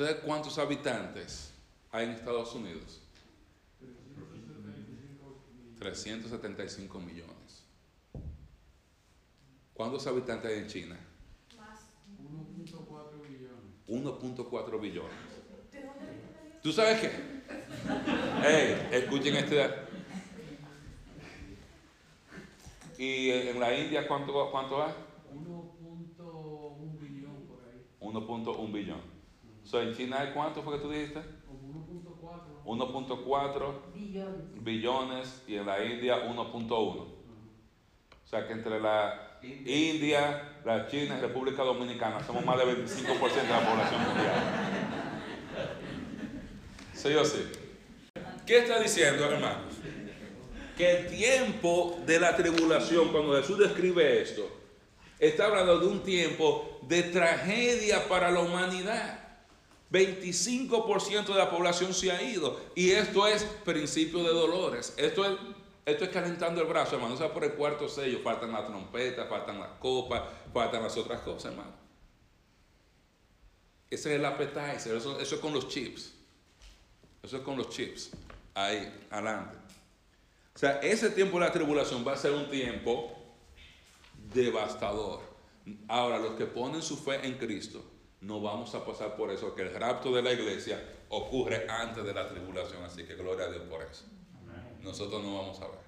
¿Sabes 0.00 0.16
cuántos 0.24 0.56
habitantes 0.56 1.52
hay 1.92 2.06
en 2.06 2.12
Estados 2.12 2.54
Unidos? 2.54 3.02
375 5.78 7.00
millones. 7.00 7.64
¿Cuántos 9.74 10.06
habitantes 10.06 10.50
hay 10.50 10.58
en 10.60 10.66
China? 10.68 10.98
Más. 11.58 11.80
1.4 12.18 13.28
billones. 13.28 13.76
1.4 13.88 14.80
billones. 14.80 15.10
¿De 15.70 15.82
dónde 15.82 16.06
viene 16.06 16.22
la 16.54 16.62
¿Tú 16.62 16.72
sabes 16.72 16.98
qué? 17.02 17.10
Hey, 18.42 18.88
escuchen 18.92 19.36
este. 19.36 19.70
¿Y 22.96 23.28
en 23.32 23.60
la 23.60 23.78
India 23.78 24.08
cuánto, 24.08 24.50
cuánto 24.50 24.82
hay? 24.82 24.94
1.1 25.34 26.98
billón 26.98 27.42
por 27.46 27.62
ahí. 27.68 27.86
1.1 28.00 28.72
billón. 28.72 29.19
So, 29.70 29.80
¿En 29.80 29.94
China 29.94 30.18
hay 30.20 30.32
cuánto 30.32 30.64
fue 30.64 30.76
que 30.76 30.82
tú 30.82 30.90
dijiste? 30.90 31.20
Como 31.46 31.86
1.4. 32.64 32.64
1.4 32.64 33.72
Billones. 33.94 34.64
billones 34.64 35.42
y 35.46 35.54
en 35.54 35.66
la 35.66 35.84
India 35.84 36.26
1.1. 36.26 36.72
O 36.72 37.14
sea 38.24 38.48
que 38.48 38.52
entre 38.52 38.80
la 38.80 39.38
India. 39.40 39.92
India, 39.92 40.58
la 40.64 40.88
China 40.88 41.16
y 41.16 41.20
República 41.20 41.62
Dominicana 41.62 42.20
somos 42.26 42.44
más 42.44 42.58
del 42.58 42.84
25% 42.84 43.32
de 43.32 43.48
la 43.48 43.70
población 43.70 44.02
mundial. 44.02 44.34
¿Sí 46.92 47.14
o 47.14 47.24
sí? 47.24 47.52
¿Qué 48.44 48.58
está 48.58 48.80
diciendo, 48.80 49.24
hermanos? 49.24 49.76
Que 50.76 50.98
el 50.98 51.06
tiempo 51.06 51.96
de 52.06 52.18
la 52.18 52.36
tribulación, 52.36 53.12
cuando 53.12 53.36
Jesús 53.36 53.58
describe 53.58 54.20
esto, 54.20 54.50
está 55.20 55.46
hablando 55.46 55.78
de 55.78 55.86
un 55.86 56.02
tiempo 56.02 56.80
de 56.88 57.04
tragedia 57.04 58.08
para 58.08 58.32
la 58.32 58.40
humanidad. 58.40 59.19
25% 59.90 61.26
de 61.26 61.34
la 61.34 61.50
población 61.50 61.92
se 61.92 62.12
ha 62.12 62.22
ido. 62.22 62.60
Y 62.74 62.90
esto 62.90 63.26
es 63.26 63.44
principio 63.64 64.22
de 64.22 64.30
dolores. 64.30 64.94
Esto 64.96 65.24
es, 65.24 65.38
esto 65.84 66.04
es 66.04 66.10
calentando 66.10 66.60
el 66.60 66.68
brazo, 66.68 66.96
hermano. 66.96 67.14
O 67.14 67.18
sea, 67.18 67.32
por 67.32 67.44
el 67.44 67.52
cuarto 67.52 67.88
sello 67.88 68.20
faltan 68.22 68.52
las 68.52 68.66
trompetas, 68.66 69.28
faltan 69.28 69.58
las 69.58 69.70
copas, 69.78 70.22
faltan 70.52 70.82
las 70.82 70.96
otras 70.96 71.20
cosas, 71.22 71.52
hermano. 71.52 71.72
Ese 73.90 74.14
es 74.14 74.20
el 74.20 74.24
appetizer, 74.24 74.96
eso, 74.96 75.18
eso 75.18 75.34
es 75.34 75.40
con 75.40 75.52
los 75.52 75.68
chips. 75.68 76.12
Eso 77.22 77.38
es 77.38 77.42
con 77.42 77.56
los 77.56 77.70
chips. 77.70 78.10
Ahí, 78.54 79.06
adelante. 79.10 79.56
O 80.54 80.58
sea, 80.58 80.78
ese 80.80 81.10
tiempo 81.10 81.38
de 81.40 81.46
la 81.46 81.52
tribulación 81.52 82.06
va 82.06 82.12
a 82.12 82.16
ser 82.16 82.32
un 82.32 82.48
tiempo 82.48 83.16
devastador. 84.32 85.20
Ahora, 85.88 86.18
los 86.18 86.34
que 86.34 86.46
ponen 86.46 86.82
su 86.82 86.96
fe 86.96 87.26
en 87.26 87.36
Cristo, 87.38 87.82
no 88.20 88.40
vamos 88.40 88.74
a 88.74 88.84
pasar 88.84 89.16
por 89.16 89.30
eso, 89.30 89.54
que 89.54 89.62
el 89.62 89.74
rapto 89.74 90.14
de 90.14 90.22
la 90.22 90.32
iglesia 90.32 90.82
ocurre 91.08 91.66
antes 91.68 92.04
de 92.04 92.12
la 92.12 92.28
tribulación, 92.28 92.82
así 92.84 93.04
que 93.04 93.14
gloria 93.14 93.46
a 93.46 93.50
Dios 93.50 93.62
por 93.62 93.82
eso. 93.82 94.04
Nosotros 94.82 95.22
no 95.22 95.36
vamos 95.38 95.60
a 95.60 95.68
ver. 95.68 95.80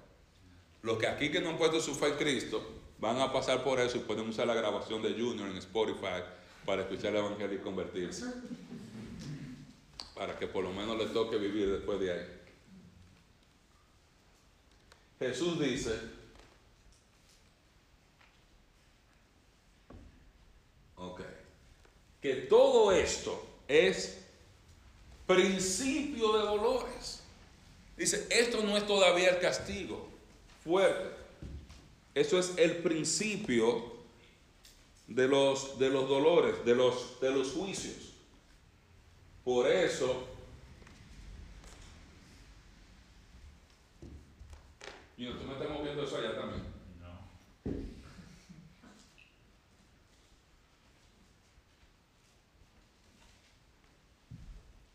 Los 0.81 0.97
que 0.97 1.07
aquí 1.07 1.31
que 1.31 1.39
no 1.39 1.49
han 1.49 1.57
puesto 1.57 1.79
su 1.79 1.95
fe 1.95 2.07
en 2.07 2.15
Cristo, 2.15 2.61
van 2.99 3.19
a 3.19 3.31
pasar 3.31 3.63
por 3.63 3.79
eso 3.79 3.97
y 3.97 4.01
pueden 4.01 4.27
usar 4.29 4.47
la 4.47 4.53
grabación 4.53 5.01
de 5.01 5.11
Junior 5.11 5.49
en 5.49 5.57
Spotify 5.57 6.23
para 6.65 6.83
escuchar 6.83 7.11
el 7.11 7.17
Evangelio 7.17 7.57
y 7.57 7.61
convertirse. 7.61 8.25
Para 10.15 10.37
que 10.37 10.47
por 10.47 10.63
lo 10.63 10.71
menos 10.71 10.97
le 10.97 11.07
toque 11.07 11.37
vivir 11.37 11.69
después 11.69 11.99
de 11.99 12.13
ahí. 12.13 12.25
Jesús 15.19 15.59
dice, 15.59 15.99
ok, 20.95 21.21
que 22.23 22.35
todo 22.35 22.91
esto 22.91 23.45
es 23.67 24.17
principio 25.27 26.31
de 26.33 26.39
dolores. 26.39 27.21
Dice, 27.95 28.25
esto 28.31 28.63
no 28.63 28.75
es 28.75 28.87
todavía 28.87 29.29
el 29.29 29.39
castigo 29.39 30.07
fuerte. 30.63 31.11
Eso 32.15 32.39
es 32.39 32.53
el 32.57 32.77
principio 32.77 33.93
de 35.07 35.27
los, 35.27 35.77
de 35.77 35.89
los 35.89 36.07
dolores, 36.07 36.63
de 36.65 36.73
los, 36.73 37.19
de 37.19 37.31
los 37.31 37.51
juicios. 37.51 38.13
Por 39.43 39.69
eso, 39.69 40.25
y 45.17 45.25
tú 45.25 45.43
me 45.45 45.53
estás 45.53 45.69
moviendo 45.69 46.03
eso 46.03 46.17
allá 46.17 46.35
también. 46.35 46.73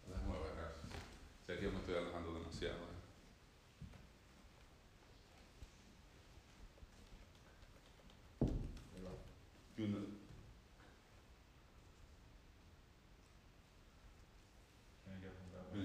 Déjame 0.08 0.38
ver 0.38 0.52
acá. 0.52 0.74
Sé 1.46 1.56
que 1.56 1.62
yo 1.64 1.72
me 1.72 1.78
estoy 1.78 1.96
alejando 1.96 2.32
demasiado. 2.34 2.76
¿eh? 2.76 2.98
Junior. 9.76 10.18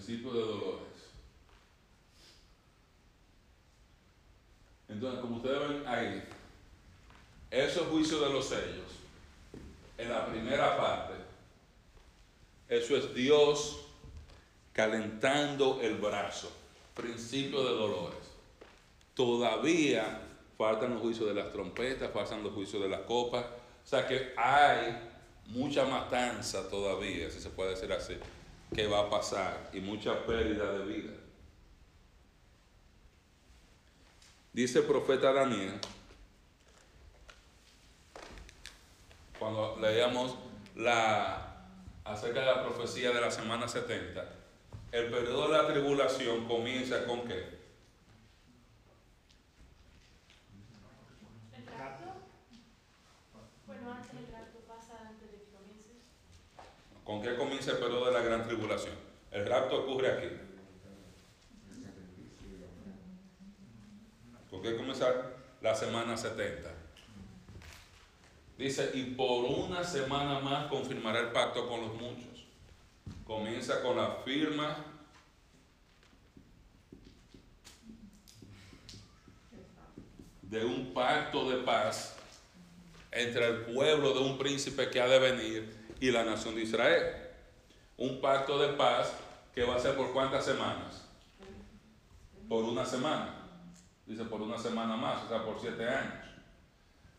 Principio 0.06 0.34
de 0.34 0.42
dolores. 0.42 0.82
Entonces, 4.90 5.22
como 5.22 5.38
ustedes 5.38 5.70
ven 5.70 5.88
ahí, 5.88 6.24
esos 7.50 7.88
juicios 7.88 8.20
de 8.20 8.30
los 8.30 8.46
sellos, 8.46 8.92
en 9.98 10.10
la 10.10 10.26
primera 10.26 10.76
parte, 10.76 11.14
eso 12.68 12.98
es 12.98 13.14
Dios 13.14 13.80
calentando 14.74 15.80
el 15.82 15.96
brazo, 15.96 16.52
principio 16.94 17.64
de 17.64 17.72
dolores. 17.72 18.20
Todavía 19.14 20.22
faltan 20.58 20.96
los 20.96 21.02
juicios 21.02 21.30
de 21.30 21.36
las 21.36 21.50
trompetas, 21.54 22.12
faltan 22.12 22.44
los 22.44 22.52
juicios 22.52 22.84
de 22.84 22.90
las 22.90 23.02
copas, 23.02 23.46
o 23.46 23.88
sea 23.88 24.06
que 24.06 24.34
hay 24.36 25.12
mucha 25.48 25.86
matanza 25.86 26.70
todavía, 26.70 27.32
si 27.32 27.40
se 27.40 27.50
puede 27.50 27.70
decir 27.70 27.94
así, 27.94 28.18
que 28.74 28.88
va 28.88 29.02
a 29.02 29.10
pasar 29.10 29.70
y 29.74 29.80
mucha 29.80 30.26
pérdida 30.26 30.72
de 30.78 30.86
vida. 30.86 31.14
Dice 34.52 34.80
el 34.80 34.86
profeta 34.86 35.34
Daniel, 35.34 35.80
cuando 39.40 39.78
leíamos 39.82 40.36
la, 40.76 41.66
acerca 42.06 42.42
de 42.42 42.46
la 42.46 42.64
profecía 42.64 43.12
de 43.12 43.22
la 43.22 43.32
semana 43.32 43.68
70, 43.68 44.24
el 44.92 45.10
periodo 45.10 45.48
de 45.48 45.58
la 45.58 45.68
tribulación 45.68 46.46
comienza 46.48 47.06
con 47.06 47.28
qué? 47.28 47.63
¿Con 57.04 57.22
qué 57.22 57.36
comienza 57.36 57.72
el 57.72 57.78
periodo 57.78 58.06
de 58.06 58.14
la 58.14 58.22
gran 58.22 58.46
tribulación? 58.46 58.96
El 59.32 59.46
rapto 59.46 59.84
ocurre 59.84 60.12
aquí. 60.12 60.28
¿Con 64.50 64.62
qué 64.62 64.78
comienza 64.78 65.12
la 65.62 65.76
semana 65.76 66.16
70? 66.16 66.70
Dice, 68.58 68.92
y 68.94 69.04
por 69.16 69.46
una 69.46 69.84
semana 69.84 70.40
más 70.40 70.68
confirmará 70.68 71.20
el 71.20 71.32
pacto 71.32 71.68
con 71.68 71.82
los 71.82 71.94
muchos. 71.96 72.46
Comienza 73.26 73.82
con 73.82 73.98
la 73.98 74.18
firma 74.24 74.78
de 80.44 80.64
un 80.64 80.94
pacto 80.94 81.50
de 81.50 81.64
paz 81.64 82.16
entre 83.12 83.48
el 83.48 83.58
pueblo 83.62 84.14
de 84.14 84.20
un 84.20 84.38
príncipe 84.38 84.90
que 84.90 85.02
ha 85.02 85.08
de 85.08 85.20
venir 85.20 85.83
y 86.04 86.12
la 86.12 86.26
nación 86.26 86.56
de 86.56 86.64
Israel. 86.64 87.16
Un 87.96 88.20
pacto 88.20 88.60
de 88.60 88.74
paz 88.74 89.14
que 89.56 89.64
va 89.64 89.76
a 89.76 89.80
ser 89.80 89.96
por 89.96 90.12
cuántas 90.12 90.44
semanas? 90.44 91.08
Por 92.50 92.66
una 92.66 92.86
semana. 92.86 93.34
Dice 94.06 94.26
por 94.26 94.42
una 94.42 94.58
semana 94.58 94.98
más, 94.98 95.24
o 95.24 95.30
sea, 95.30 95.46
por 95.46 95.62
siete 95.62 95.88
años. 95.88 96.26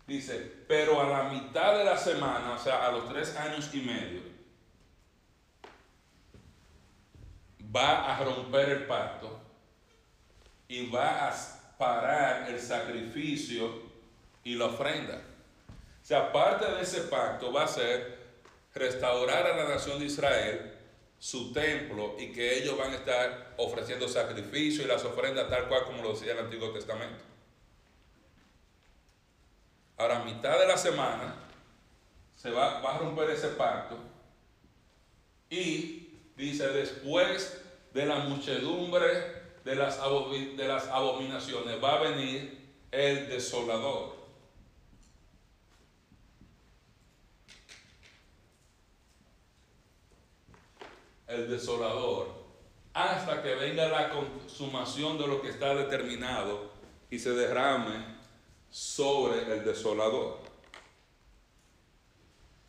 Dice, 0.07 0.64
pero 0.68 1.01
a 1.01 1.09
la 1.09 1.30
mitad 1.30 1.78
de 1.78 1.85
la 1.85 1.97
semana, 1.97 2.53
o 2.53 2.59
sea, 2.59 2.87
a 2.87 2.93
los 2.93 3.09
tres 3.09 3.35
años 3.37 3.70
y 3.72 3.80
medio, 3.80 4.20
va 7.74 8.14
a 8.14 8.22
romper 8.22 8.68
el 8.68 8.87
pacto 8.87 9.41
y 10.68 10.91
va 10.91 11.30
a 11.30 11.35
parar 11.78 12.51
el 12.51 12.61
sacrificio 12.61 13.80
y 14.43 14.57
la 14.57 14.66
ofrenda. 14.66 15.22
O 16.03 16.07
sea, 16.07 16.30
parte 16.30 16.70
de 16.70 16.82
ese 16.82 17.05
pacto 17.05 17.51
va 17.51 17.64
a 17.64 17.68
ser 17.68 18.13
restaurar 18.74 19.46
a 19.46 19.56
la 19.56 19.68
nación 19.68 19.98
de 19.98 20.06
Israel 20.06 20.72
su 21.18 21.52
templo 21.52 22.16
y 22.18 22.32
que 22.32 22.58
ellos 22.58 22.76
van 22.76 22.92
a 22.92 22.96
estar 22.96 23.54
ofreciendo 23.56 24.08
sacrificio 24.08 24.84
y 24.84 24.88
las 24.88 25.04
ofrendas 25.04 25.48
tal 25.48 25.68
cual 25.68 25.84
como 25.84 26.02
lo 26.02 26.12
decía 26.12 26.32
el 26.32 26.40
Antiguo 26.40 26.70
Testamento. 26.70 27.22
Ahora, 29.96 30.20
a 30.20 30.24
mitad 30.24 30.58
de 30.58 30.66
la 30.66 30.76
semana, 30.76 31.36
se 32.34 32.50
va, 32.50 32.80
va 32.80 32.96
a 32.96 32.98
romper 32.98 33.30
ese 33.30 33.48
pacto 33.48 33.96
y 35.48 36.18
dice, 36.36 36.68
después 36.68 37.62
de 37.92 38.06
la 38.06 38.16
muchedumbre 38.16 39.06
de 39.64 39.76
las 39.76 39.98
abominaciones, 39.98 41.82
va 41.82 41.94
a 41.94 42.02
venir 42.02 42.58
el 42.90 43.28
desolador. 43.28 44.13
El 51.35 51.51
desolador, 51.51 52.28
hasta 52.93 53.43
que 53.43 53.55
venga 53.55 53.89
la 53.89 54.11
consumación 54.11 55.18
de 55.18 55.26
lo 55.26 55.43
que 55.43 55.51
está 55.51 55.74
determinado 55.74 56.70
y 57.11 57.18
se 57.18 57.30
derrame 57.30 58.05
sobre 58.70 59.53
el 59.53 59.64
desolador. 59.64 60.39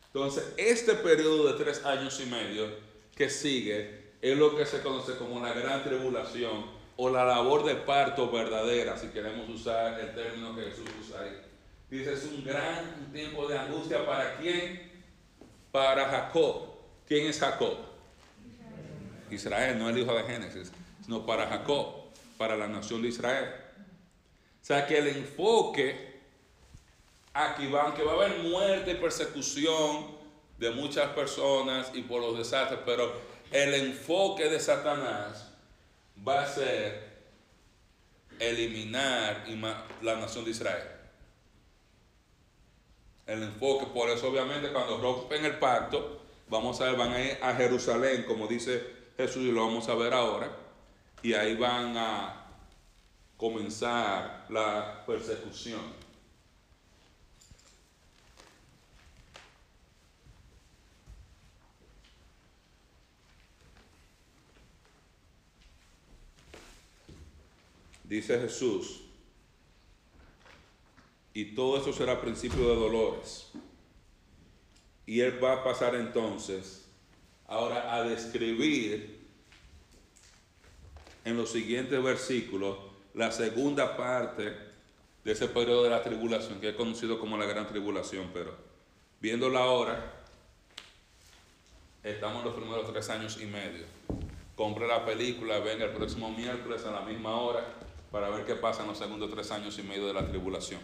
Entonces, 0.06 0.52
este 0.56 0.94
periodo 0.94 1.52
de 1.52 1.62
tres 1.62 1.84
años 1.84 2.20
y 2.20 2.26
medio 2.26 2.68
que 3.14 3.28
sigue 3.28 4.14
es 4.20 4.36
lo 4.36 4.56
que 4.56 4.66
se 4.66 4.80
conoce 4.82 5.16
como 5.16 5.40
la 5.40 5.52
gran 5.52 5.84
tribulación 5.84 6.64
o 6.96 7.10
la 7.10 7.24
labor 7.24 7.64
de 7.64 7.74
parto 7.74 8.30
verdadera, 8.30 8.96
si 8.96 9.08
queremos 9.08 9.48
usar 9.48 10.00
el 10.00 10.14
término 10.14 10.56
que 10.56 10.62
Jesús 10.62 10.88
usa 11.00 11.20
ahí. 11.20 11.40
Dice, 11.90 12.14
es 12.14 12.24
un 12.24 12.44
gran 12.44 13.12
tiempo 13.12 13.46
de 13.46 13.58
angustia 13.58 14.04
para 14.04 14.38
quién? 14.38 15.04
Para 15.70 16.08
Jacob. 16.08 16.76
¿Quién 17.06 17.26
es 17.26 17.38
Jacob? 17.38 17.76
Israel, 19.34 19.78
no 19.78 19.88
el 19.88 19.98
hijo 19.98 20.14
de 20.14 20.22
Génesis, 20.24 20.72
sino 21.04 21.26
para 21.26 21.46
Jacob, 21.48 22.06
para 22.38 22.56
la 22.56 22.68
nación 22.68 23.02
de 23.02 23.08
Israel. 23.08 23.50
O 24.62 24.64
sea 24.64 24.86
que 24.86 24.98
el 24.98 25.08
enfoque 25.08 26.20
aquí 27.32 27.66
va, 27.68 27.82
aunque 27.82 28.02
va 28.02 28.12
a 28.12 28.14
haber 28.14 28.38
muerte 28.38 28.92
y 28.92 28.94
persecución 28.94 30.16
de 30.58 30.70
muchas 30.70 31.08
personas 31.10 31.90
y 31.94 32.02
por 32.02 32.20
los 32.20 32.38
desastres, 32.38 32.80
pero 32.86 33.12
el 33.50 33.74
enfoque 33.74 34.48
de 34.48 34.58
Satanás 34.58 35.52
va 36.26 36.42
a 36.42 36.46
ser 36.46 37.16
eliminar 38.38 39.44
la 40.02 40.16
nación 40.16 40.44
de 40.44 40.50
Israel. 40.50 40.88
El 43.26 43.42
enfoque, 43.42 43.86
por 43.86 44.08
eso 44.08 44.28
obviamente 44.28 44.72
cuando 44.72 44.98
rompen 44.98 45.44
el 45.44 45.58
pacto, 45.58 46.22
vamos 46.48 46.80
a 46.80 46.86
ver, 46.86 46.96
van 46.96 47.12
a 47.12 47.20
ir 47.20 47.38
a 47.42 47.54
Jerusalén, 47.54 48.24
como 48.24 48.46
dice 48.46 48.95
Jesús, 49.16 49.44
y 49.44 49.52
lo 49.52 49.64
vamos 49.64 49.88
a 49.88 49.94
ver 49.94 50.12
ahora, 50.12 50.50
y 51.22 51.32
ahí 51.32 51.56
van 51.56 51.96
a 51.96 52.46
comenzar 53.36 54.46
la 54.50 55.04
persecución. 55.06 55.80
Dice 68.04 68.38
Jesús, 68.38 69.00
y 71.34 71.54
todo 71.54 71.76
eso 71.76 71.92
será 71.92 72.20
principio 72.20 72.68
de 72.68 72.76
dolores. 72.76 73.50
Y 75.04 75.20
él 75.20 75.42
va 75.42 75.54
a 75.54 75.64
pasar 75.64 75.94
entonces 75.94 76.85
ahora 77.48 77.94
a 77.94 78.02
describir 78.02 79.26
en 81.24 81.36
los 81.36 81.50
siguientes 81.50 82.02
versículos 82.02 82.78
la 83.14 83.32
segunda 83.32 83.96
parte 83.96 84.54
de 85.24 85.32
ese 85.32 85.48
periodo 85.48 85.84
de 85.84 85.90
la 85.90 86.02
tribulación, 86.02 86.60
que 86.60 86.70
es 86.70 86.76
conocido 86.76 87.18
como 87.18 87.36
la 87.36 87.46
gran 87.46 87.66
tribulación, 87.66 88.30
pero 88.32 88.54
viéndola 89.20 89.60
ahora, 89.60 90.12
estamos 92.04 92.38
en 92.38 92.44
los 92.44 92.54
primeros 92.54 92.92
tres 92.92 93.10
años 93.10 93.38
y 93.40 93.46
medio. 93.46 93.84
Compre 94.54 94.86
la 94.86 95.04
película, 95.04 95.58
venga 95.58 95.84
el 95.84 95.90
próximo 95.90 96.30
miércoles 96.30 96.84
a 96.84 96.92
la 96.92 97.00
misma 97.00 97.36
hora 97.40 97.64
para 98.12 98.30
ver 98.30 98.46
qué 98.46 98.54
pasa 98.54 98.82
en 98.82 98.88
los 98.88 98.98
segundos 98.98 99.30
tres 99.30 99.50
años 99.50 99.78
y 99.78 99.82
medio 99.82 100.06
de 100.06 100.14
la 100.14 100.28
tribulación. 100.28 100.80